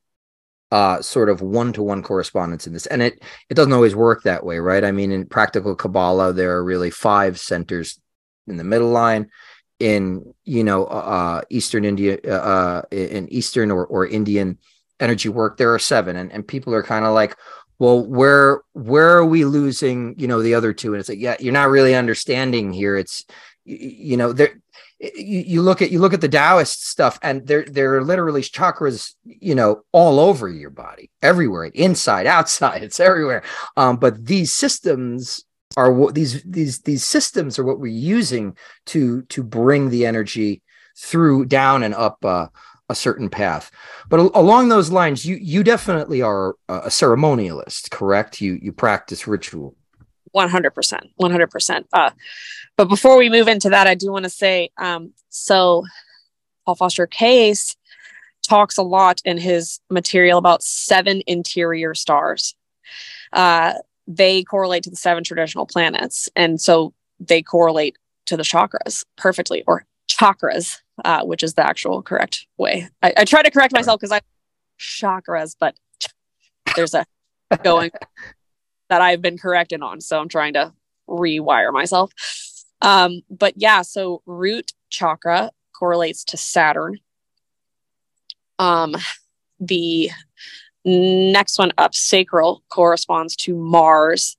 uh, 0.70 1.00
sort 1.00 1.30
of 1.30 1.40
one 1.40 1.72
to 1.72 1.82
one 1.82 2.02
correspondence 2.02 2.66
in 2.66 2.74
this. 2.74 2.84
And 2.84 3.00
it 3.00 3.22
it 3.48 3.54
doesn't 3.54 3.72
always 3.72 3.96
work 3.96 4.24
that 4.24 4.44
way, 4.44 4.58
right? 4.58 4.84
I 4.84 4.92
mean, 4.92 5.10
in 5.10 5.24
practical 5.24 5.74
Kabbalah, 5.74 6.34
there 6.34 6.52
are 6.52 6.62
really 6.62 6.90
five 6.90 7.40
centers 7.40 7.98
in 8.46 8.58
the 8.58 8.64
middle 8.64 8.90
line 8.90 9.30
in 9.78 10.34
you 10.44 10.64
know 10.64 10.84
uh, 10.86 10.88
uh 10.88 11.42
eastern 11.50 11.84
india 11.84 12.18
uh, 12.24 12.30
uh, 12.30 12.82
in 12.90 13.28
eastern 13.28 13.70
or, 13.70 13.86
or 13.86 14.08
indian 14.08 14.58
energy 14.98 15.28
work 15.28 15.56
there 15.56 15.72
are 15.72 15.78
seven 15.78 16.16
and, 16.16 16.32
and 16.32 16.48
people 16.48 16.74
are 16.74 16.82
kind 16.82 17.04
of 17.04 17.14
like 17.14 17.36
well 17.78 18.04
where 18.04 18.62
where 18.72 19.16
are 19.16 19.24
we 19.24 19.44
losing 19.44 20.16
you 20.18 20.26
know 20.26 20.42
the 20.42 20.54
other 20.54 20.72
two 20.72 20.94
and 20.94 21.00
it's 21.00 21.08
like 21.08 21.20
yeah 21.20 21.36
you're 21.38 21.52
not 21.52 21.70
really 21.70 21.94
understanding 21.94 22.72
here 22.72 22.96
it's 22.96 23.24
you, 23.68 24.16
know 24.16 24.32
there 24.32 24.54
you, 25.00 25.44
you 25.46 25.62
look 25.62 25.80
at 25.80 25.90
you 25.90 26.00
look 26.00 26.12
at 26.12 26.20
the 26.20 26.28
Taoist 26.28 26.88
stuff, 26.88 27.18
and 27.22 27.46
there 27.46 27.64
there 27.64 27.94
are 27.94 28.04
literally 28.04 28.42
chakras, 28.42 29.14
you 29.24 29.54
know, 29.54 29.82
all 29.92 30.18
over 30.18 30.48
your 30.48 30.70
body, 30.70 31.10
everywhere, 31.22 31.66
inside, 31.66 32.26
outside, 32.38 32.82
it's 32.82 33.00
everywhere. 33.00 33.42
Um, 33.76 33.96
but 33.96 34.24
these 34.24 34.52
systems 34.52 35.44
are 35.76 35.92
what 35.92 36.14
these 36.14 36.42
these 36.42 36.80
these 36.80 37.04
systems 37.04 37.58
are 37.58 37.64
what 37.64 37.78
we're 37.78 37.86
using 37.86 38.56
to 38.86 39.22
to 39.22 39.42
bring 39.42 39.90
the 39.90 40.06
energy 40.06 40.62
through 40.96 41.44
down 41.44 41.84
and 41.84 41.94
up 41.94 42.24
uh, 42.24 42.48
a 42.88 42.94
certain 42.94 43.30
path. 43.30 43.70
But 44.08 44.18
along 44.34 44.68
those 44.68 44.90
lines 44.90 45.24
you 45.24 45.36
you 45.36 45.62
definitely 45.62 46.22
are 46.22 46.56
a 46.68 46.88
ceremonialist 46.88 47.90
correct? 47.90 48.40
You 48.40 48.58
you 48.60 48.72
practice 48.72 49.28
ritual 49.28 49.76
100% 50.35 51.01
100% 51.20 51.85
uh, 51.93 52.11
but 52.76 52.89
before 52.89 53.16
we 53.16 53.29
move 53.29 53.49
into 53.49 53.70
that 53.70 53.87
i 53.87 53.95
do 53.95 54.11
want 54.12 54.24
to 54.24 54.31
say 54.31 54.70
um, 54.79 55.12
so 55.29 55.85
paul 56.64 56.74
foster 56.74 57.07
case 57.07 57.76
talks 58.43 58.79
a 58.79 58.83
lot 58.83 59.20
in 59.24 59.37
his 59.37 59.81
material 59.91 60.39
about 60.39 60.62
seven 60.62 61.22
interior 61.26 61.95
stars 61.95 62.55
uh, 63.33 63.74
they 64.09 64.43
correlate 64.43 64.83
to 64.85 64.91
the 64.91 64.97
seven 64.97 65.22
traditional 65.22 65.66
planets. 65.66 66.29
And 66.35 66.61
so 66.61 66.95
they 67.20 67.43
correlate 67.43 67.97
to 68.26 68.37
the 68.37 68.43
chakras 68.43 69.05
perfectly, 69.16 69.62
or 69.66 69.85
chakras, 70.11 70.79
uh, 71.05 71.24
which 71.24 71.43
is 71.43 71.55
the 71.55 71.66
actual 71.66 72.03
correct 72.03 72.47
way. 72.57 72.89
I, 73.03 73.12
I 73.18 73.24
try 73.24 73.43
to 73.43 73.51
correct 73.51 73.72
myself 73.72 74.01
because 74.01 74.12
I 74.12 74.20
chakras, 74.81 75.55
but 75.59 75.76
there's 76.74 76.95
a 76.95 77.05
going 77.62 77.91
that 78.89 79.01
I've 79.01 79.22
been 79.22 79.39
corrected 79.39 79.82
on. 79.82 80.01
So 80.01 80.20
I'm 80.20 80.28
trying 80.28 80.55
to 80.55 80.72
rewire 81.09 81.72
myself. 81.72 82.12
Um, 82.82 83.22
but 83.30 83.55
yeah, 83.57 83.82
so 83.82 84.22
root 84.26 84.72
chakra 84.91 85.51
correlates 85.72 86.24
to 86.24 86.36
Saturn. 86.36 86.99
Um, 88.59 88.97
the 89.61 90.11
Next 90.84 91.59
one 91.59 91.72
up, 91.76 91.95
sacral, 91.95 92.62
corresponds 92.70 93.36
to 93.36 93.55
Mars. 93.55 94.36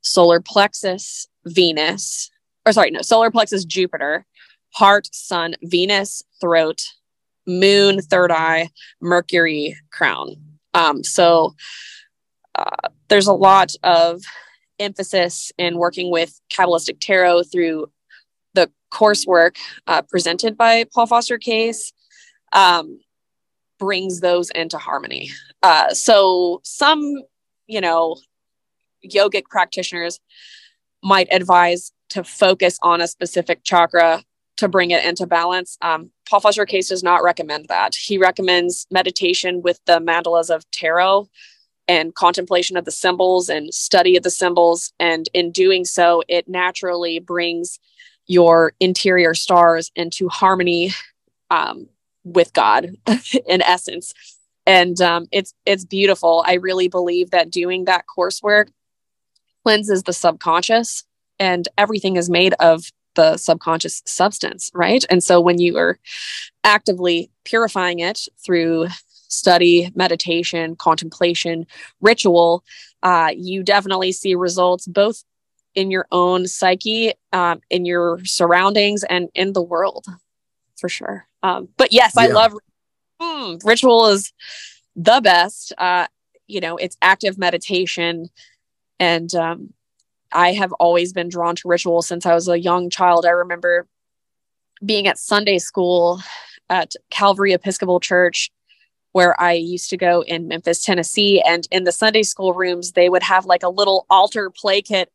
Solar 0.00 0.40
plexus, 0.40 1.28
Venus. 1.44 2.30
Or 2.66 2.72
sorry, 2.72 2.90
no, 2.90 3.00
solar 3.02 3.30
plexus, 3.30 3.64
Jupiter. 3.64 4.26
Heart, 4.70 5.08
Sun, 5.14 5.54
Venus, 5.62 6.22
throat, 6.40 6.82
Moon, 7.46 8.00
third 8.00 8.32
eye, 8.32 8.70
Mercury, 9.00 9.76
crown. 9.92 10.34
Um, 10.72 11.04
so 11.04 11.54
there's 13.08 13.26
a 13.26 13.32
lot 13.32 13.72
of 13.82 14.22
emphasis 14.78 15.52
in 15.58 15.78
working 15.78 16.10
with 16.10 16.40
Kabbalistic 16.52 16.98
Tarot 17.00 17.44
through 17.44 17.90
the 18.54 18.70
coursework 18.92 19.56
uh, 19.86 20.02
presented 20.02 20.56
by 20.56 20.84
Paul 20.92 21.06
Foster 21.06 21.38
Case. 21.38 21.92
Um, 22.52 23.00
brings 23.78 24.20
those 24.20 24.50
into 24.50 24.78
harmony. 24.78 25.30
Uh, 25.62 25.92
so 25.92 26.60
some, 26.62 27.02
you 27.66 27.80
know, 27.80 28.16
yogic 29.04 29.44
practitioners 29.44 30.20
might 31.02 31.28
advise 31.30 31.92
to 32.10 32.24
focus 32.24 32.78
on 32.82 33.00
a 33.00 33.08
specific 33.08 33.64
chakra 33.64 34.22
to 34.56 34.68
bring 34.68 34.92
it 34.92 35.04
into 35.04 35.26
balance. 35.26 35.76
Um, 35.82 36.10
Paul 36.28 36.40
Foster 36.40 36.64
Case 36.64 36.88
does 36.88 37.02
not 37.02 37.22
recommend 37.22 37.66
that. 37.68 37.94
He 37.94 38.18
recommends 38.18 38.86
meditation 38.90 39.62
with 39.62 39.80
the 39.86 40.00
mandalas 40.00 40.54
of 40.54 40.64
tarot 40.70 41.28
and 41.88 42.14
contemplation 42.14 42.76
of 42.76 42.84
the 42.84 42.90
symbols 42.90 43.48
and 43.48 43.72
study 43.72 44.16
of 44.16 44.22
the 44.22 44.30
symbols. 44.30 44.92
And 44.98 45.28
in 45.34 45.50
doing 45.50 45.84
so, 45.84 46.22
it 46.28 46.48
naturally 46.48 47.18
brings 47.18 47.78
your 48.26 48.72
interior 48.80 49.34
stars 49.34 49.90
into 49.94 50.28
harmony 50.28 50.92
um, 51.50 51.88
with 52.24 52.52
God, 52.52 52.90
in 53.46 53.62
essence. 53.62 54.14
And 54.66 55.00
um, 55.00 55.26
it's 55.30 55.52
it's 55.66 55.84
beautiful. 55.84 56.42
I 56.46 56.54
really 56.54 56.88
believe 56.88 57.30
that 57.30 57.50
doing 57.50 57.84
that 57.84 58.06
coursework 58.16 58.68
cleanses 59.62 60.04
the 60.04 60.12
subconscious, 60.14 61.04
and 61.38 61.68
everything 61.76 62.16
is 62.16 62.30
made 62.30 62.54
of 62.60 62.84
the 63.14 63.36
subconscious 63.36 64.02
substance, 64.06 64.70
right? 64.74 65.04
And 65.10 65.22
so 65.22 65.40
when 65.40 65.58
you 65.60 65.76
are 65.76 65.98
actively 66.64 67.30
purifying 67.44 68.00
it 68.00 68.26
through 68.44 68.88
study, 69.34 69.90
meditation, 69.94 70.76
contemplation, 70.76 71.66
ritual, 72.00 72.64
uh, 73.02 73.30
you 73.36 73.62
definitely 73.62 74.12
see 74.12 74.34
results 74.34 74.86
both 74.86 75.24
in 75.74 75.90
your 75.90 76.06
own 76.12 76.46
psyche, 76.46 77.12
um, 77.32 77.60
in 77.68 77.84
your 77.84 78.24
surroundings, 78.24 79.04
and 79.04 79.28
in 79.34 79.52
the 79.52 79.62
world 79.62 80.06
for 80.76 80.88
sure. 80.88 81.26
Um, 81.42 81.68
but 81.76 81.92
yes, 81.92 82.12
yeah. 82.16 82.22
I 82.22 82.26
love 82.28 82.54
mm, 83.20 83.64
ritual 83.64 84.06
is 84.06 84.32
the 84.96 85.20
best. 85.22 85.72
Uh, 85.78 86.06
you 86.46 86.60
know, 86.60 86.76
it's 86.76 86.96
active 87.02 87.38
meditation. 87.38 88.28
And 89.00 89.34
um, 89.34 89.72
I 90.32 90.52
have 90.52 90.72
always 90.74 91.12
been 91.12 91.28
drawn 91.28 91.56
to 91.56 91.68
ritual 91.68 92.02
since 92.02 92.26
I 92.26 92.34
was 92.34 92.48
a 92.48 92.60
young 92.60 92.90
child. 92.90 93.26
I 93.26 93.30
remember 93.30 93.86
being 94.84 95.06
at 95.06 95.18
Sunday 95.18 95.58
school 95.58 96.20
at 96.68 96.94
Calvary 97.10 97.52
Episcopal 97.52 98.00
Church 98.00 98.50
where 99.14 99.40
I 99.40 99.52
used 99.52 99.90
to 99.90 99.96
go 99.96 100.22
in 100.22 100.48
Memphis, 100.48 100.84
Tennessee. 100.84 101.40
And 101.46 101.68
in 101.70 101.84
the 101.84 101.92
Sunday 101.92 102.24
school 102.24 102.52
rooms, 102.52 102.92
they 102.92 103.08
would 103.08 103.22
have 103.22 103.46
like 103.46 103.62
a 103.62 103.68
little 103.68 104.06
altar 104.10 104.50
play 104.50 104.82
kit. 104.82 105.10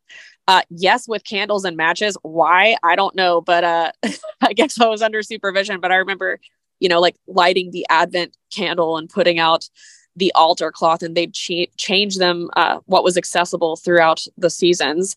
Uh, 0.48 0.62
yes, 0.70 1.06
with 1.06 1.22
candles 1.24 1.66
and 1.66 1.76
matches. 1.76 2.16
Why? 2.22 2.78
I 2.82 2.96
don't 2.96 3.14
know. 3.14 3.42
But 3.42 3.62
uh, 3.62 3.92
I 4.40 4.54
guess 4.54 4.80
I 4.80 4.88
was 4.88 5.02
under 5.02 5.22
supervision. 5.22 5.80
But 5.80 5.92
I 5.92 5.96
remember, 5.96 6.40
you 6.80 6.88
know, 6.88 6.98
like 6.98 7.16
lighting 7.26 7.72
the 7.72 7.84
Advent 7.90 8.34
candle 8.50 8.96
and 8.96 9.06
putting 9.06 9.38
out 9.38 9.68
the 10.16 10.32
altar 10.34 10.72
cloth 10.72 11.02
and 11.02 11.14
they'd 11.14 11.34
ch- 11.34 11.68
change 11.76 12.16
them 12.16 12.48
uh, 12.56 12.78
what 12.86 13.04
was 13.04 13.18
accessible 13.18 13.76
throughout 13.76 14.24
the 14.36 14.50
seasons 14.50 15.14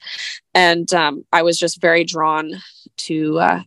and 0.53 0.93
um, 0.93 1.25
i 1.33 1.41
was 1.41 1.57
just 1.57 1.81
very 1.81 2.03
drawn 2.03 2.51
to 2.95 3.39
uh, 3.39 3.63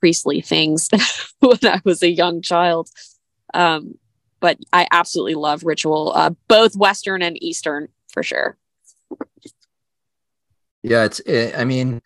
priestly 0.00 0.42
things 0.42 0.90
when 1.40 1.58
i 1.64 1.80
was 1.82 2.02
a 2.02 2.10
young 2.10 2.42
child 2.42 2.90
um, 3.54 3.94
but 4.40 4.58
I 4.72 4.86
absolutely 4.90 5.34
love 5.34 5.64
ritual, 5.64 6.12
uh, 6.14 6.30
both 6.48 6.76
Western 6.76 7.22
and 7.22 7.42
Eastern 7.42 7.88
for 8.12 8.22
sure. 8.22 8.56
Yeah, 10.82 11.04
it's. 11.04 11.20
It, 11.20 11.54
I 11.56 11.64
mean, 11.64 12.00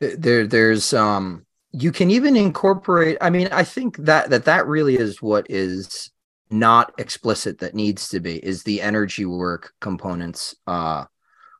there, 0.00 0.46
there's. 0.46 0.92
Um, 0.92 1.46
you 1.72 1.90
can 1.90 2.10
even 2.10 2.36
incorporate. 2.36 3.16
I 3.20 3.30
mean, 3.30 3.48
I 3.50 3.64
think 3.64 3.96
that 3.98 4.30
that 4.30 4.44
that 4.44 4.66
really 4.66 4.96
is 4.96 5.22
what 5.22 5.46
is 5.48 6.12
not 6.52 6.92
explicit 6.98 7.58
that 7.58 7.74
needs 7.74 8.08
to 8.10 8.20
be 8.20 8.36
is 8.44 8.62
the 8.62 8.80
energy 8.80 9.24
work 9.24 9.72
components 9.80 10.54
uh 10.66 11.04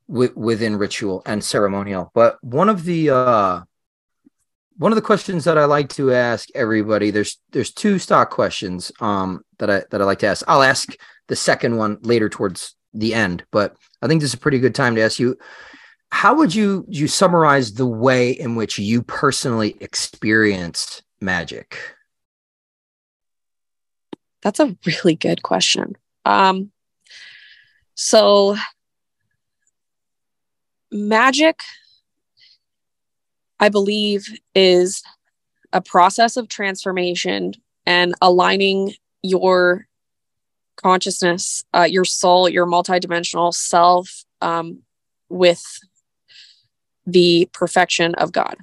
w- 0.08 0.32
within 0.36 0.76
ritual 0.76 1.22
and 1.26 1.42
ceremonial 1.42 2.10
but 2.14 2.36
one 2.44 2.68
of 2.68 2.84
the 2.84 3.10
uh 3.10 3.60
one 4.76 4.92
of 4.92 4.96
the 4.96 5.02
questions 5.02 5.44
that 5.44 5.58
I 5.58 5.64
like 5.64 5.88
to 5.90 6.12
ask 6.12 6.48
everybody 6.54 7.10
there's 7.10 7.40
there's 7.52 7.72
two 7.72 7.98
stock 7.98 8.30
questions 8.30 8.92
um 9.00 9.42
that 9.62 9.70
I 9.70 9.84
that 9.90 10.02
I 10.02 10.04
like 10.04 10.18
to 10.18 10.26
ask. 10.26 10.44
I'll 10.48 10.64
ask 10.64 10.96
the 11.28 11.36
second 11.36 11.76
one 11.76 11.98
later 12.02 12.28
towards 12.28 12.74
the 12.92 13.14
end, 13.14 13.44
but 13.52 13.76
I 14.02 14.08
think 14.08 14.20
this 14.20 14.30
is 14.30 14.34
a 14.34 14.38
pretty 14.38 14.58
good 14.58 14.74
time 14.74 14.96
to 14.96 15.02
ask 15.02 15.20
you 15.20 15.38
how 16.10 16.34
would 16.34 16.52
you 16.52 16.84
you 16.88 17.06
summarize 17.06 17.74
the 17.74 17.86
way 17.86 18.32
in 18.32 18.56
which 18.56 18.76
you 18.78 19.02
personally 19.02 19.76
experienced 19.80 21.04
magic? 21.20 21.78
That's 24.42 24.58
a 24.58 24.76
really 24.84 25.14
good 25.14 25.44
question. 25.44 25.96
Um 26.24 26.72
so 27.94 28.56
magic 30.90 31.60
I 33.60 33.68
believe 33.68 34.26
is 34.56 35.04
a 35.72 35.80
process 35.80 36.36
of 36.36 36.48
transformation 36.48 37.52
and 37.86 38.14
aligning 38.20 38.94
your 39.22 39.86
consciousness, 40.76 41.64
uh, 41.74 41.86
your 41.88 42.04
soul, 42.04 42.48
your 42.48 42.66
multidimensional 42.66 43.54
self 43.54 44.24
um, 44.40 44.78
with 45.28 45.64
the 47.06 47.48
perfection 47.52 48.14
of 48.16 48.32
God. 48.32 48.56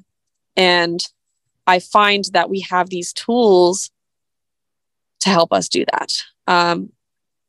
And 0.55 1.01
I 1.67 1.79
find 1.79 2.25
that 2.33 2.49
we 2.49 2.61
have 2.61 2.89
these 2.89 3.13
tools 3.13 3.91
to 5.21 5.29
help 5.29 5.53
us 5.53 5.69
do 5.69 5.85
that. 5.91 6.23
Um, 6.47 6.91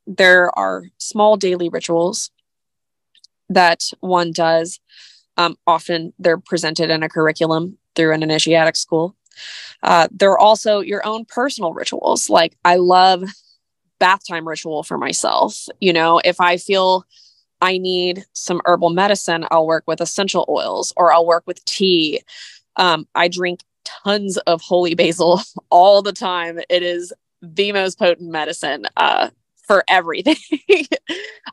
there 0.07 0.57
are 0.59 0.85
small 0.99 1.37
daily 1.37 1.69
rituals 1.69 2.31
that 3.49 3.91
one 4.01 4.33
does 4.33 4.81
um, 5.37 5.57
often 5.67 6.13
they're 6.19 6.39
presented 6.39 6.91
in 6.91 7.03
a 7.03 7.09
curriculum 7.09 7.79
through 7.97 8.13
an 8.13 8.23
initiatic 8.23 8.77
school. 8.77 9.17
Uh, 9.83 10.09
there 10.11 10.31
are 10.31 10.39
also 10.39 10.81
your 10.81 11.07
own 11.07 11.25
personal 11.25 11.73
rituals. 11.73 12.31
Like 12.31 12.57
I 12.65 12.77
love 12.77 13.25
bath 13.99 14.27
time 14.27 14.49
ritual 14.49 14.83
for 14.83 14.99
myself. 14.99 15.67
You 15.81 15.93
know, 15.93 16.21
if 16.25 16.41
I 16.41 16.57
feel 16.57 17.05
I 17.61 17.79
need 17.79 18.25
some 18.33 18.61
herbal 18.65 18.91
medicine, 18.91 19.47
I'll 19.51 19.67
work 19.67 19.85
with 19.87 20.01
essential 20.01 20.47
oils 20.49 20.93
or 20.97 21.13
I'll 21.13 21.27
work 21.27 21.45
with 21.47 21.65
tea. 21.65 22.23
Um, 22.77 23.07
I 23.15 23.29
drink 23.29 23.61
tons 23.85 24.39
of 24.39 24.63
holy 24.63 24.95
basil 24.95 25.41
all 25.71 26.03
the 26.03 26.13
time. 26.13 26.61
It 26.69 26.83
is 26.83 27.13
the 27.43 27.73
most 27.73 27.99
potent 27.99 28.31
medicine 28.31 28.87
uh, 28.97 29.31
for 29.67 29.85
everything. 29.89 30.37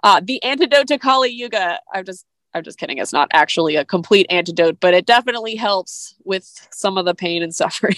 uh, 0.03 0.21
the 0.23 0.41
antidote 0.43 0.87
to 0.87 0.97
Kali 0.97 1.29
Yuga. 1.31 1.79
I'm 1.93 2.05
just 2.05 2.25
I'm 2.53 2.63
just 2.63 2.79
kidding. 2.79 2.97
It's 2.97 3.13
not 3.13 3.29
actually 3.33 3.75
a 3.75 3.85
complete 3.85 4.25
antidote, 4.29 4.79
but 4.79 4.93
it 4.93 5.05
definitely 5.05 5.55
helps 5.55 6.15
with 6.23 6.67
some 6.71 6.97
of 6.97 7.05
the 7.05 7.15
pain 7.15 7.43
and 7.43 7.53
suffering. 7.63 7.95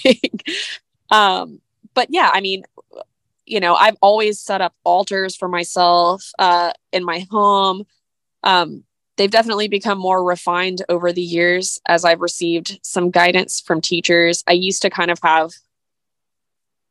um, 1.12 1.62
but 1.94 2.08
yeah, 2.10 2.30
I 2.34 2.42
mean, 2.42 2.64
you 3.46 3.60
know, 3.60 3.76
I've 3.76 3.98
always 4.02 4.40
set 4.40 4.62
up 4.62 4.76
altars 4.84 5.36
for 5.36 5.48
myself 5.48 6.32
uh, 6.38 6.72
in 6.92 7.04
my 7.04 7.26
home. 7.32 7.86
Um, 8.44 8.84
they've 9.18 9.32
definitely 9.32 9.68
become 9.68 9.98
more 9.98 10.24
refined 10.24 10.84
over 10.88 11.12
the 11.12 11.22
years 11.22 11.80
as 11.88 12.06
I've 12.06 12.22
received 12.22 12.80
some 12.84 13.10
guidance 13.10 13.60
from 13.60 13.82
teachers. 13.82 14.44
I 14.48 14.54
used 14.54 14.82
to 14.84 14.90
kind 14.90 15.12
of 15.12 15.20
have 15.24 15.52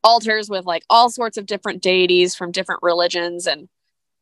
altars 0.03 0.49
with 0.49 0.65
like 0.65 0.83
all 0.89 1.09
sorts 1.09 1.37
of 1.37 1.45
different 1.45 1.81
deities 1.81 2.35
from 2.35 2.51
different 2.51 2.81
religions 2.83 3.47
and 3.47 3.67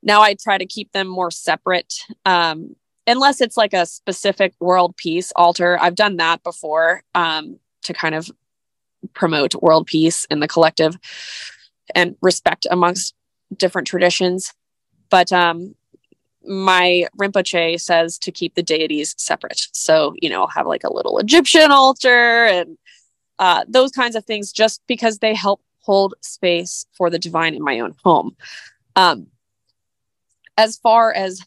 now 0.03 0.21
I 0.21 0.35
try 0.35 0.57
to 0.57 0.65
keep 0.65 0.91
them 0.91 1.07
more 1.07 1.31
separate 1.31 1.93
um, 2.25 2.75
unless 3.07 3.41
it's 3.41 3.57
like 3.57 3.73
a 3.73 3.85
specific 3.85 4.53
world 4.59 4.95
peace 4.97 5.31
altar. 5.35 5.79
I've 5.79 5.95
done 5.95 6.17
that 6.17 6.43
before 6.43 7.01
um, 7.15 7.59
to 7.83 7.93
kind 7.93 8.13
of 8.13 8.29
promote 9.13 9.55
world 9.61 9.87
peace 9.87 10.25
in 10.29 10.41
the 10.41 10.47
collective 10.47 10.97
and 11.95 12.15
respect 12.21 12.67
amongst 12.69 13.15
different 13.55 13.87
traditions. 13.87 14.53
But 15.09 15.31
um, 15.31 15.73
my 16.45 17.07
Rinpoche 17.17 17.79
says 17.79 18.17
to 18.19 18.31
keep 18.31 18.55
the 18.55 18.63
deities 18.63 19.15
separate. 19.17 19.67
So, 19.71 20.13
you 20.21 20.29
know, 20.29 20.41
I'll 20.41 20.47
have 20.47 20.67
like 20.67 20.83
a 20.83 20.93
little 20.93 21.17
Egyptian 21.17 21.71
altar 21.71 22.45
and 22.45 22.77
uh, 23.39 23.63
those 23.67 23.91
kinds 23.91 24.15
of 24.15 24.25
things 24.25 24.51
just 24.51 24.81
because 24.87 25.19
they 25.19 25.33
help 25.33 25.61
hold 25.79 26.15
space 26.21 26.85
for 26.91 27.09
the 27.09 27.19
divine 27.19 27.53
in 27.53 27.63
my 27.63 27.79
own 27.79 27.93
home. 28.03 28.35
Um, 28.95 29.27
as 30.57 30.77
far 30.77 31.13
as 31.13 31.39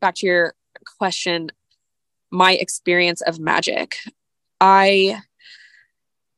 back 0.00 0.16
to 0.16 0.26
your 0.26 0.54
question 0.98 1.50
my 2.30 2.52
experience 2.54 3.20
of 3.22 3.38
magic. 3.38 3.96
I 4.60 5.20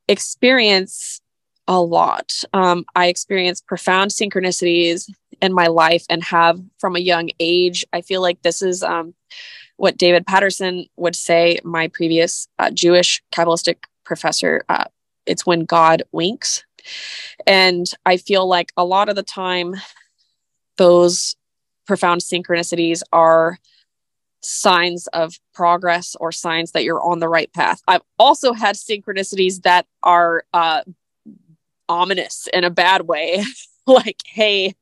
experience 0.09 1.21
a 1.69 1.81
lot. 1.81 2.33
Um, 2.53 2.85
I 2.95 3.07
experience 3.07 3.61
profound 3.61 4.11
synchronicities 4.11 5.11
in 5.41 5.53
my 5.53 5.67
life 5.67 6.05
and 6.09 6.23
have 6.25 6.61
from 6.79 6.97
a 6.97 7.01
young 7.01 7.31
age. 7.41 7.85
I 7.93 8.01
feel 8.01 8.21
like 8.21 8.43
this 8.43 8.63
is 8.63 8.83
um, 8.83 9.15
what 9.77 9.97
David 9.97 10.27
Patterson 10.27 10.87
would 10.97 11.17
say, 11.17 11.59
my 11.65 11.89
previous 11.89 12.49
uh, 12.59 12.71
Jewish 12.71 13.23
Kabbalistic 13.33 13.85
professor. 14.05 14.65
Uh, 14.69 14.85
it's 15.27 15.47
when 15.47 15.65
God 15.65 16.03
winks. 16.13 16.65
And 17.47 17.87
I 18.05 18.17
feel 18.17 18.47
like 18.47 18.73
a 18.77 18.85
lot 18.85 19.09
of 19.09 19.17
the 19.17 19.23
time, 19.23 19.77
those 20.79 21.37
profound 21.87 22.21
synchronicities 22.23 23.03
are 23.13 23.59
signs 24.43 25.07
of 25.09 25.39
progress 25.55 26.17
or 26.21 26.33
signs 26.33 26.73
that 26.73 26.85
you're 26.85 27.03
on 27.03 27.21
the 27.21 27.29
right 27.29 27.53
path. 27.53 27.81
I've 27.87 28.03
also 28.19 28.53
had 28.53 28.77
synchronicities 28.77 29.63
that 29.63 29.87
are 30.03 30.45
uh, 30.53 30.83
ominous 31.89 32.49
in 32.53 32.65
a 32.65 32.71
bad 32.71 33.03
way, 33.03 33.45
like, 33.87 34.21
hey, 34.27 34.75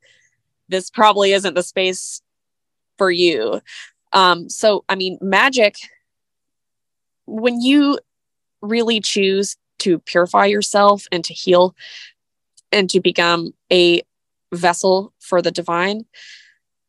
this 0.69 0.89
probably 0.89 1.33
isn't 1.33 1.53
the 1.53 1.63
space 1.63 2.21
for 2.97 3.11
you. 3.11 3.61
Um, 4.13 4.49
so, 4.49 4.83
I 4.89 4.95
mean, 4.95 5.17
magic, 5.21 5.75
when 7.25 7.61
you 7.61 7.99
really 8.61 8.99
choose 8.99 9.57
to 9.79 9.99
purify 9.99 10.45
yourself 10.45 11.05
and 11.11 11.23
to 11.25 11.33
heal 11.33 11.75
and 12.71 12.89
to 12.89 12.99
become 12.99 13.53
a 13.71 14.01
vessel 14.53 15.13
for 15.19 15.41
the 15.41 15.51
divine, 15.51 16.05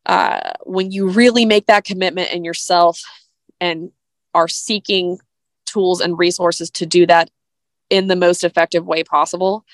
uh, 0.06 0.52
when 0.64 0.90
you 0.90 1.08
really 1.08 1.44
make 1.44 1.66
that 1.66 1.84
commitment 1.84 2.32
in 2.32 2.44
yourself 2.44 3.02
and 3.60 3.90
are 4.34 4.48
seeking 4.48 5.18
tools 5.66 6.00
and 6.00 6.18
resources 6.18 6.70
to 6.70 6.86
do 6.86 7.06
that 7.06 7.30
in 7.90 8.08
the 8.08 8.16
most 8.16 8.42
effective 8.42 8.86
way 8.86 9.04
possible, 9.04 9.64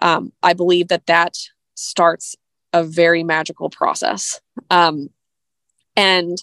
um, 0.00 0.32
I 0.42 0.52
believe 0.52 0.88
that 0.88 1.06
that 1.06 1.36
starts 1.74 2.36
a 2.72 2.84
very 2.84 3.22
magical 3.22 3.70
process. 3.70 4.40
Um, 4.70 5.10
and 5.96 6.42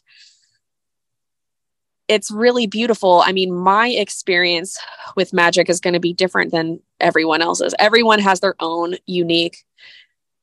it's 2.08 2.30
really 2.30 2.68
beautiful. 2.68 3.24
I 3.26 3.32
mean, 3.32 3.54
my 3.54 3.90
experience 3.90 4.78
with 5.16 5.34
magic 5.34 5.70
is 5.70 5.80
going 5.80 5.94
to 5.94 6.00
be 6.00 6.14
different 6.14 6.52
than 6.52 6.80
everyone 7.00 7.42
else's. 7.42 7.74
Everyone 7.80 8.20
has 8.20 8.42
their 8.42 8.56
own 8.60 8.96
unique 9.06 9.64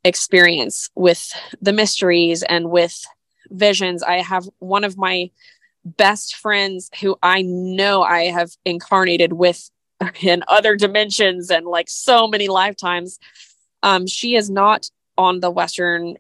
experience 0.04 0.90
with 0.94 1.32
the 1.60 1.72
mysteries 1.72 2.42
and 2.42 2.70
with 2.70 3.04
visions. 3.50 4.02
I 4.02 4.20
have 4.20 4.48
one 4.58 4.84
of 4.84 4.96
my 4.96 5.30
best 5.84 6.36
friends 6.36 6.90
who 7.00 7.16
I 7.22 7.42
know 7.42 8.02
I 8.02 8.24
have 8.24 8.50
incarnated 8.64 9.32
with 9.32 9.70
in 10.20 10.44
other 10.48 10.76
dimensions 10.76 11.50
and 11.50 11.66
like 11.66 11.88
so 11.88 12.26
many 12.26 12.48
lifetimes. 12.48 13.18
Um, 13.82 14.06
she 14.06 14.36
is 14.36 14.48
not 14.50 14.90
on 15.18 15.40
the 15.40 15.50
Western 15.50 16.16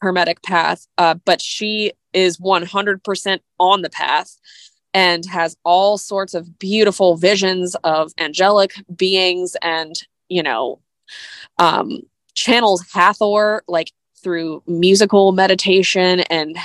Hermetic 0.00 0.42
path, 0.42 0.86
uh, 0.98 1.14
but 1.24 1.40
she 1.40 1.92
is 2.12 2.38
100% 2.38 3.40
on 3.58 3.82
the 3.82 3.90
path 3.90 4.38
and 4.94 5.24
has 5.26 5.56
all 5.64 5.98
sorts 5.98 6.34
of 6.34 6.58
beautiful 6.58 7.16
visions 7.16 7.74
of 7.84 8.12
angelic 8.18 8.74
beings 8.94 9.56
and, 9.62 9.94
you 10.28 10.42
know, 10.42 10.80
um, 11.58 12.02
channels 12.38 12.84
Hathor 12.92 13.62
like 13.66 13.92
through 14.22 14.62
musical 14.66 15.32
meditation 15.32 16.20
and 16.30 16.56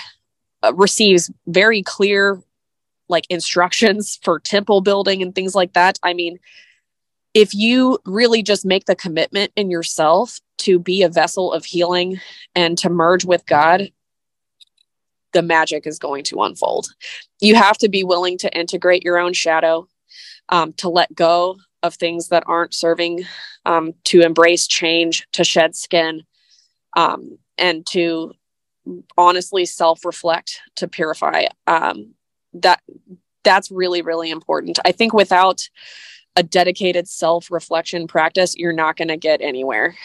uh, 0.64 0.74
receives 0.76 1.32
very 1.48 1.82
clear 1.82 2.42
like 3.10 3.26
instructions 3.30 4.20
for 4.24 4.40
temple 4.40 4.82
building 4.82 5.22
and 5.22 5.36
things 5.36 5.56
like 5.56 5.74
that. 5.74 6.00
I 6.04 6.14
mean, 6.14 6.40
if 7.34 7.54
you 7.54 8.00
really 8.06 8.44
just 8.44 8.66
make 8.66 8.86
the 8.86 8.96
commitment 8.96 9.52
in 9.56 9.70
yourself 9.72 10.40
to 10.60 10.80
be 10.80 11.02
a 11.02 11.10
vessel 11.10 11.52
of 11.52 11.66
healing 11.66 12.20
and 12.56 12.78
to 12.78 12.90
merge 12.90 13.26
with 13.26 13.46
God, 13.46 13.90
the 15.34 15.42
magic 15.42 15.88
is 15.88 15.98
going 15.98 16.24
to 16.26 16.44
unfold. 16.44 16.88
You 17.42 17.56
have 17.56 17.78
to 17.80 17.90
be 17.90 18.04
willing 18.04 18.38
to 18.40 18.58
integrate 18.58 19.04
your 19.04 19.18
own 19.18 19.34
shadow, 19.34 19.88
um, 20.50 20.74
to 20.74 20.90
let 20.90 21.14
go 21.16 21.58
of 21.84 21.96
things 21.96 22.30
that 22.30 22.44
aren't 22.48 22.74
serving, 22.74 23.26
um, 23.66 23.94
to 24.06 24.22
embrace 24.22 24.66
change, 24.68 25.28
to 25.34 25.44
shed 25.44 25.76
skin, 25.76 26.24
um, 26.96 27.38
and 27.58 27.86
to 27.88 28.34
honestly 29.18 29.66
self-reflect, 29.66 30.62
to 30.76 30.88
purify. 30.88 31.46
Um, 31.68 32.16
that 32.54 32.82
that's 33.44 33.72
really 33.72 34.02
really 34.02 34.32
important. 34.32 34.80
I 34.86 34.92
think 34.92 35.14
without 35.14 35.68
a 36.36 36.44
dedicated 36.44 37.08
self 37.08 37.52
reflection 37.52 38.08
practice, 38.08 38.56
you're 38.56 38.74
not 38.74 38.96
going 38.96 39.10
to 39.10 39.18
get 39.18 39.42
anywhere 39.42 39.96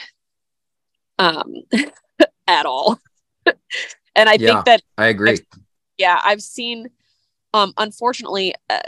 um, 1.19 1.55
at 2.47 2.67
all. 2.67 2.99
and 4.15 4.29
I 4.29 4.35
yeah, 4.35 4.55
think 4.55 4.65
that 4.67 4.83
I 4.97 5.07
agree. 5.07 5.31
I've, 5.31 5.47
yeah, 5.97 6.21
I've 6.23 6.43
seen, 6.43 6.91
um, 7.55 7.73
unfortunately, 7.77 8.55
uh, 8.69 8.81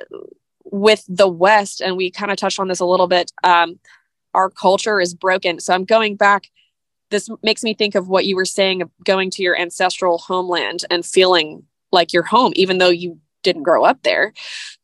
with 0.64 1.04
the 1.08 1.28
West, 1.28 1.80
and 1.80 1.96
we 1.96 2.10
kind 2.10 2.30
of 2.30 2.36
touched 2.36 2.60
on 2.60 2.68
this 2.68 2.80
a 2.80 2.86
little 2.86 3.08
bit, 3.08 3.32
um, 3.44 3.78
our 4.34 4.50
culture 4.50 5.00
is 5.00 5.14
broken. 5.14 5.60
So 5.60 5.74
I'm 5.74 5.84
going 5.84 6.16
back. 6.16 6.48
This 7.10 7.28
makes 7.42 7.64
me 7.64 7.74
think 7.74 7.94
of 7.94 8.08
what 8.08 8.26
you 8.26 8.36
were 8.36 8.44
saying 8.44 8.82
of 8.82 8.90
going 9.04 9.30
to 9.32 9.42
your 9.42 9.58
ancestral 9.58 10.18
homeland 10.18 10.84
and 10.90 11.04
feeling 11.04 11.64
like 11.90 12.12
you're 12.12 12.22
home, 12.22 12.52
even 12.54 12.78
though 12.78 12.90
you 12.90 13.18
didn't 13.42 13.62
grow 13.62 13.84
up 13.84 14.02
there, 14.02 14.32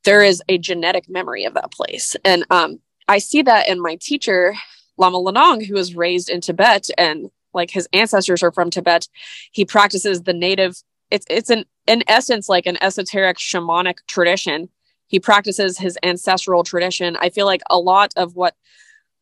there 0.05 0.23
is 0.23 0.43
a 0.49 0.59
genetic 0.59 1.09
memory 1.09 1.45
of 1.45 1.55
that 1.55 1.73
place. 1.73 2.17
And 2.25 2.45
um, 2.51 2.81
I 3.09 3.19
see 3.19 3.43
that 3.43 3.69
in 3.69 3.81
my 3.81 3.97
teacher, 4.01 4.55
Lama 4.97 5.19
Lanong, 5.19 5.65
who 5.67 5.75
was 5.75 5.95
raised 5.95 6.31
in 6.31 6.41
Tibet 6.41 6.89
and 6.97 7.31
like 7.53 7.71
his 7.71 7.89
ancestors 7.93 8.43
are 8.43 8.53
from 8.53 8.71
Tibet. 8.71 9.09
He 9.53 9.65
practices 9.65 10.23
the 10.23 10.33
native, 10.33 10.83
it's 11.11 11.27
it's 11.31 11.51
an 11.51 11.65
in 11.87 12.03
essence 12.09 12.49
like 12.49 12.67
an 12.67 12.83
esoteric 12.83 13.39
shamanic 13.39 13.99
tradition. 14.09 14.69
He 15.07 15.21
practices 15.21 15.79
his 15.79 15.99
ancestral 16.03 16.65
tradition. 16.65 17.17
I 17.21 17.31
feel 17.31 17.47
like 17.47 17.63
a 17.71 17.79
lot 17.79 18.13
of 18.17 18.35
what 18.35 18.55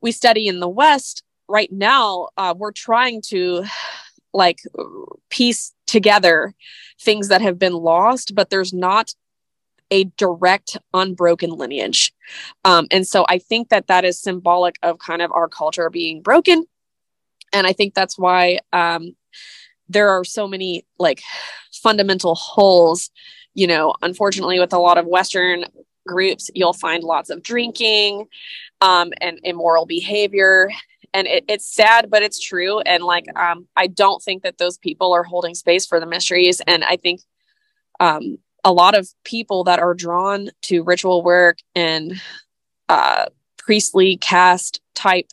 we 0.00 0.12
study 0.12 0.48
in 0.48 0.60
the 0.60 0.68
West 0.68 1.22
right 1.48 1.70
now, 1.70 2.28
uh, 2.36 2.54
we're 2.56 2.72
trying 2.72 3.22
to 3.28 3.64
like 4.32 4.58
piece 5.30 5.72
together 5.86 6.54
things 7.00 7.28
that 7.28 7.40
have 7.40 7.56
been 7.56 7.72
lost, 7.72 8.34
but 8.34 8.50
there's 8.50 8.72
not 8.72 9.14
a 9.90 10.04
direct 10.16 10.76
unbroken 10.94 11.50
lineage 11.50 12.12
um, 12.64 12.86
and 12.90 13.06
so 13.06 13.26
i 13.28 13.38
think 13.38 13.68
that 13.68 13.86
that 13.86 14.04
is 14.04 14.18
symbolic 14.18 14.76
of 14.82 14.98
kind 14.98 15.20
of 15.20 15.30
our 15.32 15.46
culture 15.46 15.90
being 15.90 16.22
broken 16.22 16.64
and 17.52 17.66
i 17.66 17.72
think 17.72 17.94
that's 17.94 18.18
why 18.18 18.58
um, 18.72 19.14
there 19.88 20.08
are 20.08 20.24
so 20.24 20.48
many 20.48 20.84
like 20.98 21.22
fundamental 21.72 22.34
holes 22.34 23.10
you 23.54 23.66
know 23.66 23.94
unfortunately 24.02 24.58
with 24.58 24.72
a 24.72 24.78
lot 24.78 24.98
of 24.98 25.06
western 25.06 25.64
groups 26.06 26.50
you'll 26.54 26.72
find 26.72 27.02
lots 27.02 27.30
of 27.30 27.42
drinking 27.42 28.26
um, 28.80 29.12
and 29.20 29.38
immoral 29.44 29.86
behavior. 29.86 30.70
And 31.12 31.26
it, 31.26 31.44
it's 31.48 31.72
sad 31.72 32.10
but 32.10 32.22
it's 32.22 32.40
true. 32.40 32.80
And 32.80 33.04
like 33.04 33.24
um, 33.36 33.66
i 33.76 33.86
don't 33.86 34.22
think 34.22 34.42
that 34.42 34.58
those 34.58 34.78
people 34.78 35.12
are 35.12 35.24
holding 35.24 35.54
space 35.54 35.86
for 35.86 36.00
the 36.00 36.06
mysteries. 36.06 36.60
And 36.66 36.84
i 36.84 36.96
think 36.96 37.20
um, 38.00 38.38
a 38.64 38.72
lot 38.72 38.96
of 38.96 39.08
people 39.24 39.64
that 39.64 39.78
are 39.78 39.94
drawn 39.94 40.50
to 40.62 40.82
ritual 40.82 41.22
work 41.22 41.58
and 41.74 42.14
uh, 42.88 43.26
priestly 43.56 44.16
caste 44.16 44.80
type 44.94 45.26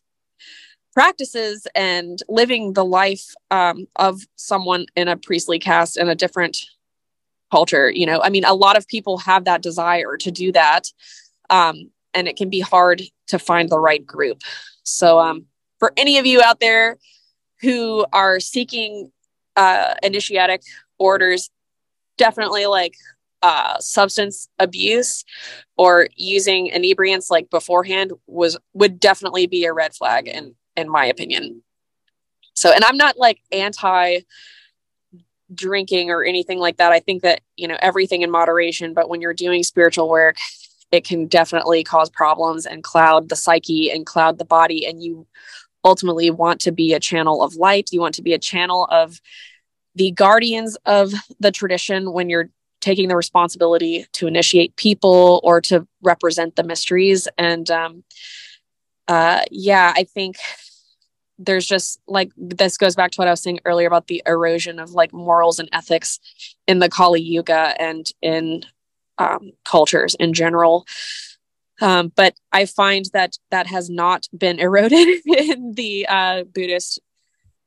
practices 0.94 1.68
and 1.74 2.22
living 2.28 2.74
the 2.74 2.84
life 2.84 3.34
um, 3.50 3.88
of 3.96 4.22
someone 4.36 4.86
in 4.96 5.08
a 5.08 5.18
priestly 5.18 5.58
caste 5.58 5.98
in 5.98 6.10
a 6.10 6.16
different 6.16 6.58
culture 7.52 7.92
you 7.92 8.06
know 8.06 8.22
i 8.24 8.30
mean 8.30 8.46
a 8.46 8.54
lot 8.54 8.78
of 8.78 8.88
people 8.88 9.18
have 9.18 9.46
that 9.46 9.62
desire 9.62 10.18
to 10.18 10.32
do 10.32 10.52
that 10.52 10.86
um, 11.52 11.92
and 12.14 12.28
it 12.28 12.38
can 12.38 12.50
be 12.50 12.62
hard 12.62 13.04
to 13.28 13.38
find 13.38 13.70
the 13.70 13.80
right 13.80 14.06
group. 14.06 14.42
So 14.84 15.20
um, 15.20 15.46
for 15.80 15.94
any 15.98 16.18
of 16.18 16.26
you 16.26 16.42
out 16.42 16.60
there 16.60 16.98
who 17.62 18.06
are 18.12 18.40
seeking 18.40 19.12
uh, 19.56 19.96
initiatic 20.02 20.64
orders 20.98 21.50
definitely 22.18 22.66
like 22.66 22.96
uh, 23.42 23.78
substance 23.80 24.48
abuse 24.60 25.24
or 25.78 26.08
using 26.16 26.70
inebriants 26.70 27.32
like 27.32 27.50
beforehand 27.50 28.14
was 28.28 28.58
would 28.74 29.00
definitely 29.00 29.48
be 29.48 29.66
a 29.66 29.74
red 29.74 29.94
flag 29.94 30.28
in 30.28 30.56
in 30.78 30.90
my 30.90 31.06
opinion. 31.06 31.64
So 32.54 32.72
and 32.72 32.84
i'm 32.86 32.98
not 32.98 33.18
like 33.18 33.42
anti 33.52 34.20
drinking 35.54 36.10
or 36.10 36.24
anything 36.24 36.60
like 36.60 36.78
that 36.78 36.92
i 36.92 37.00
think 37.00 37.22
that 37.22 37.42
you 37.56 37.68
know 37.68 37.78
everything 37.82 38.22
in 38.22 38.32
moderation 38.32 38.94
but 38.94 39.10
when 39.10 39.22
you're 39.22 39.34
doing 39.34 39.64
spiritual 39.64 40.10
work 40.10 40.38
it 40.92 41.06
can 41.06 41.26
definitely 41.26 41.84
cause 41.84 42.10
problems 42.10 42.66
and 42.66 42.84
cloud 42.84 43.30
the 43.30 43.36
psyche 43.36 43.92
and 43.92 44.06
cloud 44.06 44.38
the 44.38 44.46
body 44.46 44.86
and 44.86 45.04
you 45.04 45.26
ultimately 45.84 46.30
want 46.30 46.62
to 46.62 46.72
be 46.72 46.94
a 46.94 47.00
channel 47.00 47.44
of 47.44 47.56
light 47.56 47.90
you 47.92 48.00
want 48.00 48.16
to 48.16 48.22
be 48.22 48.34
a 48.34 48.40
channel 48.40 48.88
of 48.92 49.20
the 49.96 50.12
guardians 50.12 50.78
of 50.86 51.12
the 51.40 51.52
tradition 51.52 52.14
when 52.14 52.30
you're 52.30 52.50
taking 52.82 53.08
the 53.08 53.16
responsibility 53.16 54.06
to 54.14 54.28
initiate 54.28 54.76
people 54.76 55.40
or 55.44 55.62
to 55.62 55.88
represent 56.02 56.56
the 56.56 56.64
mysteries. 56.64 57.28
And 57.38 57.70
um, 57.70 58.04
uh, 59.08 59.42
yeah, 59.50 59.94
I 59.96 60.04
think 60.04 60.38
there's 61.46 61.66
just 61.66 62.00
like 62.08 62.32
this 62.38 62.78
goes 62.78 62.96
back 62.96 63.12
to 63.12 63.18
what 63.18 63.28
I 63.28 63.32
was 63.32 63.42
saying 63.42 63.60
earlier 63.66 63.88
about 63.88 64.08
the 64.08 64.22
erosion 64.26 64.80
of 64.80 64.92
like 64.92 65.14
morals 65.14 65.60
and 65.60 65.70
ethics 65.74 66.20
in 66.68 66.80
the 66.80 66.90
Kali 66.90 67.22
Yuga 67.22 67.76
and 67.80 68.10
in 68.22 68.64
um, 69.18 69.52
cultures 69.66 70.16
in 70.20 70.34
general. 70.34 70.86
Um, 71.82 72.12
but 72.16 72.36
I 72.52 72.66
find 72.66 73.06
that 73.14 73.38
that 73.50 73.68
has 73.68 73.90
not 73.90 74.28
been 74.38 74.60
eroded 74.60 75.08
in 75.26 75.74
the 75.74 76.06
uh, 76.08 76.44
Buddhist 76.44 77.00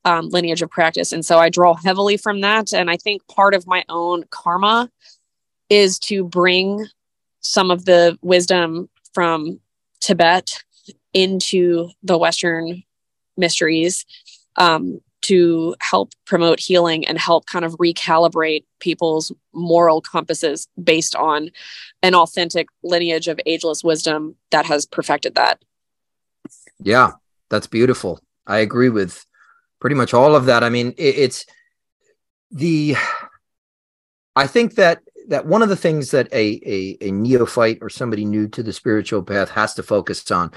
um, 0.05 0.29
lineage 0.29 0.63
of 0.63 0.71
practice. 0.71 1.13
And 1.13 1.25
so 1.25 1.39
I 1.39 1.49
draw 1.49 1.75
heavily 1.75 2.17
from 2.17 2.41
that. 2.43 2.73
And 2.73 2.91
I 2.91 2.97
think 2.97 3.27
part 3.27 3.55
of 3.55 3.67
my 3.67 3.85
own 3.89 4.25
karma 4.31 4.91
is 5.71 5.99
to 6.01 6.25
bring 6.25 6.87
some 7.41 7.71
of 7.71 7.85
the 7.85 8.19
wisdom 8.23 8.89
from 9.13 9.61
Tibet 10.01 10.63
into 11.13 11.91
the 12.03 12.19
Western 12.19 12.83
mysteries 13.37 14.05
um, 14.57 15.01
to 15.23 15.75
help 15.81 16.13
promote 16.27 16.61
healing 16.61 17.07
and 17.07 17.19
help 17.19 17.47
kind 17.47 17.65
of 17.65 17.73
recalibrate 17.79 18.65
people's 18.79 19.33
moral 19.55 20.01
compasses 20.01 20.69
based 20.83 21.17
on 21.17 21.51
an 22.03 22.15
authentic 22.15 22.69
lineage 22.83 23.29
of 23.29 23.41
ageless 23.47 23.83
wisdom 23.83 24.37
that 24.51 24.67
has 24.67 24.85
perfected 24.85 25.35
that. 25.35 25.63
Yeah, 26.81 27.13
that's 27.49 27.67
beautiful. 27.67 28.21
I 28.47 28.59
agree 28.59 28.91
with 28.91 29.25
pretty 29.81 29.97
much 29.97 30.13
all 30.13 30.37
of 30.37 30.47
that. 30.47 30.63
I 30.63 30.69
mean, 30.69 30.89
it, 30.99 31.17
it's 31.17 31.47
the 32.51 32.97
I 34.37 34.47
think 34.47 34.75
that 34.75 35.03
that 35.29 35.47
one 35.47 35.63
of 35.63 35.69
the 35.69 35.77
things 35.77 36.11
that 36.11 36.33
a, 36.33 36.61
a, 36.65 36.97
a 37.01 37.11
neophyte 37.11 37.79
or 37.81 37.89
somebody 37.89 38.25
new 38.25 38.49
to 38.49 38.63
the 38.63 38.73
spiritual 38.73 39.23
path 39.23 39.51
has 39.51 39.75
to 39.75 39.83
focus 39.83 40.31
on 40.31 40.51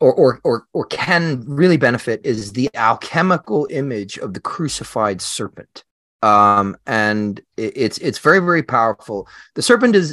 or, 0.00 0.14
or 0.14 0.40
or 0.44 0.66
or 0.72 0.86
can 0.86 1.44
really 1.46 1.76
benefit 1.76 2.20
is 2.24 2.52
the 2.52 2.70
alchemical 2.74 3.66
image 3.70 4.18
of 4.18 4.34
the 4.34 4.40
crucified 4.40 5.20
serpent. 5.20 5.84
Um 6.22 6.76
and 6.86 7.40
it's 7.56 7.98
it's 7.98 8.18
very 8.18 8.40
very 8.40 8.62
powerful. 8.62 9.28
The 9.54 9.62
serpent 9.62 9.94
is 9.94 10.12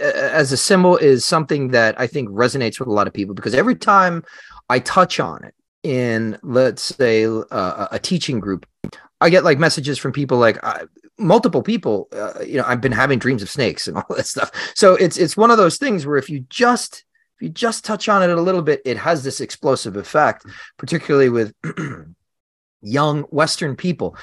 as 0.00 0.52
a 0.52 0.56
symbol 0.56 0.96
is 0.96 1.24
something 1.24 1.68
that 1.68 1.98
i 2.00 2.06
think 2.06 2.28
resonates 2.30 2.78
with 2.78 2.88
a 2.88 2.92
lot 2.92 3.06
of 3.06 3.12
people 3.12 3.34
because 3.34 3.54
every 3.54 3.74
time 3.74 4.24
i 4.68 4.78
touch 4.78 5.20
on 5.20 5.44
it 5.44 5.54
in 5.82 6.38
let's 6.42 6.82
say 6.82 7.24
uh, 7.24 7.88
a 7.90 7.98
teaching 7.98 8.40
group 8.40 8.66
i 9.20 9.30
get 9.30 9.44
like 9.44 9.58
messages 9.58 9.98
from 9.98 10.12
people 10.12 10.38
like 10.38 10.58
multiple 11.18 11.62
people 11.62 12.08
uh, 12.12 12.40
you 12.44 12.56
know 12.56 12.64
i've 12.66 12.80
been 12.80 12.92
having 12.92 13.18
dreams 13.18 13.42
of 13.42 13.50
snakes 13.50 13.88
and 13.88 13.96
all 14.08 14.16
that 14.16 14.26
stuff. 14.26 14.50
So 14.74 14.94
it's 14.94 15.16
it's 15.18 15.36
one 15.36 15.50
of 15.50 15.58
those 15.58 15.78
things 15.78 16.06
where 16.06 16.16
if 16.16 16.30
you 16.30 16.40
just 16.48 17.04
if 17.36 17.42
you 17.42 17.48
just 17.48 17.84
touch 17.84 18.08
on 18.08 18.22
it 18.22 18.30
a 18.30 18.40
little 18.40 18.62
bit 18.62 18.82
it 18.84 18.96
has 18.96 19.22
this 19.22 19.40
explosive 19.40 19.96
effect 19.96 20.46
particularly 20.76 21.28
with 21.28 21.52
young 22.80 23.22
western 23.24 23.76
people. 23.76 24.16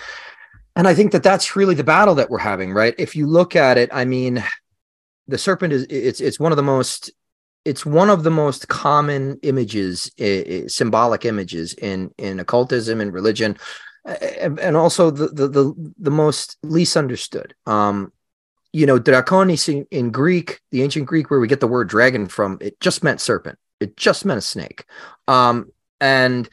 And 0.75 0.87
i 0.87 0.93
think 0.93 1.11
that 1.11 1.23
that's 1.23 1.55
really 1.55 1.75
the 1.75 1.83
battle 1.83 2.15
that 2.15 2.29
we're 2.29 2.39
having 2.39 2.73
right? 2.73 2.95
If 2.97 3.15
you 3.15 3.27
look 3.27 3.55
at 3.55 3.77
it 3.77 3.89
i 3.93 4.05
mean 4.05 4.43
the 5.27 5.37
serpent 5.37 5.73
is 5.73 5.85
it's 5.89 6.21
it's 6.21 6.39
one 6.39 6.51
of 6.51 6.57
the 6.57 6.63
most 6.63 7.11
it's 7.65 7.85
one 7.85 8.11
of 8.11 8.23
the 8.23 8.31
most 8.31 8.67
common 8.67 9.39
images 9.41 10.11
symbolic 10.67 11.25
images 11.25 11.73
in 11.73 12.11
in 12.17 12.39
occultism 12.39 13.01
and 13.01 13.11
religion 13.11 13.57
and 14.05 14.77
also 14.77 15.09
the, 15.09 15.27
the 15.27 15.47
the 15.47 15.93
the, 15.97 16.11
most 16.11 16.57
least 16.63 16.95
understood. 16.95 17.55
Um, 17.65 18.11
you 18.71 18.85
know, 18.85 18.99
draconis 18.99 19.69
in, 19.69 19.87
in, 19.89 20.11
Greek, 20.11 20.59
the 20.71 20.83
ancient 20.83 21.05
Greek, 21.05 21.31
where 21.31 21.39
we 21.39 21.47
get 21.47 21.61
the 21.61 21.67
word 21.67 21.87
dragon 21.87 22.27
from, 22.27 22.57
it 22.59 22.79
just 22.81 23.03
meant 23.03 23.21
serpent. 23.21 23.57
It 23.79 23.95
just 23.95 24.25
meant 24.25 24.37
a 24.37 24.41
snake. 24.41 24.85
Um, 25.27 25.71
and 26.01 26.49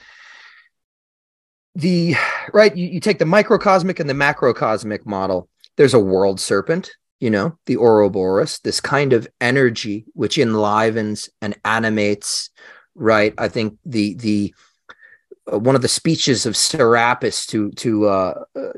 the 1.75 2.15
right, 2.53 2.75
you, 2.77 2.87
you 2.87 3.01
take 3.01 3.19
the 3.19 3.25
microcosmic 3.25 4.01
and 4.01 4.09
the 4.09 4.15
macrocosmic 4.15 5.05
model. 5.05 5.49
There's 5.77 5.95
a 5.95 6.01
world 6.01 6.41
serpent, 6.41 6.93
you 7.19 7.31
know, 7.31 7.59
the 7.67 7.77
Ouroboros, 7.77 8.61
this 8.61 8.81
kind 8.81 9.13
of 9.13 9.27
energy 9.41 10.05
which 10.15 10.39
enlivens 10.39 11.29
and 11.41 11.57
animates. 11.65 12.51
Right, 12.95 13.35
I 13.39 13.49
think 13.49 13.79
the 13.87 14.15
the 14.15 14.55
one 15.47 15.75
of 15.75 15.83
the 15.83 15.89
speeches 15.89 16.47
of 16.47 16.57
Serapis 16.57 17.47
to 17.47 17.71
to 17.73 18.07
uh, 18.07 18.45
uh, 18.57 18.73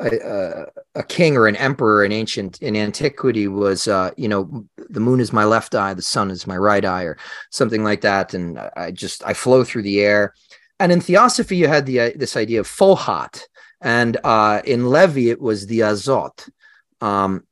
a, 0.00 0.66
a, 0.94 1.02
king 1.02 1.36
or 1.36 1.46
an 1.46 1.56
emperor 1.56 2.04
in 2.04 2.12
ancient 2.12 2.60
in 2.62 2.76
antiquity 2.76 3.46
was 3.48 3.88
uh, 3.88 4.10
you 4.16 4.28
know 4.28 4.66
the 4.76 5.00
moon 5.00 5.20
is 5.20 5.32
my 5.32 5.44
left 5.44 5.74
eye, 5.74 5.94
the 5.94 6.02
sun 6.02 6.30
is 6.30 6.46
my 6.46 6.56
right 6.56 6.84
eye, 6.84 7.02
or 7.02 7.18
something 7.50 7.84
like 7.84 8.00
that, 8.02 8.32
and 8.34 8.58
I 8.76 8.90
just 8.90 9.24
I 9.24 9.34
flow 9.34 9.64
through 9.64 9.82
the 9.82 10.00
air. 10.00 10.34
And 10.80 10.90
in 10.90 11.00
Theosophy, 11.00 11.56
you 11.56 11.68
had 11.68 11.86
the 11.86 12.00
uh, 12.00 12.10
this 12.16 12.36
idea 12.36 12.60
of 12.60 12.68
Fohat, 12.68 13.42
and 13.80 14.16
uh, 14.24 14.62
in 14.64 14.90
Levi 14.90 15.28
it 15.28 15.40
was 15.40 15.66
the 15.66 15.80
Azot. 15.80 16.48
Um, 17.00 17.44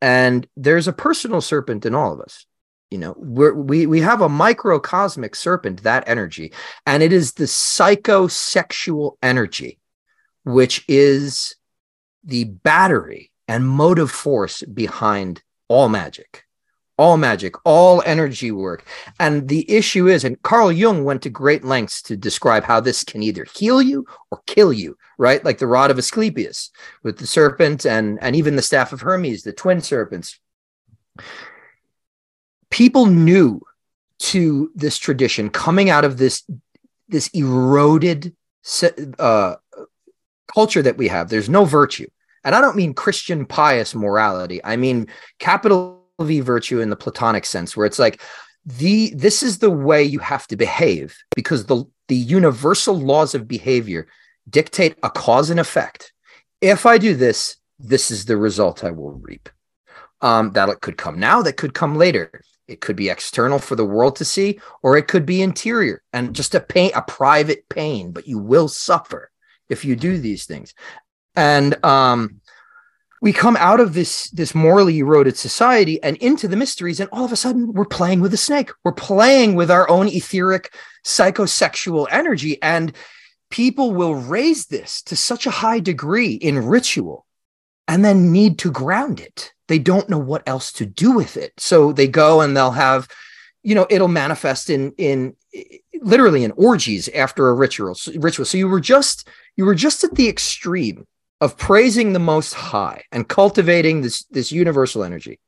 and 0.00 0.48
there's 0.56 0.88
a 0.88 0.92
personal 0.92 1.40
serpent 1.40 1.86
in 1.86 1.94
all 1.94 2.12
of 2.12 2.20
us 2.20 2.46
you 2.92 2.98
know 2.98 3.14
we're, 3.16 3.54
we 3.54 3.86
we 3.86 4.00
have 4.00 4.20
a 4.20 4.28
microcosmic 4.28 5.34
serpent 5.34 5.82
that 5.82 6.04
energy 6.06 6.52
and 6.86 7.02
it 7.02 7.12
is 7.12 7.32
the 7.32 7.44
psychosexual 7.44 9.16
energy 9.22 9.78
which 10.44 10.84
is 10.88 11.56
the 12.22 12.44
battery 12.44 13.32
and 13.48 13.68
motive 13.68 14.10
force 14.10 14.62
behind 14.62 15.42
all 15.68 15.88
magic 15.88 16.44
all 16.98 17.16
magic 17.16 17.54
all 17.64 18.02
energy 18.04 18.52
work. 18.52 18.86
And 19.18 19.48
the 19.48 19.68
issue 19.68 20.08
is 20.08 20.24
and 20.24 20.40
carl 20.42 20.70
jung 20.70 21.04
went 21.04 21.22
to 21.22 21.30
great 21.30 21.64
lengths 21.64 22.02
to 22.02 22.16
describe 22.16 22.64
how 22.64 22.80
this 22.80 23.02
can 23.02 23.22
either 23.22 23.46
heal 23.54 23.80
you 23.80 24.06
or 24.30 24.42
kill 24.46 24.72
you 24.72 24.96
right? 25.18 25.44
Like 25.44 25.58
the 25.58 25.66
rod 25.66 25.90
of 25.90 25.98
asclepius 25.98 26.70
with 27.02 27.18
the 27.18 27.26
serpent 27.26 27.86
and 27.86 28.18
and 28.22 28.36
even 28.36 28.56
the 28.56 28.62
staff 28.62 28.92
of 28.92 29.00
hermes 29.00 29.42
the 29.42 29.52
twin 29.52 29.80
serpents 29.80 30.38
people 32.72 33.06
new 33.06 33.60
to 34.18 34.72
this 34.74 34.98
tradition 34.98 35.50
coming 35.50 35.90
out 35.90 36.04
of 36.04 36.16
this 36.16 36.42
this 37.08 37.28
eroded 37.28 38.34
uh, 39.18 39.56
culture 40.52 40.80
that 40.80 40.96
we 40.96 41.08
have. 41.08 41.28
There's 41.28 41.50
no 41.50 41.64
virtue, 41.64 42.08
and 42.42 42.54
I 42.54 42.60
don't 42.60 42.76
mean 42.76 42.94
Christian 42.94 43.46
pious 43.46 43.94
morality. 43.94 44.60
I 44.64 44.76
mean 44.76 45.06
capital 45.38 46.02
V 46.20 46.40
virtue 46.40 46.80
in 46.80 46.90
the 46.90 46.96
Platonic 46.96 47.44
sense, 47.44 47.76
where 47.76 47.86
it's 47.86 47.98
like 47.98 48.20
the 48.64 49.12
this 49.14 49.42
is 49.42 49.58
the 49.58 49.70
way 49.70 50.02
you 50.02 50.18
have 50.18 50.46
to 50.48 50.56
behave 50.56 51.16
because 51.36 51.66
the 51.66 51.84
the 52.08 52.16
universal 52.16 52.98
laws 52.98 53.34
of 53.34 53.46
behavior 53.46 54.06
dictate 54.48 54.96
a 55.02 55.10
cause 55.10 55.50
and 55.50 55.60
effect. 55.60 56.12
If 56.60 56.86
I 56.86 56.98
do 56.98 57.14
this, 57.14 57.56
this 57.78 58.10
is 58.10 58.24
the 58.24 58.36
result 58.36 58.84
I 58.84 58.90
will 58.90 59.12
reap. 59.12 59.48
Um, 60.20 60.52
that 60.52 60.80
could 60.80 60.96
come 60.96 61.18
now, 61.18 61.42
that 61.42 61.56
could 61.56 61.74
come 61.74 61.96
later. 61.96 62.42
It 62.72 62.80
could 62.80 62.96
be 62.96 63.10
external 63.10 63.58
for 63.58 63.76
the 63.76 63.84
world 63.84 64.16
to 64.16 64.24
see, 64.24 64.58
or 64.82 64.96
it 64.96 65.08
could 65.08 65.26
be 65.26 65.42
interior 65.42 66.02
and 66.12 66.34
just 66.34 66.54
a 66.54 66.60
pain, 66.60 66.90
a 66.94 67.02
private 67.02 67.68
pain, 67.68 68.12
but 68.12 68.26
you 68.26 68.38
will 68.38 68.68
suffer 68.68 69.30
if 69.68 69.84
you 69.84 69.94
do 69.94 70.16
these 70.16 70.46
things. 70.46 70.74
And 71.36 71.82
um, 71.84 72.40
we 73.20 73.32
come 73.32 73.56
out 73.58 73.78
of 73.78 73.92
this 73.92 74.30
this 74.30 74.54
morally 74.54 74.98
eroded 74.98 75.36
society 75.36 76.02
and 76.02 76.16
into 76.16 76.48
the 76.48 76.56
mysteries, 76.56 76.98
and 76.98 77.10
all 77.12 77.26
of 77.26 77.32
a 77.32 77.36
sudden 77.36 77.72
we're 77.74 77.84
playing 77.84 78.20
with 78.20 78.32
a 78.32 78.38
snake. 78.38 78.70
We're 78.84 78.92
playing 78.92 79.54
with 79.54 79.70
our 79.70 79.88
own 79.90 80.08
etheric 80.08 80.74
psychosexual 81.04 82.08
energy, 82.10 82.60
and 82.62 82.92
people 83.50 83.92
will 83.92 84.14
raise 84.14 84.66
this 84.66 85.02
to 85.02 85.14
such 85.14 85.46
a 85.46 85.50
high 85.50 85.80
degree 85.80 86.32
in 86.32 86.66
ritual 86.66 87.26
and 87.88 88.04
then 88.04 88.32
need 88.32 88.58
to 88.58 88.70
ground 88.70 89.20
it 89.20 89.52
they 89.72 89.78
don't 89.78 90.10
know 90.10 90.18
what 90.18 90.42
else 90.46 90.70
to 90.70 90.84
do 90.84 91.12
with 91.12 91.38
it. 91.38 91.54
So 91.56 91.92
they 91.92 92.06
go 92.06 92.42
and 92.42 92.54
they'll 92.54 92.72
have, 92.72 93.08
you 93.62 93.74
know, 93.74 93.86
it'll 93.88 94.06
manifest 94.06 94.68
in 94.68 94.92
in 94.98 95.34
literally 96.02 96.44
in 96.44 96.52
orgies 96.52 97.08
after 97.08 97.48
a 97.48 97.54
ritual 97.54 97.96
ritual. 98.16 98.44
So 98.44 98.58
you 98.58 98.68
were 98.68 98.80
just 98.80 99.30
you 99.56 99.64
were 99.64 99.74
just 99.74 100.04
at 100.04 100.14
the 100.14 100.28
extreme 100.28 101.06
of 101.40 101.56
praising 101.56 102.12
the 102.12 102.18
most 102.18 102.52
high 102.52 103.04
and 103.12 103.26
cultivating 103.26 104.02
this 104.02 104.24
this 104.24 104.52
universal 104.52 105.04
energy. 105.04 105.40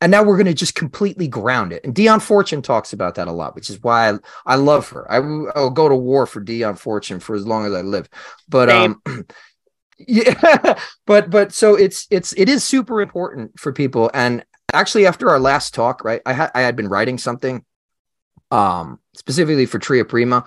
And 0.00 0.12
now 0.12 0.22
we're 0.22 0.36
going 0.36 0.46
to 0.46 0.54
just 0.54 0.76
completely 0.76 1.26
ground 1.26 1.72
it. 1.72 1.82
And 1.82 1.92
Dion 1.92 2.20
Fortune 2.20 2.62
talks 2.62 2.92
about 2.92 3.16
that 3.16 3.26
a 3.26 3.32
lot, 3.32 3.56
which 3.56 3.68
is 3.68 3.82
why 3.82 4.10
I, 4.10 4.18
I 4.44 4.54
love 4.54 4.90
her. 4.90 5.10
I, 5.10 5.18
will 5.18 5.70
go 5.70 5.88
to 5.88 5.96
war 5.96 6.26
for 6.26 6.38
Dion 6.38 6.76
Fortune 6.76 7.18
for 7.18 7.34
as 7.34 7.46
long 7.46 7.66
as 7.66 7.72
I 7.72 7.80
live. 7.80 8.08
But 8.48 8.68
um, 8.68 9.02
yeah 9.98 10.78
but 11.06 11.30
but 11.30 11.52
so 11.52 11.74
it's 11.74 12.06
it's 12.10 12.32
it 12.34 12.48
is 12.48 12.64
super 12.64 13.00
important 13.00 13.58
for 13.58 13.72
people. 13.72 14.10
And 14.14 14.44
actually 14.72 15.06
after 15.06 15.30
our 15.30 15.38
last 15.38 15.74
talk 15.74 16.04
right 16.04 16.20
i 16.26 16.32
had 16.32 16.50
i 16.54 16.60
had 16.60 16.74
been 16.74 16.88
writing 16.88 17.18
something 17.18 17.64
um 18.50 18.98
specifically 19.14 19.66
for 19.66 19.78
tria 19.78 20.04
prima. 20.04 20.44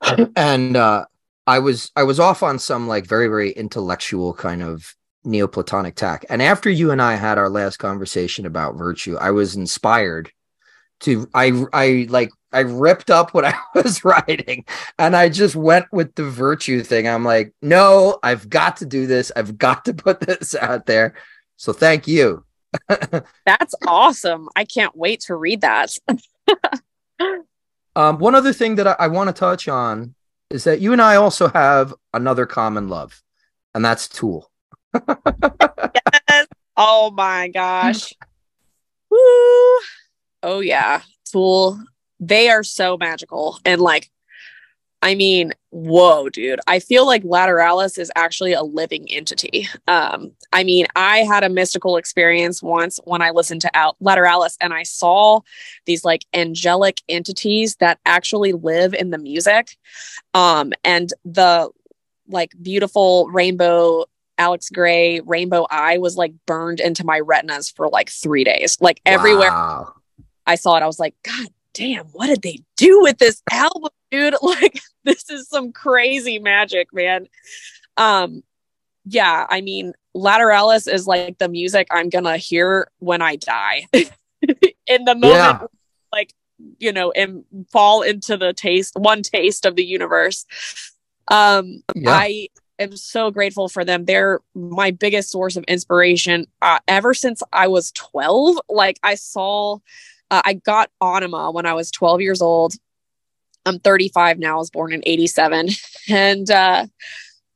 And 0.36 0.76
uh 0.76 1.06
i 1.46 1.58
was 1.58 1.90
i 1.96 2.02
was 2.02 2.20
off 2.20 2.42
on 2.42 2.58
some 2.58 2.88
like 2.88 3.06
very 3.06 3.28
very 3.28 3.50
intellectual 3.50 4.34
kind 4.34 4.62
of 4.62 4.94
neoplatonic 5.24 5.94
tack. 5.94 6.24
And 6.28 6.42
after 6.42 6.70
you 6.70 6.90
and 6.90 7.00
i 7.00 7.14
had 7.14 7.38
our 7.38 7.48
last 7.48 7.78
conversation 7.78 8.46
about 8.46 8.76
virtue 8.76 9.16
i 9.16 9.30
was 9.30 9.56
inspired 9.56 10.30
to 11.00 11.28
i 11.34 11.64
i 11.72 12.06
like 12.08 12.30
I 12.54 12.60
ripped 12.60 13.10
up 13.10 13.34
what 13.34 13.44
I 13.44 13.54
was 13.74 14.04
writing 14.04 14.64
and 14.98 15.16
I 15.16 15.28
just 15.28 15.56
went 15.56 15.86
with 15.92 16.14
the 16.14 16.24
virtue 16.24 16.82
thing. 16.82 17.08
I'm 17.08 17.24
like, 17.24 17.52
no, 17.60 18.18
I've 18.22 18.48
got 18.48 18.78
to 18.78 18.86
do 18.86 19.06
this. 19.06 19.32
I've 19.34 19.58
got 19.58 19.84
to 19.86 19.94
put 19.94 20.20
this 20.20 20.54
out 20.54 20.86
there. 20.86 21.14
So 21.56 21.72
thank 21.72 22.06
you. 22.06 22.44
That's 22.88 23.74
awesome. 23.86 24.48
I 24.56 24.64
can't 24.64 24.96
wait 24.96 25.20
to 25.22 25.36
read 25.36 25.60
that. 25.60 25.96
um, 27.94 28.18
one 28.18 28.34
other 28.34 28.52
thing 28.52 28.76
that 28.76 28.86
I, 28.86 28.96
I 28.98 29.08
want 29.08 29.28
to 29.28 29.32
touch 29.32 29.68
on 29.68 30.14
is 30.50 30.64
that 30.64 30.80
you 30.80 30.92
and 30.92 31.00
I 31.00 31.16
also 31.16 31.48
have 31.48 31.94
another 32.12 32.46
common 32.46 32.88
love, 32.88 33.22
and 33.74 33.84
that's 33.84 34.08
Tool. 34.08 34.50
yes. 34.94 36.46
Oh 36.76 37.10
my 37.12 37.48
gosh. 37.48 38.12
Woo. 39.10 39.18
Oh 40.42 40.60
yeah. 40.60 41.02
Tool. 41.30 41.80
They 42.20 42.48
are 42.48 42.62
so 42.62 42.96
magical. 42.96 43.58
And 43.64 43.80
like, 43.80 44.10
I 45.02 45.14
mean, 45.14 45.52
whoa, 45.68 46.30
dude. 46.30 46.60
I 46.66 46.78
feel 46.78 47.04
like 47.06 47.24
Lateralus 47.24 47.98
is 47.98 48.10
actually 48.16 48.54
a 48.54 48.62
living 48.62 49.06
entity. 49.10 49.68
Um, 49.86 50.32
I 50.50 50.64
mean, 50.64 50.86
I 50.96 51.18
had 51.18 51.44
a 51.44 51.50
mystical 51.50 51.98
experience 51.98 52.62
once 52.62 52.98
when 53.04 53.20
I 53.20 53.30
listened 53.30 53.60
to 53.62 53.76
Al- 53.76 53.96
Lateralus 54.02 54.56
and 54.62 54.72
I 54.72 54.82
saw 54.82 55.40
these 55.84 56.06
like 56.06 56.24
angelic 56.32 57.02
entities 57.06 57.76
that 57.76 57.98
actually 58.06 58.54
live 58.54 58.94
in 58.94 59.10
the 59.10 59.18
music. 59.18 59.76
Um, 60.32 60.72
and 60.84 61.12
the 61.26 61.68
like 62.26 62.52
beautiful 62.62 63.28
rainbow 63.28 64.06
Alex 64.38 64.70
Grey 64.70 65.20
Rainbow 65.20 65.66
Eye 65.70 65.98
was 65.98 66.16
like 66.16 66.32
burned 66.46 66.80
into 66.80 67.04
my 67.04 67.20
retinas 67.20 67.70
for 67.70 67.88
like 67.88 68.08
three 68.08 68.42
days. 68.44 68.78
Like 68.80 69.02
everywhere 69.04 69.50
wow. 69.50 69.92
I 70.46 70.54
saw 70.54 70.76
it, 70.76 70.82
I 70.82 70.86
was 70.86 70.98
like, 70.98 71.14
God 71.22 71.48
damn, 71.74 72.06
what 72.06 72.28
did 72.28 72.42
they 72.42 72.60
do 72.76 73.02
with 73.02 73.18
this 73.18 73.42
album, 73.50 73.90
dude? 74.10 74.34
Like, 74.42 74.80
this 75.04 75.28
is 75.28 75.48
some 75.48 75.72
crazy 75.72 76.38
magic, 76.38 76.88
man. 76.92 77.26
Um, 77.96 78.42
yeah, 79.04 79.46
I 79.48 79.60
mean, 79.60 79.92
Lateralus 80.16 80.90
is 80.90 81.06
like 81.06 81.38
the 81.38 81.48
music 81.48 81.88
I'm 81.90 82.08
gonna 82.08 82.38
hear 82.38 82.88
when 82.98 83.20
I 83.20 83.36
die. 83.36 83.86
In 83.92 85.04
the 85.04 85.14
moment, 85.14 85.22
yeah. 85.22 85.66
like, 86.12 86.32
you 86.78 86.92
know, 86.92 87.10
and 87.10 87.44
fall 87.72 88.02
into 88.02 88.36
the 88.36 88.52
taste, 88.52 88.94
one 88.96 89.22
taste 89.22 89.64
of 89.64 89.76
the 89.76 89.84
universe. 89.84 90.44
Um, 91.28 91.82
yeah. 91.94 92.10
I 92.10 92.48
am 92.78 92.96
so 92.96 93.30
grateful 93.30 93.68
for 93.68 93.84
them. 93.84 94.04
They're 94.04 94.40
my 94.54 94.90
biggest 94.90 95.30
source 95.30 95.56
of 95.56 95.64
inspiration 95.64 96.46
uh, 96.60 96.80
ever 96.86 97.14
since 97.14 97.42
I 97.52 97.68
was 97.68 97.92
12. 97.92 98.58
Like 98.68 98.98
I 99.02 99.14
saw, 99.14 99.78
uh, 100.34 100.42
I 100.44 100.54
got 100.54 100.90
Anima 101.00 101.50
when 101.50 101.66
I 101.66 101.74
was 101.74 101.90
12 101.90 102.20
years 102.20 102.42
old. 102.42 102.74
I'm 103.66 103.78
35 103.78 104.38
now. 104.38 104.54
I 104.54 104.58
was 104.58 104.70
born 104.70 104.92
in 104.92 105.02
87. 105.04 105.68
And 106.06 106.50
uh, 106.50 106.86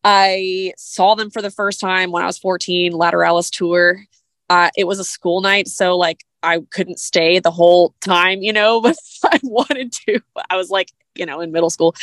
I 0.03 0.73
saw 0.79 1.15
them 1.15 1.29
for 1.29 1.43
the 1.43 1.51
first 1.51 1.81
time 1.81 2.13
when 2.13 2.23
I 2.23 2.27
was 2.27 2.39
14, 2.39 2.95
Lateralus 2.95 3.51
tour. 3.51 4.01
Uh, 4.49 4.71
it 4.75 4.85
was 4.85 4.99
a 4.99 5.05
school 5.05 5.43
night. 5.43 5.69
So, 5.69 5.99
like, 5.99 6.25
I 6.43 6.61
couldn't 6.71 6.99
stay 6.99 7.41
the 7.41 7.51
whole 7.51 7.95
time, 8.01 8.41
you 8.41 8.55
know, 8.55 8.81
but 8.83 8.97
I 9.23 9.39
wanted 9.43 9.93
to. 9.93 10.21
I 10.49 10.57
was 10.57 10.71
like, 10.71 10.91
you 11.15 11.27
know, 11.27 11.41
in 11.41 11.53
middle 11.53 11.69
school 11.69 11.95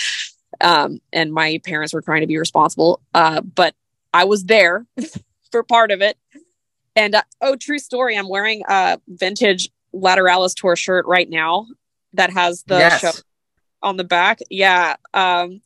um, 0.62 1.00
and 1.12 1.34
my 1.34 1.60
parents 1.64 1.94
were 1.94 2.02
trying 2.02 2.22
to 2.22 2.28
be 2.28 2.38
responsible. 2.38 3.02
Uh, 3.14 3.42
but 3.42 3.76
I 4.14 4.26
was 4.26 4.46
there 4.46 4.86
for 5.52 5.64
part 5.64 5.92
of 5.92 6.02
it. 6.02 6.18
And 6.96 7.16
uh, 7.16 7.24
oh, 7.42 7.56
true 7.56 7.80
story. 7.80 8.18
I'm 8.18 8.30
wearing 8.30 8.64
a 8.68 9.00
vintage 9.08 9.70
Lateralus 9.96 10.54
tour 10.56 10.76
shirt 10.76 11.06
right 11.06 11.30
now 11.30 11.68
that 12.14 12.32
has 12.32 12.64
the 12.64 12.78
yes. 12.78 13.02
show 13.02 13.12
on 13.82 13.98
the 13.98 14.04
back. 14.04 14.39
Yeah. 14.50 14.96
Um, 15.14 15.62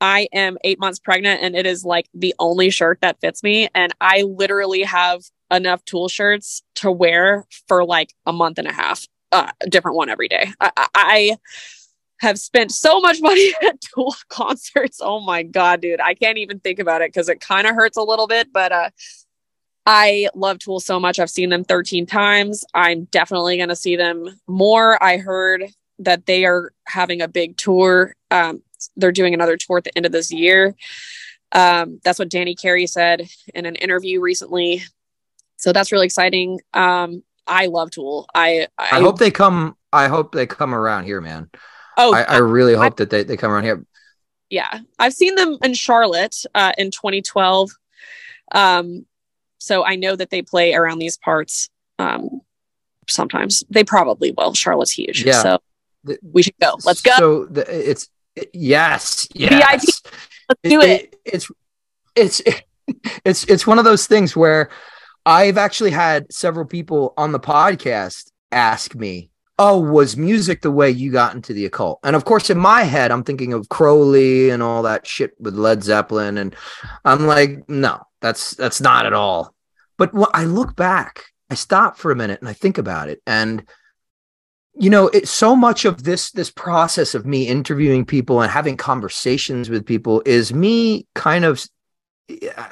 I 0.00 0.28
am 0.32 0.58
eight 0.64 0.78
months 0.78 0.98
pregnant 0.98 1.42
and 1.42 1.56
it 1.56 1.66
is 1.66 1.84
like 1.84 2.08
the 2.14 2.34
only 2.38 2.70
shirt 2.70 2.98
that 3.02 3.20
fits 3.20 3.42
me. 3.42 3.68
And 3.74 3.92
I 4.00 4.22
literally 4.22 4.82
have 4.82 5.22
enough 5.50 5.84
tool 5.84 6.08
shirts 6.08 6.62
to 6.76 6.90
wear 6.90 7.44
for 7.66 7.84
like 7.84 8.14
a 8.26 8.32
month 8.32 8.58
and 8.58 8.68
a 8.68 8.72
half, 8.72 9.06
uh, 9.32 9.50
a 9.60 9.68
different 9.68 9.96
one 9.96 10.08
every 10.08 10.28
day. 10.28 10.52
I, 10.60 10.70
I 10.94 11.36
have 12.20 12.38
spent 12.38 12.72
so 12.72 13.00
much 13.00 13.20
money 13.20 13.52
at 13.62 13.80
Tool 13.80 14.14
concerts. 14.28 15.00
Oh 15.02 15.20
my 15.20 15.42
god, 15.42 15.80
dude. 15.80 16.00
I 16.00 16.14
can't 16.14 16.38
even 16.38 16.60
think 16.60 16.78
about 16.78 17.02
it 17.02 17.12
because 17.12 17.28
it 17.28 17.40
kind 17.40 17.66
of 17.66 17.74
hurts 17.74 17.96
a 17.96 18.02
little 18.02 18.26
bit, 18.26 18.52
but 18.52 18.72
uh 18.72 18.90
I 19.90 20.28
love 20.34 20.58
Tool 20.58 20.80
so 20.80 21.00
much. 21.00 21.18
I've 21.18 21.30
seen 21.30 21.48
them 21.48 21.64
13 21.64 22.04
times. 22.04 22.62
I'm 22.74 23.04
definitely 23.04 23.56
going 23.56 23.70
to 23.70 23.74
see 23.74 23.96
them 23.96 24.38
more. 24.46 25.02
I 25.02 25.16
heard 25.16 25.64
that 26.00 26.26
they 26.26 26.44
are 26.44 26.74
having 26.86 27.22
a 27.22 27.26
big 27.26 27.56
tour. 27.56 28.14
Um, 28.30 28.62
they're 28.98 29.12
doing 29.12 29.32
another 29.32 29.56
tour 29.56 29.78
at 29.78 29.84
the 29.84 29.96
end 29.96 30.04
of 30.04 30.12
this 30.12 30.30
year. 30.30 30.76
Um, 31.52 32.00
that's 32.04 32.18
what 32.18 32.28
Danny 32.28 32.54
Carey 32.54 32.86
said 32.86 33.30
in 33.54 33.64
an 33.64 33.76
interview 33.76 34.20
recently. 34.20 34.82
So 35.56 35.72
that's 35.72 35.90
really 35.90 36.04
exciting. 36.04 36.60
Um, 36.74 37.22
I 37.46 37.66
love 37.66 37.90
Tool. 37.90 38.26
I, 38.34 38.68
I, 38.76 38.98
I 38.98 39.00
hope 39.00 39.18
they 39.18 39.30
come. 39.30 39.74
I 39.90 40.08
hope 40.08 40.32
they 40.32 40.46
come 40.46 40.74
around 40.74 41.04
here, 41.04 41.22
man. 41.22 41.48
Oh, 41.96 42.12
I, 42.12 42.24
I 42.24 42.36
really 42.36 42.74
hope 42.74 42.92
I, 42.92 42.96
that 42.96 43.08
they, 43.08 43.22
they 43.24 43.38
come 43.38 43.50
around 43.50 43.64
here. 43.64 43.86
Yeah, 44.50 44.80
I've 44.98 45.14
seen 45.14 45.34
them 45.34 45.56
in 45.62 45.72
Charlotte 45.72 46.36
uh, 46.54 46.72
in 46.76 46.90
2012. 46.90 47.70
Um, 48.52 49.06
so 49.58 49.84
I 49.84 49.96
know 49.96 50.16
that 50.16 50.30
they 50.30 50.42
play 50.42 50.74
around 50.74 50.98
these 50.98 51.18
parts. 51.18 51.68
Um, 51.98 52.40
sometimes 53.08 53.64
they 53.70 53.84
probably 53.84 54.32
will. 54.36 54.54
Charlotte's 54.54 54.92
huge, 54.92 55.24
yeah. 55.24 55.42
so 55.42 55.58
the, 56.04 56.18
we 56.22 56.42
should 56.42 56.58
go. 56.60 56.76
Let's 56.84 57.02
go. 57.02 57.12
So 57.18 57.44
the, 57.46 57.90
it's 57.90 58.08
it, 58.36 58.50
yes, 58.52 59.28
yes. 59.34 60.02
Let's 60.48 60.60
do 60.62 60.80
it, 60.80 61.14
it. 61.14 61.16
It's 61.24 61.50
it's 62.14 62.42
it's 63.24 63.44
it's 63.44 63.66
one 63.66 63.78
of 63.78 63.84
those 63.84 64.06
things 64.06 64.36
where 64.36 64.70
I've 65.26 65.58
actually 65.58 65.90
had 65.90 66.32
several 66.32 66.64
people 66.64 67.14
on 67.16 67.32
the 67.32 67.40
podcast 67.40 68.30
ask 68.50 68.94
me 68.94 69.30
oh, 69.58 69.80
was 69.80 70.16
music 70.16 70.62
the 70.62 70.70
way 70.70 70.90
you 70.90 71.10
got 71.10 71.34
into 71.34 71.52
the 71.52 71.66
occult? 71.66 71.98
And 72.04 72.14
of 72.14 72.24
course, 72.24 72.48
in 72.48 72.58
my 72.58 72.84
head, 72.84 73.10
I'm 73.10 73.24
thinking 73.24 73.52
of 73.52 73.68
Crowley 73.68 74.50
and 74.50 74.62
all 74.62 74.82
that 74.82 75.06
shit 75.06 75.34
with 75.40 75.54
Led 75.54 75.82
Zeppelin, 75.82 76.38
and 76.38 76.54
I'm 77.04 77.26
like, 77.26 77.68
no, 77.68 78.02
that's 78.20 78.52
that's 78.52 78.80
not 78.80 79.06
at 79.06 79.12
all. 79.12 79.54
But 79.96 80.14
when 80.14 80.28
I 80.32 80.44
look 80.44 80.76
back, 80.76 81.24
I 81.50 81.54
stop 81.54 81.96
for 81.96 82.10
a 82.10 82.16
minute 82.16 82.40
and 82.40 82.48
I 82.48 82.52
think 82.52 82.78
about 82.78 83.08
it, 83.08 83.22
and 83.26 83.64
you 84.80 84.90
know, 84.90 85.08
it's 85.08 85.30
so 85.30 85.56
much 85.56 85.84
of 85.84 86.04
this 86.04 86.30
this 86.30 86.50
process 86.50 87.14
of 87.14 87.26
me 87.26 87.48
interviewing 87.48 88.04
people 88.04 88.40
and 88.40 88.50
having 88.50 88.76
conversations 88.76 89.68
with 89.68 89.84
people 89.84 90.22
is 90.24 90.54
me 90.54 91.06
kind 91.14 91.44
of 91.44 91.66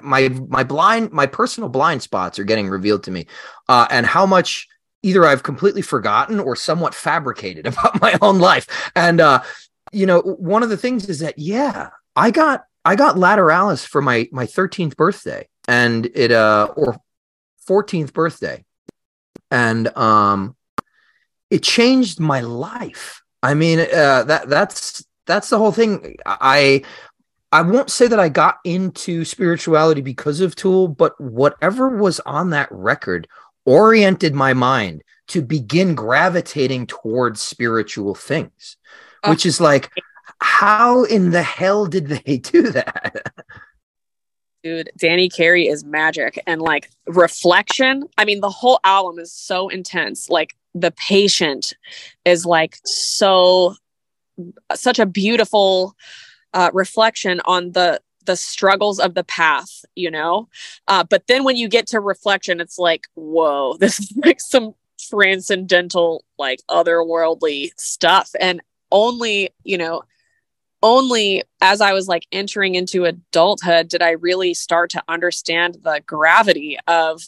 my 0.02 0.28
my 0.48 0.62
blind 0.62 1.10
my 1.12 1.26
personal 1.26 1.68
blind 1.68 2.02
spots 2.02 2.38
are 2.38 2.44
getting 2.44 2.68
revealed 2.68 3.02
to 3.02 3.10
me 3.10 3.26
uh, 3.68 3.86
and 3.90 4.06
how 4.06 4.26
much 4.26 4.68
either 5.02 5.24
I've 5.24 5.42
completely 5.42 5.82
forgotten 5.82 6.40
or 6.40 6.56
somewhat 6.56 6.94
fabricated 6.94 7.66
about 7.66 8.00
my 8.00 8.18
own 8.22 8.38
life. 8.38 8.90
And 8.94 9.20
uh, 9.20 9.42
you 9.92 10.06
know, 10.06 10.20
one 10.20 10.62
of 10.62 10.68
the 10.68 10.76
things 10.76 11.08
is 11.08 11.20
that 11.20 11.38
yeah, 11.38 11.90
I 12.14 12.30
got 12.30 12.64
I 12.86 12.94
got 12.94 13.16
Lateralus 13.16 13.84
for 13.84 14.00
my 14.00 14.28
my 14.30 14.46
13th 14.46 14.96
birthday 14.96 15.48
and 15.66 16.06
it 16.06 16.30
uh 16.30 16.68
or 16.76 16.96
14th 17.68 18.12
birthday. 18.12 18.64
And 19.50 19.94
um 19.96 20.56
it 21.50 21.64
changed 21.64 22.20
my 22.20 22.40
life. 22.40 23.22
I 23.42 23.54
mean, 23.54 23.80
uh 23.80 24.22
that 24.24 24.48
that's 24.48 25.04
that's 25.26 25.50
the 25.50 25.58
whole 25.58 25.72
thing. 25.72 26.16
I 26.24 26.84
I 27.50 27.62
won't 27.62 27.90
say 27.90 28.06
that 28.06 28.20
I 28.20 28.28
got 28.28 28.58
into 28.64 29.24
spirituality 29.24 30.00
because 30.00 30.40
of 30.40 30.54
Tool, 30.54 30.86
but 30.86 31.20
whatever 31.20 31.88
was 31.88 32.20
on 32.20 32.50
that 32.50 32.68
record 32.70 33.26
oriented 33.64 34.32
my 34.34 34.52
mind 34.54 35.02
to 35.28 35.42
begin 35.42 35.96
gravitating 35.96 36.86
towards 36.86 37.42
spiritual 37.42 38.14
things, 38.14 38.76
oh. 39.24 39.30
which 39.30 39.44
is 39.44 39.60
like, 39.60 39.90
how 40.40 41.04
in 41.04 41.30
the 41.30 41.42
hell 41.42 41.86
did 41.86 42.08
they 42.08 42.36
do 42.38 42.70
that? 42.70 43.32
Dude, 44.62 44.90
Danny 44.96 45.28
Carey 45.28 45.68
is 45.68 45.84
magic 45.84 46.42
and 46.46 46.60
like 46.60 46.90
reflection. 47.06 48.04
I 48.18 48.24
mean, 48.24 48.40
the 48.40 48.50
whole 48.50 48.80
album 48.82 49.18
is 49.18 49.32
so 49.32 49.68
intense. 49.68 50.28
Like, 50.28 50.56
the 50.74 50.90
patient 50.90 51.72
is 52.24 52.44
like 52.44 52.76
so, 52.84 53.76
such 54.74 54.98
a 54.98 55.06
beautiful 55.06 55.96
uh, 56.52 56.70
reflection 56.72 57.40
on 57.44 57.72
the 57.72 58.00
the 58.26 58.36
struggles 58.36 58.98
of 58.98 59.14
the 59.14 59.24
path, 59.24 59.84
you 59.94 60.10
know? 60.10 60.48
Uh, 60.88 61.04
but 61.04 61.28
then 61.28 61.44
when 61.44 61.56
you 61.56 61.68
get 61.68 61.86
to 61.86 62.00
reflection, 62.00 62.60
it's 62.60 62.76
like, 62.76 63.04
whoa, 63.14 63.76
this 63.80 64.00
is 64.00 64.12
like 64.24 64.40
some 64.40 64.74
transcendental, 64.98 66.24
like 66.38 66.60
otherworldly 66.68 67.70
stuff. 67.76 68.30
And 68.40 68.60
only, 68.90 69.50
you 69.64 69.78
know, 69.78 70.02
only 70.82 71.42
as 71.60 71.80
I 71.80 71.92
was 71.92 72.08
like 72.08 72.26
entering 72.32 72.74
into 72.74 73.04
adulthood 73.04 73.88
did 73.88 74.02
I 74.02 74.10
really 74.12 74.54
start 74.54 74.90
to 74.90 75.02
understand 75.08 75.78
the 75.82 76.02
gravity 76.06 76.78
of 76.86 77.22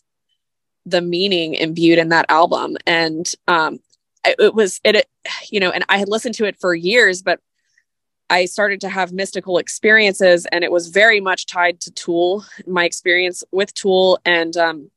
the 0.87 1.01
meaning 1.01 1.55
imbued 1.55 1.99
in 1.99 2.11
that 2.11 2.27
album. 2.29 2.77
And 2.87 3.31
um, 3.47 3.81
it, 4.25 4.37
it 4.39 4.55
was, 4.55 4.81
it, 4.85 4.97
it, 4.97 5.07
you 5.51 5.61
know, 5.61 5.71
and 5.71 5.85
I 5.89 5.99
had 5.99 6.09
listened 6.09 6.35
to 6.37 6.45
it 6.45 6.59
for 6.61 6.75
years, 6.75 7.23
but 7.23 7.41
I 8.31 8.45
started 8.45 8.81
to 8.83 8.89
have 8.89 9.13
mystical 9.13 9.59
experiences, 9.59 10.47
and 10.53 10.63
it 10.63 10.71
was 10.71 10.89
very 10.89 11.19
much 11.21 11.47
tied 11.47 11.81
to 11.83 11.91
Tool, 11.91 12.45
my 12.67 12.85
experience 12.85 13.43
with 13.53 13.73
Tool. 13.73 14.19
And 14.25 14.55
um, 14.57 14.91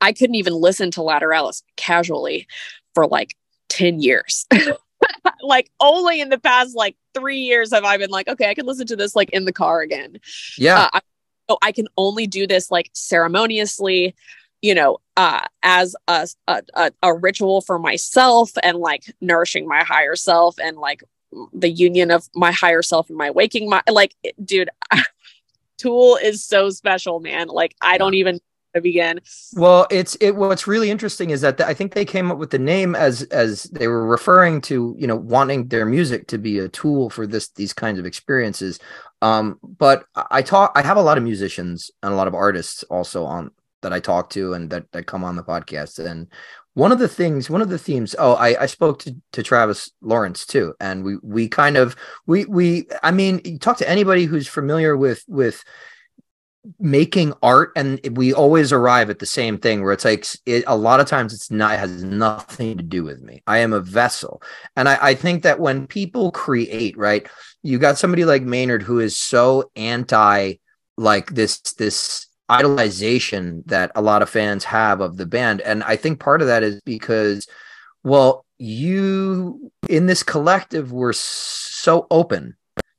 I 0.00 0.12
couldn't 0.12 0.36
even 0.36 0.54
listen 0.54 0.90
to 0.92 1.00
Lateralus 1.00 1.62
casually 1.76 2.46
for 2.94 3.08
like 3.08 3.36
10 3.70 4.00
years. 4.00 4.46
like 5.46 5.70
only 5.80 6.20
in 6.20 6.28
the 6.28 6.38
past 6.38 6.76
like 6.76 6.96
three 7.14 7.40
years 7.40 7.72
have 7.72 7.84
I 7.84 7.96
been 7.96 8.10
like, 8.10 8.28
okay, 8.28 8.50
I 8.50 8.54
can 8.54 8.66
listen 8.66 8.86
to 8.88 8.96
this 8.96 9.16
like 9.16 9.30
in 9.30 9.44
the 9.44 9.52
car 9.52 9.80
again. 9.80 10.18
Yeah. 10.58 10.82
Uh, 10.82 10.90
I, 10.94 11.00
so 11.48 11.58
I 11.62 11.72
can 11.72 11.86
only 11.96 12.26
do 12.26 12.46
this 12.46 12.70
like 12.70 12.90
ceremoniously, 12.92 14.14
you 14.62 14.74
know, 14.74 14.98
uh, 15.16 15.42
as 15.62 15.94
a, 16.08 16.28
a, 16.48 16.92
a 17.02 17.14
ritual 17.14 17.60
for 17.60 17.78
myself 17.78 18.50
and 18.62 18.78
like 18.78 19.04
nourishing 19.20 19.68
my 19.68 19.84
higher 19.84 20.16
self 20.16 20.56
and 20.58 20.76
like 20.76 21.02
the 21.52 21.70
union 21.70 22.10
of 22.10 22.28
my 22.34 22.52
higher 22.52 22.82
self 22.82 23.08
and 23.08 23.18
my 23.18 23.30
waking 23.30 23.68
my 23.68 23.82
like 23.90 24.14
dude 24.44 24.70
tool 25.78 26.16
is 26.22 26.44
so 26.44 26.70
special 26.70 27.20
man 27.20 27.48
like 27.48 27.74
i 27.82 27.98
don't 27.98 28.14
even 28.14 28.40
begin 28.80 29.20
well 29.54 29.86
it's 29.90 30.16
it 30.20 30.32
what's 30.32 30.66
really 30.66 30.90
interesting 30.90 31.30
is 31.30 31.40
that 31.40 31.56
the, 31.56 31.66
i 31.66 31.74
think 31.74 31.94
they 31.94 32.04
came 32.04 32.30
up 32.30 32.38
with 32.38 32.50
the 32.50 32.58
name 32.58 32.94
as 32.94 33.22
as 33.24 33.64
they 33.64 33.88
were 33.88 34.06
referring 34.06 34.60
to 34.60 34.94
you 34.98 35.06
know 35.06 35.16
wanting 35.16 35.68
their 35.68 35.86
music 35.86 36.26
to 36.26 36.38
be 36.38 36.58
a 36.58 36.68
tool 36.68 37.10
for 37.10 37.26
this 37.26 37.48
these 37.50 37.72
kinds 37.72 37.98
of 37.98 38.06
experiences. 38.06 38.78
Um 39.22 39.58
but 39.62 40.04
i 40.14 40.42
talk 40.42 40.72
i 40.74 40.82
have 40.82 40.96
a 40.96 41.02
lot 41.02 41.18
of 41.18 41.24
musicians 41.24 41.90
and 42.02 42.12
a 42.12 42.16
lot 42.16 42.28
of 42.28 42.34
artists 42.34 42.82
also 42.84 43.24
on 43.24 43.50
that 43.82 43.92
i 43.92 44.00
talk 44.00 44.30
to 44.30 44.52
and 44.54 44.70
that 44.70 44.90
that 44.92 45.06
come 45.06 45.24
on 45.24 45.36
the 45.36 45.42
podcast. 45.42 46.04
And 46.04 46.28
one 46.74 46.92
of 46.92 46.98
the 46.98 47.08
things 47.08 47.48
one 47.48 47.62
of 47.62 47.70
the 47.70 47.78
themes 47.78 48.14
oh 48.18 48.34
i 48.34 48.62
i 48.62 48.66
spoke 48.66 48.98
to, 49.00 49.16
to 49.32 49.42
travis 49.42 49.90
lawrence 50.02 50.44
too. 50.44 50.74
And 50.80 51.04
we 51.04 51.16
we 51.22 51.48
kind 51.48 51.76
of 51.76 51.96
we 52.26 52.44
we 52.44 52.86
i 53.02 53.10
mean 53.10 53.58
talk 53.58 53.78
to 53.78 53.88
anybody 53.88 54.24
who's 54.24 54.48
familiar 54.48 54.96
with 54.96 55.24
with 55.26 55.64
making 56.78 57.32
art 57.42 57.72
and 57.76 58.00
we 58.16 58.32
always 58.32 58.72
arrive 58.72 59.10
at 59.10 59.18
the 59.18 59.26
same 59.26 59.58
thing 59.58 59.82
where 59.82 59.92
it's 59.92 60.04
like 60.04 60.26
it, 60.46 60.64
a 60.66 60.76
lot 60.76 61.00
of 61.00 61.06
times 61.06 61.32
it's 61.32 61.50
not 61.50 61.74
it 61.74 61.78
has 61.78 62.02
nothing 62.02 62.76
to 62.76 62.82
do 62.82 63.04
with 63.04 63.20
me. 63.22 63.42
I 63.46 63.58
am 63.58 63.72
a 63.72 63.80
vessel. 63.80 64.42
And 64.74 64.88
I, 64.88 64.98
I 65.00 65.14
think 65.14 65.42
that 65.42 65.60
when 65.60 65.86
people 65.86 66.30
create 66.32 66.96
right 66.96 67.26
you 67.62 67.78
got 67.78 67.98
somebody 67.98 68.24
like 68.24 68.42
maynard 68.42 68.82
who 68.82 69.00
is 69.00 69.16
so 69.16 69.70
anti 69.76 70.54
like 70.96 71.30
this 71.34 71.60
this 71.74 72.26
idolization 72.50 73.64
that 73.66 73.90
a 73.94 74.02
lot 74.02 74.22
of 74.22 74.30
fans 74.30 74.64
have 74.64 75.00
of 75.00 75.16
the 75.16 75.26
band. 75.26 75.60
And 75.60 75.82
i 75.84 75.96
think 75.96 76.20
part 76.20 76.40
of 76.40 76.48
that 76.48 76.62
is 76.62 76.80
because 76.82 77.46
well 78.02 78.44
you 78.58 79.70
in 79.88 80.06
this 80.06 80.22
collective 80.22 80.90
were 80.92 81.12
so 81.12 82.06
open 82.10 82.56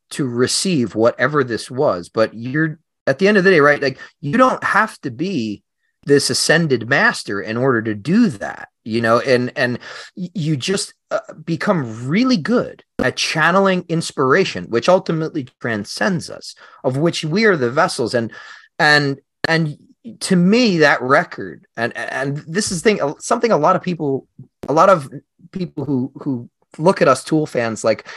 to 0.09 0.25
receive 0.25 0.95
whatever 0.95 1.43
this 1.43 1.69
was 1.69 2.07
but 2.07 2.33
you're 2.33 2.79
at 3.07 3.19
the 3.19 3.27
end 3.27 3.37
of 3.37 3.43
the 3.43 3.49
day 3.49 3.59
right 3.59 3.81
like 3.81 3.97
you 4.21 4.37
don't 4.37 4.63
have 4.63 4.99
to 5.01 5.09
be 5.09 5.63
this 6.05 6.29
ascended 6.29 6.87
master 6.87 7.41
in 7.41 7.57
order 7.57 7.81
to 7.81 7.95
do 7.95 8.29
that 8.29 8.69
you 8.85 9.01
know 9.01 9.19
and 9.19 9.51
and 9.57 9.79
you 10.15 10.55
just 10.55 10.93
uh, 11.11 11.19
become 11.45 12.07
really 12.07 12.37
good 12.37 12.83
at 12.99 13.15
channeling 13.15 13.85
inspiration 13.89 14.65
which 14.65 14.89
ultimately 14.89 15.47
transcends 15.61 16.29
us 16.29 16.55
of 16.83 16.97
which 16.97 17.23
we 17.23 17.45
are 17.45 17.57
the 17.57 17.71
vessels. 17.71 18.13
And 18.13 18.31
and 18.79 19.19
and 19.47 19.77
to 20.21 20.35
me 20.35 20.77
that 20.77 21.01
record 21.01 21.67
and 21.75 21.95
and 21.95 22.37
this 22.47 22.71
is 22.71 22.81
thing 22.81 22.99
something 23.19 23.51
a 23.51 23.57
lot 23.57 23.75
of 23.75 23.81
people 23.81 24.27
a 24.69 24.73
lot 24.73 24.89
of 24.89 25.09
people 25.51 25.83
who 25.83 26.11
who 26.15 26.49
look 26.77 27.01
at 27.01 27.07
us 27.07 27.23
tool 27.23 27.45
fans 27.45 27.83
like 27.83 28.07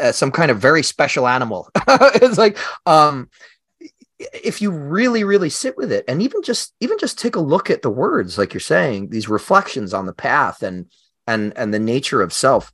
uh, 0.00 0.12
some 0.12 0.30
kind 0.30 0.50
of 0.50 0.58
very 0.58 0.82
special 0.82 1.26
animal. 1.26 1.68
It's 1.88 2.38
like 2.38 2.58
um 2.86 3.28
if 4.34 4.60
you 4.60 4.70
really 4.70 5.24
really 5.24 5.48
sit 5.48 5.76
with 5.76 5.90
it 5.90 6.04
and 6.06 6.20
even 6.20 6.42
just 6.42 6.74
even 6.80 6.98
just 6.98 7.18
take 7.18 7.36
a 7.36 7.40
look 7.40 7.70
at 7.70 7.82
the 7.82 7.90
words 7.90 8.36
like 8.36 8.52
you're 8.52 8.60
saying 8.60 9.08
these 9.08 9.28
reflections 9.28 9.94
on 9.94 10.06
the 10.06 10.12
path 10.12 10.62
and 10.62 10.86
and 11.26 11.56
and 11.56 11.72
the 11.72 11.78
nature 11.78 12.20
of 12.20 12.32
self 12.32 12.72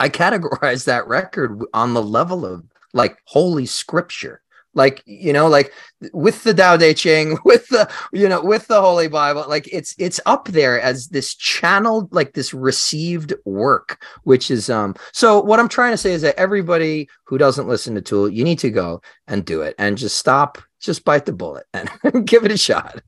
i 0.00 0.08
categorize 0.08 0.84
that 0.84 1.06
record 1.06 1.62
on 1.72 1.94
the 1.94 2.02
level 2.02 2.44
of 2.44 2.64
like 2.92 3.18
holy 3.26 3.66
scripture 3.66 4.42
like 4.74 5.02
you 5.06 5.32
know 5.32 5.48
like 5.48 5.72
with 6.12 6.42
the 6.44 6.52
Tao 6.52 6.76
Te 6.76 6.94
Ching 6.94 7.38
with 7.44 7.66
the 7.68 7.90
you 8.12 8.28
know 8.28 8.42
with 8.42 8.66
the 8.66 8.80
Holy 8.80 9.08
Bible 9.08 9.44
like 9.48 9.68
it's 9.72 9.94
it's 9.98 10.20
up 10.26 10.48
there 10.48 10.80
as 10.80 11.08
this 11.08 11.34
channeled 11.34 12.12
like 12.12 12.34
this 12.34 12.52
received 12.52 13.32
work 13.44 14.04
which 14.24 14.50
is 14.50 14.68
um 14.68 14.94
so 15.12 15.40
what 15.40 15.60
I'm 15.60 15.68
trying 15.68 15.92
to 15.92 15.98
say 15.98 16.12
is 16.12 16.22
that 16.22 16.38
everybody 16.38 17.08
who 17.24 17.38
doesn't 17.38 17.68
listen 17.68 17.94
to 17.94 18.02
Tool 18.02 18.28
you 18.28 18.44
need 18.44 18.58
to 18.60 18.70
go 18.70 19.00
and 19.26 19.44
do 19.44 19.62
it 19.62 19.74
and 19.78 19.96
just 19.96 20.18
stop 20.18 20.58
just 20.80 21.04
bite 21.04 21.24
the 21.24 21.32
bullet 21.32 21.66
and 21.72 21.88
give 22.26 22.44
it 22.44 22.52
a 22.52 22.58
shot. 22.58 23.00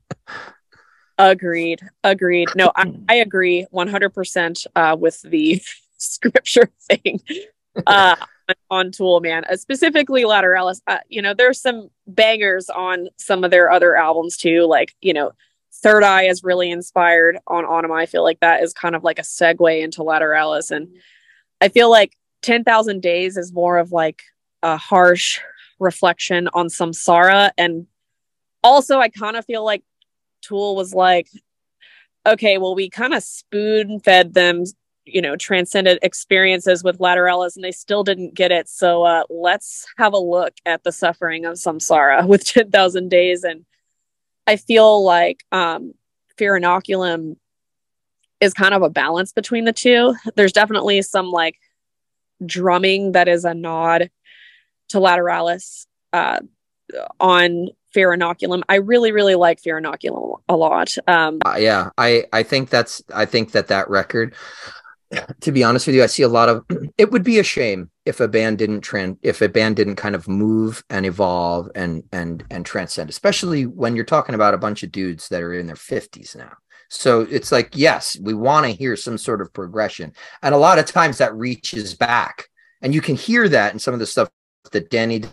Agreed. 1.19 1.81
Agreed. 2.03 2.49
No 2.55 2.71
I, 2.75 2.93
I 3.09 3.15
agree 3.15 3.65
100% 3.73 4.67
uh, 4.75 4.95
with 4.99 5.21
the 5.21 5.61
scripture 5.97 6.69
thing. 6.89 7.21
Uh 7.85 8.15
on 8.69 8.91
Tool, 8.91 9.19
man. 9.19 9.43
Uh, 9.45 9.57
specifically, 9.57 10.23
Lateralus. 10.23 10.81
Uh, 10.87 10.99
you 11.09 11.21
know, 11.21 11.33
there's 11.33 11.61
some 11.61 11.89
bangers 12.07 12.69
on 12.69 13.09
some 13.17 13.43
of 13.43 13.51
their 13.51 13.71
other 13.71 13.95
albums 13.95 14.37
too. 14.37 14.65
Like, 14.65 14.95
you 15.01 15.13
know, 15.13 15.31
Third 15.73 16.03
Eye 16.03 16.23
is 16.23 16.43
really 16.43 16.71
inspired 16.71 17.37
on 17.47 17.65
Anima. 17.65 17.95
I 17.95 18.05
feel 18.05 18.23
like 18.23 18.39
that 18.39 18.63
is 18.63 18.73
kind 18.73 18.95
of 18.95 19.03
like 19.03 19.19
a 19.19 19.23
segue 19.23 19.81
into 19.81 20.01
Lateralus, 20.01 20.71
and 20.71 20.87
I 21.61 21.69
feel 21.69 21.89
like 21.89 22.13
Ten 22.41 22.63
Thousand 22.63 23.01
Days 23.01 23.37
is 23.37 23.53
more 23.53 23.77
of 23.77 23.91
like 23.91 24.21
a 24.63 24.77
harsh 24.77 25.39
reflection 25.79 26.47
on 26.53 26.67
Samsara, 26.67 27.51
and 27.57 27.87
also 28.63 28.99
I 28.99 29.09
kind 29.09 29.37
of 29.37 29.45
feel 29.45 29.63
like 29.63 29.83
Tool 30.41 30.75
was 30.75 30.93
like, 30.93 31.29
okay, 32.25 32.57
well, 32.57 32.75
we 32.75 32.89
kind 32.89 33.13
of 33.13 33.23
spoon 33.23 33.99
fed 33.99 34.33
them 34.33 34.63
you 35.07 35.21
know 35.21 35.35
transcended 35.35 35.99
experiences 36.01 36.83
with 36.83 36.99
Lateralus 36.99 37.55
and 37.55 37.63
they 37.63 37.71
still 37.71 38.03
didn't 38.03 38.33
get 38.33 38.51
it. 38.51 38.67
So 38.67 39.03
uh, 39.03 39.23
let's 39.29 39.85
have 39.97 40.13
a 40.13 40.19
look 40.19 40.53
at 40.65 40.83
the 40.83 40.91
suffering 40.91 41.45
of 41.45 41.55
samsara 41.55 42.27
with 42.27 42.45
10,000 42.45 43.09
days. 43.09 43.43
And 43.43 43.65
i 44.45 44.55
feel 44.55 45.03
like 45.03 45.43
um 45.51 45.93
fear 46.37 46.53
inoculum 46.59 47.35
is 48.39 48.53
kind 48.53 48.73
of 48.73 48.83
a 48.83 48.89
balance 48.89 49.33
between 49.33 49.65
the 49.65 49.73
two. 49.73 50.15
There's 50.35 50.53
definitely 50.53 51.01
some 51.01 51.31
like 51.31 51.55
drumming 52.45 53.13
that 53.13 53.27
is 53.27 53.45
a 53.45 53.53
nod 53.53 54.11
to 54.89 54.99
Lateralus 54.99 55.87
uh, 56.13 56.39
on 57.19 57.69
fear 57.91 58.15
inoculum. 58.15 58.61
I 58.69 58.75
really 58.75 59.11
really 59.11 59.35
like 59.35 59.59
fear 59.59 59.81
inoculum 59.81 60.39
a 60.47 60.55
lot. 60.55 60.95
Um 61.07 61.39
uh, 61.45 61.55
yeah 61.57 61.89
i 61.97 62.25
i 62.31 62.43
think 62.43 62.69
that's 62.69 63.01
i 63.13 63.25
think 63.25 63.51
that 63.53 63.67
that 63.67 63.89
record 63.89 64.35
to 65.41 65.51
be 65.51 65.63
honest 65.63 65.87
with 65.87 65.95
you, 65.95 66.03
I 66.03 66.07
see 66.07 66.23
a 66.23 66.27
lot 66.27 66.49
of 66.49 66.65
it 66.97 67.11
would 67.11 67.23
be 67.23 67.39
a 67.39 67.43
shame 67.43 67.89
if 68.05 68.19
a 68.19 68.27
band 68.27 68.57
didn't 68.57 68.81
trend 68.81 69.17
if 69.21 69.41
a 69.41 69.49
band 69.49 69.75
didn't 69.75 69.95
kind 69.95 70.15
of 70.15 70.27
move 70.27 70.83
and 70.89 71.05
evolve 71.05 71.69
and 71.75 72.03
and 72.11 72.43
and 72.49 72.65
transcend, 72.65 73.09
especially 73.09 73.65
when 73.65 73.95
you're 73.95 74.05
talking 74.05 74.35
about 74.35 74.53
a 74.53 74.59
bunch 74.59 74.83
of 74.83 74.91
dudes 74.91 75.29
that 75.29 75.41
are 75.41 75.53
in 75.53 75.67
their 75.67 75.75
50s 75.75 76.35
now. 76.35 76.53
So 76.89 77.21
it's 77.21 77.51
like, 77.51 77.71
yes, 77.73 78.17
we 78.21 78.33
want 78.33 78.65
to 78.65 78.71
hear 78.71 78.95
some 78.95 79.17
sort 79.17 79.41
of 79.41 79.53
progression. 79.53 80.13
And 80.41 80.55
a 80.55 80.57
lot 80.57 80.79
of 80.79 80.85
times 80.85 81.17
that 81.17 81.35
reaches 81.35 81.95
back. 81.95 82.47
And 82.81 82.93
you 82.93 83.01
can 83.01 83.15
hear 83.15 83.49
that 83.49 83.73
in 83.73 83.79
some 83.79 83.93
of 83.93 83.99
the 83.99 84.05
stuff 84.05 84.29
that 84.71 84.89
Danny 84.89 85.23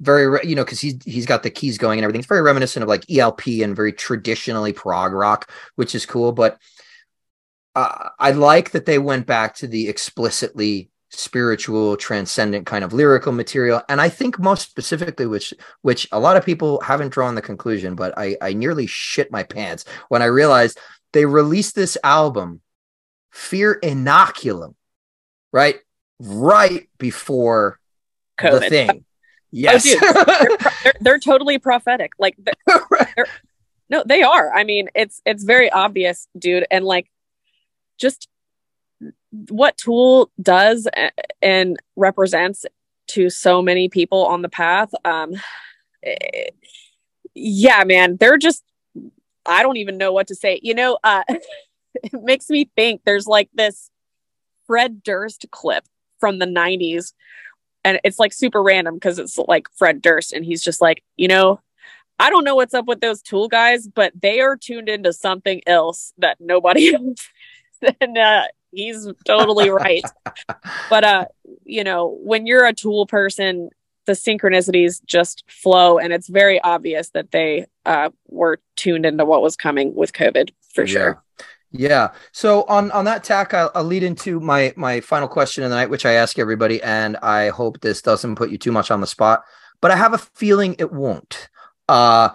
very 0.00 0.38
you 0.46 0.54
know 0.54 0.64
because 0.64 0.80
he's 0.80 1.02
he's 1.04 1.26
got 1.26 1.42
the 1.42 1.50
keys 1.50 1.78
going 1.78 1.98
and 1.98 2.04
everything. 2.04 2.20
It's 2.20 2.28
very 2.28 2.42
reminiscent 2.42 2.82
of 2.82 2.88
like 2.88 3.04
ELP 3.10 3.46
and 3.62 3.74
very 3.74 3.92
traditionally 3.92 4.72
prog 4.72 5.12
rock, 5.12 5.50
which 5.76 5.94
is 5.94 6.06
cool. 6.06 6.32
But 6.32 6.58
uh, 7.74 8.10
I 8.18 8.32
like 8.32 8.70
that 8.70 8.86
they 8.86 8.98
went 8.98 9.26
back 9.26 9.54
to 9.56 9.66
the 9.66 9.88
explicitly 9.88 10.90
spiritual 11.10 11.96
transcendent 11.96 12.66
kind 12.66 12.84
of 12.84 12.92
lyrical 12.92 13.32
material. 13.32 13.80
And 13.88 14.00
i 14.00 14.08
think 14.08 14.38
most 14.38 14.68
specifically 14.68 15.26
which 15.26 15.54
which 15.82 16.08
a 16.12 16.18
lot 16.18 16.36
of 16.36 16.44
people 16.44 16.80
haven't 16.80 17.12
drawn 17.12 17.34
the 17.34 17.42
conclusion 17.42 17.94
but 17.94 18.16
i 18.16 18.36
i 18.40 18.52
nearly 18.52 18.86
shit 18.86 19.30
my 19.30 19.42
pants 19.42 19.84
when 20.08 20.22
i 20.22 20.26
realized 20.26 20.78
they 21.12 21.24
released 21.24 21.76
this 21.76 21.96
album 22.02 22.60
fear 23.30 23.78
inoculum 23.80 24.74
right 25.52 25.76
right 26.20 26.88
before 26.98 27.78
COVID. 28.38 28.60
the 28.60 28.68
thing 28.68 29.04
yes. 29.50 29.86
oh, 29.86 30.24
they're, 30.24 30.56
they're, 30.82 30.92
they're, 31.00 31.18
totally 31.18 31.58
prophetic. 31.58 32.12
Like 32.18 32.36
they're, 32.66 33.26
no 33.88 34.02
they 34.04 34.22
are. 34.22 34.52
I 34.52 34.64
mean 34.64 34.88
it's 34.94 35.22
it's 35.24 35.44
very 35.44 35.70
obvious 35.70 36.26
dude. 36.36 36.66
And 36.70 36.84
like 36.84 37.08
just 37.98 38.28
what 39.48 39.76
Tool 39.76 40.30
does 40.40 40.88
and 41.42 41.76
represents 41.96 42.64
to 43.08 43.30
so 43.30 43.60
many 43.60 43.88
people 43.88 44.24
on 44.26 44.42
the 44.42 44.48
path. 44.48 44.90
Um, 45.04 45.34
eh, 46.02 46.48
yeah, 47.34 47.84
man, 47.84 48.16
they're 48.18 48.38
just, 48.38 48.62
I 49.44 49.62
don't 49.62 49.76
even 49.76 49.98
know 49.98 50.12
what 50.12 50.28
to 50.28 50.34
say. 50.34 50.60
You 50.62 50.74
know, 50.74 50.98
uh, 51.04 51.24
it 51.94 52.22
makes 52.22 52.48
me 52.48 52.70
think 52.76 53.02
there's 53.04 53.26
like 53.26 53.50
this 53.54 53.90
Fred 54.66 55.02
Durst 55.02 55.46
clip 55.50 55.84
from 56.18 56.38
the 56.38 56.46
90s. 56.46 57.12
And 57.86 58.00
it's 58.02 58.18
like 58.18 58.32
super 58.32 58.62
random 58.62 58.94
because 58.94 59.18
it's 59.18 59.36
like 59.36 59.68
Fred 59.76 60.00
Durst, 60.00 60.32
and 60.32 60.42
he's 60.42 60.62
just 60.62 60.80
like, 60.80 61.02
you 61.16 61.28
know, 61.28 61.60
I 62.18 62.30
don't 62.30 62.44
know 62.44 62.54
what's 62.54 62.72
up 62.72 62.86
with 62.86 63.00
those 63.00 63.20
tool 63.20 63.46
guys, 63.46 63.86
but 63.86 64.12
they 64.18 64.40
are 64.40 64.56
tuned 64.56 64.88
into 64.88 65.12
something 65.12 65.60
else 65.66 66.14
that 66.16 66.38
nobody 66.40 66.94
else 66.94 67.28
and 68.00 68.18
uh, 68.18 68.42
he's 68.70 69.08
totally 69.24 69.70
right. 69.70 70.04
but 70.90 71.04
uh, 71.04 71.24
you 71.64 71.84
know, 71.84 72.18
when 72.22 72.46
you're 72.46 72.66
a 72.66 72.72
tool 72.72 73.06
person, 73.06 73.70
the 74.06 74.12
synchronicities 74.12 75.02
just 75.04 75.44
flow, 75.48 75.98
and 75.98 76.12
it's 76.12 76.28
very 76.28 76.60
obvious 76.60 77.10
that 77.10 77.30
they 77.30 77.66
uh, 77.86 78.10
were 78.28 78.60
tuned 78.76 79.06
into 79.06 79.24
what 79.24 79.42
was 79.42 79.56
coming 79.56 79.94
with 79.94 80.12
COVID 80.12 80.50
for 80.74 80.86
sure. 80.86 81.22
Yeah. 81.76 82.12
So 82.30 82.62
on 82.68 82.92
on 82.92 83.04
that 83.06 83.24
tack, 83.24 83.52
I'll, 83.52 83.70
I'll, 83.74 83.84
lead 83.84 84.04
into 84.04 84.38
my 84.38 84.72
my 84.76 85.00
final 85.00 85.26
question 85.26 85.64
of 85.64 85.70
the 85.70 85.76
night, 85.76 85.90
which 85.90 86.06
I 86.06 86.12
ask 86.12 86.38
everybody, 86.38 86.80
and 86.82 87.16
I 87.16 87.48
hope 87.48 87.80
this 87.80 88.00
doesn't 88.00 88.36
put 88.36 88.50
you 88.50 88.58
too 88.58 88.70
much 88.70 88.92
on 88.92 89.00
the 89.00 89.08
spot, 89.08 89.42
but 89.80 89.90
I 89.90 89.96
have 89.96 90.14
a 90.14 90.18
feeling 90.18 90.76
it 90.78 90.92
won't. 90.92 91.48
Uh, 91.88 92.30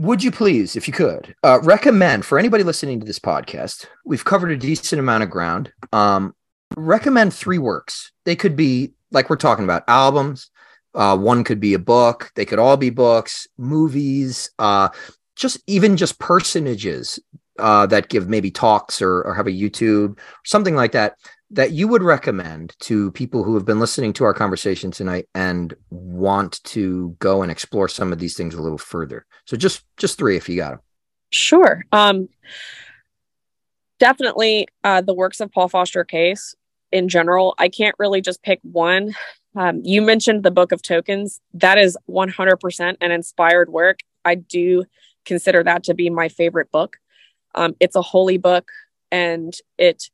would 0.00 0.24
you 0.24 0.30
please, 0.30 0.76
if 0.76 0.88
you 0.88 0.94
could, 0.94 1.34
uh, 1.42 1.60
recommend 1.62 2.24
for 2.24 2.38
anybody 2.38 2.64
listening 2.64 2.98
to 2.98 3.06
this 3.06 3.18
podcast? 3.18 3.84
We've 4.06 4.24
covered 4.24 4.50
a 4.50 4.56
decent 4.56 4.98
amount 4.98 5.24
of 5.24 5.28
ground. 5.28 5.74
Um, 5.92 6.34
recommend 6.74 7.34
three 7.34 7.58
works. 7.58 8.10
They 8.24 8.34
could 8.34 8.56
be 8.56 8.94
like 9.10 9.28
we're 9.28 9.36
talking 9.36 9.64
about 9.64 9.84
albums. 9.88 10.50
Uh, 10.94 11.18
one 11.18 11.44
could 11.44 11.60
be 11.60 11.74
a 11.74 11.78
book. 11.78 12.32
They 12.34 12.46
could 12.46 12.58
all 12.58 12.78
be 12.78 12.88
books, 12.88 13.46
movies, 13.58 14.50
uh, 14.58 14.88
just 15.36 15.62
even 15.66 15.98
just 15.98 16.18
personages 16.18 17.20
uh, 17.58 17.84
that 17.86 18.08
give 18.08 18.26
maybe 18.26 18.50
talks 18.50 19.02
or, 19.02 19.20
or 19.20 19.34
have 19.34 19.48
a 19.48 19.50
YouTube, 19.50 20.18
something 20.46 20.76
like 20.76 20.92
that, 20.92 21.16
that 21.50 21.72
you 21.72 21.88
would 21.88 22.02
recommend 22.02 22.76
to 22.80 23.10
people 23.12 23.42
who 23.42 23.54
have 23.54 23.64
been 23.64 23.80
listening 23.80 24.12
to 24.14 24.24
our 24.24 24.34
conversation 24.34 24.90
tonight 24.90 25.26
and 25.34 25.74
want 25.90 26.62
to 26.64 27.16
go 27.18 27.42
and 27.42 27.50
explore 27.50 27.88
some 27.88 28.12
of 28.12 28.18
these 28.18 28.36
things 28.36 28.54
a 28.54 28.62
little 28.62 28.78
further? 28.78 29.26
So 29.46 29.56
just 29.56 29.84
just 29.96 30.18
three, 30.18 30.36
if 30.36 30.48
you 30.48 30.56
got 30.56 30.70
them. 30.70 30.80
Sure. 31.30 31.84
Um, 31.92 32.28
definitely 33.98 34.68
uh, 34.84 35.00
the 35.00 35.14
works 35.14 35.40
of 35.40 35.52
Paul 35.52 35.68
Foster 35.68 36.04
Case 36.04 36.54
in 36.92 37.08
general. 37.08 37.54
I 37.58 37.68
can't 37.68 37.94
really 37.98 38.20
just 38.20 38.42
pick 38.42 38.60
one. 38.62 39.14
Um, 39.56 39.80
you 39.84 40.02
mentioned 40.02 40.42
the 40.42 40.50
Book 40.50 40.72
of 40.72 40.82
Tokens. 40.82 41.40
That 41.54 41.78
is 41.78 41.96
100% 42.08 42.96
an 43.00 43.10
inspired 43.10 43.70
work. 43.70 44.00
I 44.24 44.36
do 44.36 44.84
consider 45.24 45.62
that 45.64 45.84
to 45.84 45.94
be 45.94 46.10
my 46.10 46.28
favorite 46.28 46.70
book. 46.70 46.96
Um, 47.54 47.74
it's 47.80 47.96
a 47.96 48.02
holy 48.02 48.38
book 48.38 48.70
and 49.10 49.54
it 49.76 50.10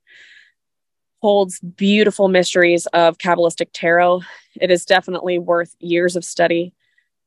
holds 1.26 1.58
beautiful 1.58 2.28
mysteries 2.28 2.86
of 2.92 3.18
Kabbalistic 3.18 3.70
tarot. 3.72 4.22
It 4.60 4.70
is 4.70 4.84
definitely 4.84 5.40
worth 5.40 5.74
years 5.80 6.14
of 6.14 6.24
study. 6.24 6.72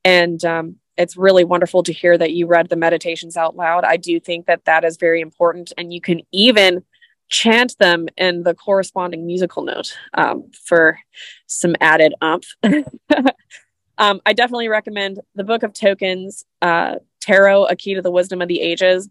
And 0.06 0.42
um, 0.42 0.76
it's 0.96 1.18
really 1.18 1.44
wonderful 1.44 1.82
to 1.82 1.92
hear 1.92 2.16
that 2.16 2.32
you 2.32 2.46
read 2.46 2.70
the 2.70 2.76
meditations 2.76 3.36
out 3.36 3.56
loud. 3.56 3.84
I 3.84 3.98
do 3.98 4.18
think 4.18 4.46
that 4.46 4.64
that 4.64 4.84
is 4.84 4.96
very 4.96 5.20
important. 5.20 5.74
And 5.76 5.92
you 5.92 6.00
can 6.00 6.22
even 6.32 6.82
chant 7.28 7.76
them 7.78 8.08
in 8.16 8.42
the 8.42 8.54
corresponding 8.54 9.26
musical 9.26 9.64
note 9.64 9.94
um, 10.14 10.50
for 10.64 10.98
some 11.46 11.76
added 11.82 12.14
umph. 12.22 12.54
um, 13.98 14.22
I 14.24 14.32
definitely 14.32 14.68
recommend 14.68 15.20
the 15.34 15.44
Book 15.44 15.62
of 15.62 15.74
Tokens, 15.74 16.46
uh, 16.62 16.94
Tarot, 17.20 17.66
A 17.66 17.76
Key 17.76 17.96
to 17.96 18.00
the 18.00 18.10
Wisdom 18.10 18.40
of 18.40 18.48
the 18.48 18.62
Ages 18.62 19.10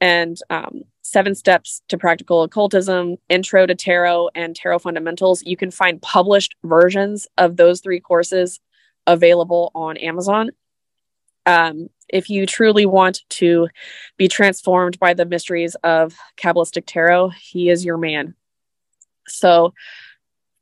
and 0.00 0.36
um, 0.50 0.82
Seven 1.02 1.34
Steps 1.34 1.82
to 1.88 1.96
Practical 1.96 2.42
Occultism, 2.42 3.16
Intro 3.28 3.66
to 3.66 3.74
Tarot, 3.74 4.30
and 4.34 4.54
Tarot 4.54 4.80
Fundamentals. 4.80 5.42
You 5.44 5.56
can 5.56 5.70
find 5.70 6.02
published 6.02 6.54
versions 6.64 7.26
of 7.38 7.56
those 7.56 7.80
three 7.80 8.00
courses 8.00 8.60
available 9.06 9.70
on 9.74 9.96
Amazon. 9.96 10.50
Um, 11.46 11.88
if 12.08 12.28
you 12.28 12.46
truly 12.46 12.86
want 12.86 13.22
to 13.30 13.68
be 14.16 14.28
transformed 14.28 14.98
by 14.98 15.14
the 15.14 15.24
mysteries 15.24 15.76
of 15.84 16.16
Kabbalistic 16.36 16.84
Tarot, 16.86 17.30
he 17.40 17.70
is 17.70 17.84
your 17.84 17.98
man. 17.98 18.34
So, 19.28 19.74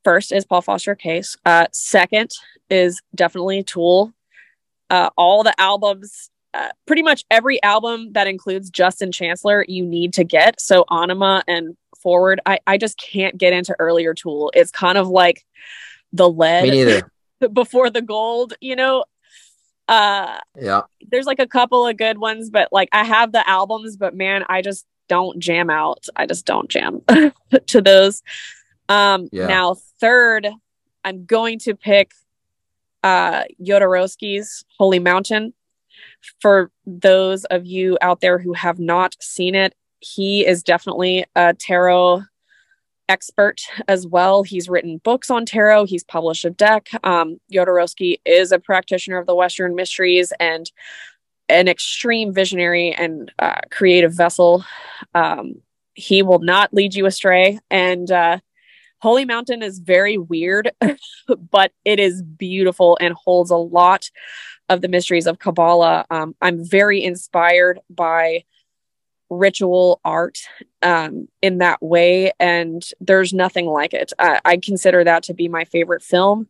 first 0.05 0.33
is 0.33 0.45
Paul 0.45 0.63
Foster 0.63 0.95
Case. 0.95 1.37
Uh, 1.45 1.67
second 1.73 2.31
is 2.71 3.01
definitely 3.15 3.63
Tool. 3.63 4.13
Uh, 4.91 5.11
all 5.17 5.43
the 5.43 5.59
albums 5.59 6.31
uh, 6.55 6.69
pretty 6.87 7.03
much 7.03 7.25
every 7.31 7.61
album 7.63 8.13
that 8.13 8.29
includes 8.29 8.71
Justin 8.71 9.11
Chancellor 9.11 9.65
you 9.67 9.85
need 9.85 10.13
to 10.15 10.25
get. 10.25 10.61
So 10.61 10.85
Anima 10.91 11.43
and 11.49 11.77
Forward, 12.01 12.41
I, 12.47 12.59
I 12.67 12.77
just 12.77 12.99
can't 12.99 13.37
get 13.37 13.53
into 13.53 13.75
earlier 13.79 14.15
Tool. 14.15 14.53
It's 14.55 14.71
kind 14.71 14.99
of 14.99 15.09
like 15.09 15.45
the 16.13 16.29
lead 16.29 17.03
before 17.53 17.91
the 17.91 18.03
gold, 18.03 18.55
you 18.61 18.77
know. 18.77 19.05
Uh 19.89 20.39
yeah. 20.59 20.83
There's 21.11 21.27
like 21.27 21.41
a 21.41 21.47
couple 21.47 21.87
of 21.87 21.97
good 21.97 22.19
ones, 22.19 22.51
but 22.51 22.69
like 22.73 22.89
I 22.93 23.05
have 23.05 23.33
the 23.33 23.47
albums, 23.49 23.97
but 23.97 24.15
man, 24.15 24.45
I 24.49 24.63
just 24.63 24.87
don't 25.09 25.39
jam 25.39 25.69
out. 25.71 26.07
I 26.17 26.27
just 26.27 26.47
don't 26.47 26.71
jam 26.71 27.03
to 27.67 27.83
those. 27.83 28.23
Um 28.89 29.29
yeah. 29.33 29.47
now 29.47 29.77
third, 29.99 30.49
I'm 31.05 31.25
going 31.27 31.59
to 31.61 31.75
pick 31.75 32.13
uh 33.03 33.45
Jodorowsky's 33.61 34.65
Holy 34.79 34.99
Mountain 34.99 35.53
for 36.41 36.71
those 36.87 37.45
of 37.47 37.67
you 37.67 37.99
out 38.01 38.21
there 38.21 38.39
who 38.39 38.53
have 38.53 38.79
not 38.79 39.17
seen 39.21 39.55
it, 39.55 39.75
he 40.01 40.47
is 40.47 40.63
definitely 40.63 41.25
a 41.35 41.55
tarot 41.55 42.23
expert 43.09 43.61
as 43.89 44.07
well. 44.07 44.43
He's 44.43 44.69
written 44.69 44.99
books 44.99 45.31
on 45.31 45.47
tarot, 45.47 45.87
he's 45.87 46.05
published 46.05 46.45
a 46.45 46.51
deck. 46.51 46.89
Um, 47.05 47.39
Jodorowsky 47.53 48.21
is 48.25 48.53
a 48.53 48.59
practitioner 48.59 49.19
of 49.19 49.27
the 49.27 49.35
Western 49.35 49.75
mysteries 49.75 50.33
and 50.41 50.71
an 51.49 51.69
extreme 51.69 52.33
visionary 52.33 52.93
and 52.93 53.31
uh, 53.39 53.61
creative 53.71 54.15
vessel. 54.15 54.65
Um, 55.15 55.57
he 55.95 56.23
will 56.23 56.41
not 56.41 56.73
lead 56.73 56.95
you 56.95 57.07
astray. 57.07 57.61
And 57.71 58.11
uh, 58.11 58.39
Holy 59.01 59.25
Mountain 59.25 59.63
is 59.63 59.79
very 59.79 60.19
weird, 60.19 60.71
but 61.51 61.73
it 61.85 62.01
is 62.01 62.23
beautiful 62.23 62.97
and 63.01 63.15
holds 63.15 63.51
a 63.51 63.57
lot 63.57 64.11
of 64.69 64.81
the 64.81 64.89
mysteries 64.89 65.27
of 65.27 65.39
Kabbalah. 65.39 66.07
Um, 66.11 66.35
I'm 66.41 66.65
very 66.65 67.03
inspired 67.03 67.81
by 67.91 68.45
ritual 69.31 70.01
art 70.05 70.39
um, 70.83 71.29
in 71.43 71.59
that 71.59 71.83
way, 71.83 72.33
and 72.39 72.85
there's 73.01 73.33
nothing 73.33 73.67
like 73.67 73.95
it. 73.95 74.13
I, 74.19 74.41
I 74.45 74.57
consider 74.57 75.05
that 75.05 75.25
to 75.25 75.35
be 75.35 75.49
my 75.49 75.65
favorite 75.65 76.03
film, 76.03 76.49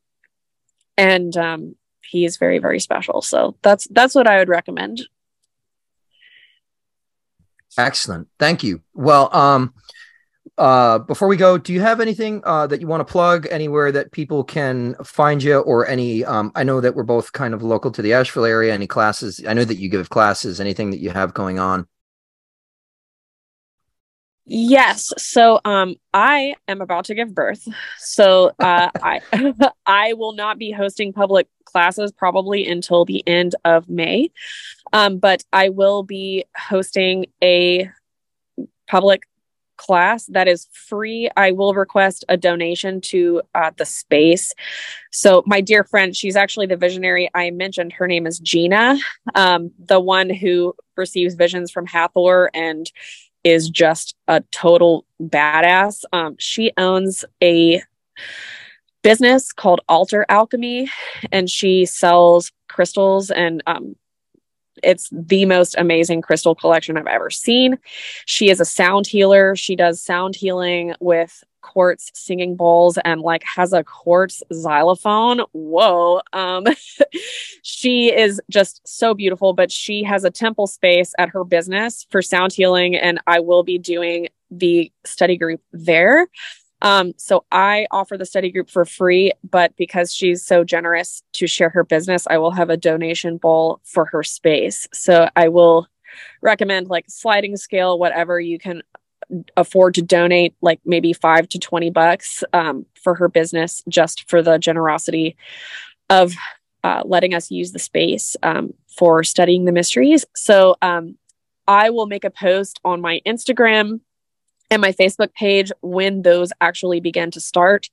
and 0.97 1.37
um, 1.37 1.77
he 2.03 2.25
is 2.25 2.37
very, 2.37 2.59
very 2.59 2.81
special. 2.81 3.23
So 3.23 3.57
that's 3.63 3.87
that's 3.89 4.15
what 4.15 4.27
I 4.27 4.39
would 4.39 4.49
recommend. 4.49 5.03
Excellent, 7.77 8.29
thank 8.39 8.63
you. 8.63 8.83
Well, 8.95 9.35
um, 9.35 9.75
uh, 10.57 10.99
before 11.01 11.27
we 11.27 11.37
go, 11.37 11.59
do 11.59 11.73
you 11.73 11.81
have 11.81 12.01
anything 12.01 12.41
uh, 12.45 12.67
that 12.69 12.81
you 12.81 12.87
want 12.87 13.07
to 13.07 13.11
plug 13.11 13.47
anywhere 13.51 13.91
that 13.91 14.13
people 14.13 14.45
can 14.45 14.95
find 15.03 15.43
you 15.43 15.59
or 15.59 15.87
any? 15.87 16.25
Um, 16.25 16.53
I 16.55 16.63
know 16.63 16.81
that 16.81 16.95
we're 16.95 17.03
both 17.03 17.33
kind 17.33 17.55
of 17.55 17.63
local 17.63 17.91
to 17.91 18.03
the 18.03 18.13
Asheville 18.13 18.45
area. 18.45 18.73
Any 18.73 18.87
classes? 18.87 19.45
I 19.47 19.53
know 19.53 19.65
that 19.65 19.79
you 19.79 19.89
give 19.89 20.11
classes. 20.11 20.61
Anything 20.61 20.91
that 20.91 20.99
you 20.99 21.11
have 21.11 21.35
going 21.35 21.59
on? 21.59 21.89
Yes. 24.47 25.11
So 25.17 25.59
um 25.65 25.97
I 26.13 26.55
am 26.69 26.83
about 26.83 27.07
to 27.07 27.15
give 27.15 27.35
birth. 27.35 27.67
So 27.97 28.53
uh 28.59 28.91
I 29.03 29.23
I 29.87 30.13
will 30.13 30.35
not 30.35 30.59
be 30.59 30.71
hosting 30.71 31.15
public 31.15 31.49
classes 31.65 32.13
probably 32.13 32.67
until 32.67 33.07
the 33.07 33.27
end 33.27 33.55
of 33.65 33.89
May. 33.89 34.31
Um 34.93 35.19
but 35.19 35.43
I 35.51 35.71
will 35.71 36.03
be 36.03 36.45
hosting 36.55 37.27
a 37.43 37.91
public 38.87 39.23
class 39.77 40.27
that 40.27 40.49
is 40.49 40.69
free, 40.73 41.29
I 41.37 41.53
will 41.53 41.75
request 41.75 42.25
a 42.29 42.37
donation 42.37 43.01
to 43.03 43.43
uh, 43.55 43.71
the 43.77 43.85
space. 43.85 44.53
So, 45.13 45.43
my 45.47 45.61
dear 45.61 45.85
friend, 45.85 46.15
she's 46.15 46.37
actually 46.37 46.67
the 46.67 46.77
visionary 46.77 47.31
I 47.35 47.51
mentioned. 47.51 47.93
Her 47.93 48.07
name 48.07 48.27
is 48.27 48.39
Gina, 48.39 48.99
um, 49.35 49.71
the 49.79 50.01
one 50.01 50.31
who 50.31 50.75
receives 50.97 51.35
visions 51.35 51.71
from 51.71 51.87
Hathor 51.87 52.51
and 52.55 52.91
is 53.45 53.69
just 53.69 54.15
a 54.27 54.41
total 54.51 55.05
badass. 55.23 56.05
Um, 56.13 56.37
she 56.39 56.73
owns 56.79 57.25
a 57.43 57.83
business 59.03 59.53
called 59.53 59.83
Alter 59.89 60.25
Alchemy, 60.29 60.91
and 61.31 61.49
she 61.49 61.85
sells 61.85 62.51
crystals 62.69 63.31
and 63.31 63.63
um, 63.67 63.95
it's 64.83 65.09
the 65.13 65.45
most 65.45 65.75
amazing 65.79 66.23
crystal 66.23 66.55
collection 66.55 66.97
I've 66.97 67.07
ever 67.07 67.31
seen. 67.31 67.79
She 68.27 68.51
is 68.51 68.61
a 68.61 68.65
sound 68.65 69.07
healer. 69.07 69.57
She 69.57 69.77
does 69.77 70.03
sound 70.03 70.37
healing 70.37 70.95
with 71.01 71.45
quartz 71.61 72.11
singing 72.15 72.57
bowls 72.57 72.99
and 73.05 73.23
like 73.23 73.43
has 73.43 73.73
a 73.73 73.83
quartz 73.83 74.43
xylophone. 74.53 75.41
Whoa. 75.53 76.21
Um 76.33 76.65
she 77.63 78.15
is 78.15 78.41
just 78.51 78.87
so 78.87 79.15
beautiful, 79.15 79.55
but 79.55 79.73
she 79.73 80.03
has 80.03 80.25
a 80.25 80.31
temple 80.31 80.67
space 80.67 81.13
at 81.19 81.31
her 81.31 81.43
business 81.43 82.07
for 82.11 82.21
sound 82.21 82.53
healing 82.53 82.95
and 82.95 83.19
I 83.27 83.41
will 83.41 83.63
be 83.63 83.79
doing 83.79 84.29
the 84.51 84.93
study 85.05 85.37
group 85.37 85.63
there. 85.73 86.29
Um, 86.85 87.15
so 87.17 87.47
I 87.51 87.87
offer 87.91 88.19
the 88.19 88.27
study 88.27 88.53
group 88.53 88.69
for 88.69 88.85
free, 88.85 89.33
but 89.43 89.75
because 89.77 90.13
she's 90.13 90.45
so 90.45 90.65
generous 90.65 91.23
to 91.33 91.47
share 91.47 91.71
her 91.71 91.83
business, 91.83 92.27
I 92.29 92.37
will 92.37 92.51
have 92.51 92.69
a 92.69 92.77
donation 92.77 93.39
bowl 93.39 93.81
for 93.85 94.05
her 94.05 94.23
space. 94.23 94.87
So 94.93 95.29
I 95.35 95.49
will 95.49 95.89
recommend 96.43 96.89
like 96.89 97.07
sliding 97.09 97.57
scale, 97.57 97.99
whatever 97.99 98.39
you 98.39 98.59
can 98.59 98.83
afford 99.57 99.95
to 99.95 100.03
donate 100.03 100.55
like 100.61 100.79
maybe 100.85 101.15
five 101.15 101.49
to 101.49 101.59
20 101.59 101.89
bucks 101.89 102.45
um, 102.53 102.85
for 103.03 103.15
her 103.15 103.29
business 103.29 103.83
just 103.89 104.29
for 104.29 104.43
the 104.43 104.59
generosity 104.59 105.35
of 106.11 106.35
uh, 106.85 107.03
letting 107.07 107.33
us 107.33 107.51
use 107.51 107.73
the 107.73 107.79
space 107.79 108.37
um, 108.43 108.75
for 108.95 109.25
studying 109.25 109.65
the 109.65 109.73
mysteries. 109.73 110.27
So 110.37 110.77
um, 110.83 111.17
I 111.67 111.89
will 111.89 112.07
make 112.07 112.25
a 112.25 112.31
post 112.31 112.79
on 112.85 113.01
my 113.01 113.23
Instagram 113.27 114.01
and 114.75 114.81
my 114.81 114.93
Facebook 114.93 115.33
page 115.33 115.73
when 115.81 116.23
those 116.23 116.53
actually 116.61 117.01
begin 117.01 117.31
to 117.31 117.41
start. 117.41 117.89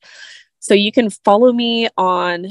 So 0.60 0.74
you 0.74 0.92
can 0.92 1.10
follow 1.10 1.54
me 1.54 1.88
on 1.98 2.48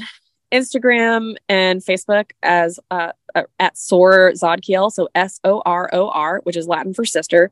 Instagram 0.51 1.35
and 1.47 1.81
Facebook 1.81 2.31
as 2.41 2.79
uh, 2.89 3.11
uh, 3.35 3.43
at 3.59 3.77
Sor 3.77 4.31
Tzadkiel, 4.33 4.91
so 4.91 5.07
S 5.15 5.39
O 5.43 5.61
R 5.65 5.89
O 5.93 6.09
R, 6.09 6.41
which 6.43 6.57
is 6.57 6.67
Latin 6.67 6.93
for 6.93 7.05
sister. 7.05 7.51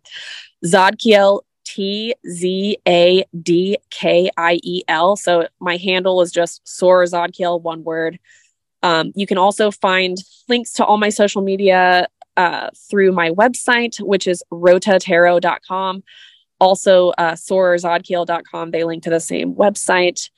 Tzadkiel, 0.65 1.41
T 1.64 2.14
Z 2.27 2.77
A 2.88 3.23
D 3.41 3.77
K 3.89 4.30
I 4.35 4.60
E 4.64 4.84
L. 4.88 5.15
So 5.15 5.47
my 5.60 5.77
handle 5.77 6.22
is 6.22 6.31
just 6.31 6.61
Sor 6.68 7.03
Tzadkiel, 7.03 7.61
one 7.61 7.84
word. 7.84 8.19
Um, 8.84 9.11
you 9.15 9.27
can 9.27 9.38
also 9.38 9.72
find 9.72 10.18
links 10.47 10.73
to 10.73 10.85
all 10.85 10.97
my 10.97 11.10
social 11.10 11.41
media 11.41 12.07
uh, 12.38 12.69
through 12.89 13.11
my 13.11 13.31
website, 13.31 13.99
which 13.99 14.27
is 14.27 14.43
rotatarot.com. 14.51 16.03
Also, 16.60 17.10
uh, 17.11 17.34
sorortzadkiel.com. 17.34 18.72
They 18.72 18.84
link 18.84 19.03
to 19.03 19.10
the 19.10 19.19
same 19.19 19.56
website. 19.56 20.30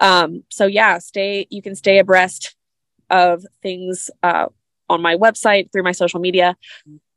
Um, 0.00 0.44
so 0.48 0.66
yeah, 0.66 0.98
stay. 0.98 1.46
You 1.50 1.62
can 1.62 1.74
stay 1.74 1.98
abreast 1.98 2.54
of 3.10 3.44
things 3.62 4.10
uh, 4.22 4.46
on 4.88 5.02
my 5.02 5.16
website 5.16 5.72
through 5.72 5.82
my 5.82 5.92
social 5.92 6.20
media. 6.20 6.56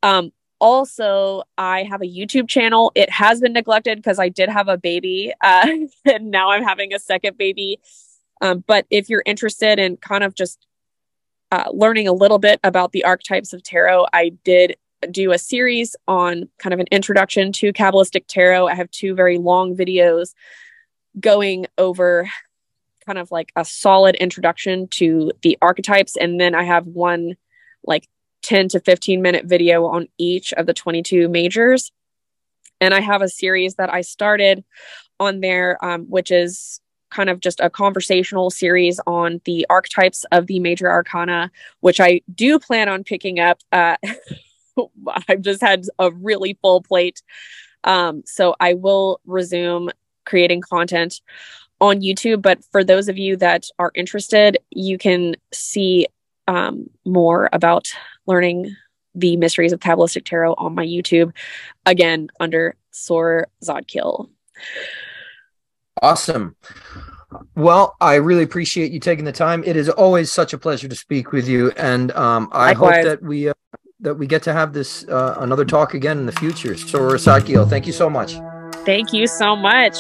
Um, 0.04 0.32
also, 0.60 1.42
I 1.58 1.84
have 1.84 2.02
a 2.02 2.06
YouTube 2.06 2.48
channel. 2.48 2.92
It 2.94 3.10
has 3.10 3.42
been 3.42 3.54
neglected 3.54 3.98
because 3.98 4.20
I 4.20 4.30
did 4.30 4.48
have 4.48 4.68
a 4.68 4.78
baby, 4.78 5.34
uh, 5.42 5.68
and 6.06 6.30
now 6.30 6.52
I'm 6.52 6.64
having 6.64 6.94
a 6.94 7.00
second 7.00 7.38
baby. 7.38 7.80
Um, 8.42 8.64
but 8.68 8.86
if 8.90 9.10
you're 9.10 9.24
interested 9.26 9.80
in 9.80 9.98
kind 9.98 10.24
of 10.24 10.36
just 10.36 10.68
uh, 11.52 11.66
learning 11.72 12.08
a 12.08 12.14
little 12.14 12.40
bit 12.40 12.60
about 12.64 12.92
the 12.92 13.04
archetypes 13.04 13.54
of 13.54 13.64
tarot, 13.64 14.08
I 14.14 14.30
did 14.44 14.78
do 15.10 15.32
a 15.32 15.38
series 15.38 15.96
on 16.08 16.50
kind 16.58 16.74
of 16.74 16.80
an 16.80 16.88
introduction 16.92 17.52
to 17.54 17.74
Kabbalistic 17.74 18.26
tarot. 18.28 18.68
I 18.68 18.76
have 18.76 18.92
two 18.92 19.16
very 19.16 19.38
long 19.38 19.76
videos 19.76 20.34
going 21.20 21.68
over 21.78 22.30
kind 23.06 23.18
of 23.18 23.32
like 23.32 23.52
a 23.56 23.66
solid 23.66 24.16
introduction 24.16 24.88
to 24.88 25.32
the 25.42 25.58
archetypes. 25.62 26.16
And 26.16 26.40
then 26.40 26.56
I 26.56 26.64
have 26.64 26.86
one 26.86 27.36
like 27.84 28.08
10 28.44 28.70
to 28.70 28.80
15 28.80 29.22
minute 29.22 29.46
video 29.46 29.86
on 29.86 30.08
each 30.18 30.54
of 30.54 30.66
the 30.66 30.74
22 30.74 31.28
majors. 31.30 31.92
And 32.80 32.94
I 32.94 33.02
have 33.02 33.22
a 33.22 33.30
series 33.30 33.76
that 33.76 33.94
I 33.94 34.02
started 34.02 34.64
on 35.20 35.40
there, 35.42 35.84
um, 35.84 36.06
which 36.06 36.32
is 36.32 36.80
kind 37.12 37.30
of 37.30 37.40
just 37.40 37.60
a 37.60 37.70
conversational 37.70 38.50
series 38.50 39.00
on 39.06 39.42
the 39.46 39.66
archetypes 39.70 40.26
of 40.32 40.48
the 40.48 40.60
major 40.60 40.90
arcana, 40.90 41.52
which 41.82 42.00
I 42.00 42.22
do 42.34 42.58
plan 42.58 42.90
on 42.90 43.04
picking 43.04 43.40
up. 43.40 43.60
Uh, 43.72 43.98
I've 45.28 45.42
just 45.42 45.62
had 45.62 45.86
a 46.00 46.12
really 46.12 46.58
full 46.62 46.82
plate. 46.82 47.22
Um, 47.84 48.24
so 48.26 48.56
I 48.60 48.74
will 48.74 49.20
resume 49.26 49.90
creating 50.26 50.62
content 50.62 51.22
on 51.80 52.02
YouTube. 52.02 52.42
But 52.42 52.64
for 52.72 52.84
those 52.84 53.10
of 53.10 53.18
you 53.18 53.36
that 53.38 53.66
are 53.80 53.92
interested, 53.96 54.58
you 54.70 54.98
can 54.98 55.36
see 55.52 56.08
um, 56.48 56.90
more 57.06 57.50
about 57.52 57.92
learning 58.28 58.76
the 59.16 59.36
mysteries 59.36 59.74
of 59.74 59.80
Kabbalistic 59.80 60.24
Tarot 60.26 60.54
on 60.58 60.74
my 60.76 60.86
YouTube, 60.86 61.34
again 61.86 62.30
under 62.40 62.76
Sor 62.92 63.48
Tzadkiel. 63.64 64.30
Awesome. 66.02 66.56
Well, 67.56 67.96
I 68.02 68.16
really 68.16 68.44
appreciate 68.44 68.92
you 68.92 69.00
taking 69.00 69.26
the 69.26 69.32
time. 69.32 69.64
It 69.64 69.76
is 69.76 69.90
always 69.90 70.32
such 70.32 70.54
a 70.54 70.58
pleasure 70.58 70.88
to 70.88 70.96
speak 70.96 71.32
with 71.32 71.48
you, 71.48 71.72
and 71.72 72.12
um, 72.12 72.50
I 72.52 72.70
Likewise. 72.70 72.96
hope 72.96 73.06
that 73.06 73.24
we 73.24 73.50
uh, 73.50 73.54
that 74.02 74.16
we 74.16 74.28
get 74.28 74.44
to 74.44 74.54
have 74.54 74.74
this 74.74 75.08
uh, 75.08 75.38
another 75.40 75.66
talk 75.66 75.94
again 75.94 76.18
in 76.18 76.26
the 76.26 76.32
future. 76.32 76.76
Sor 76.76 77.12
Tzadkiel, 77.12 77.70
thank 77.70 77.88
you 77.88 77.94
so 77.94 78.10
much. 78.10 78.36
Thank 78.86 79.14
you 79.14 79.28
so 79.28 79.56
much. 79.56 79.96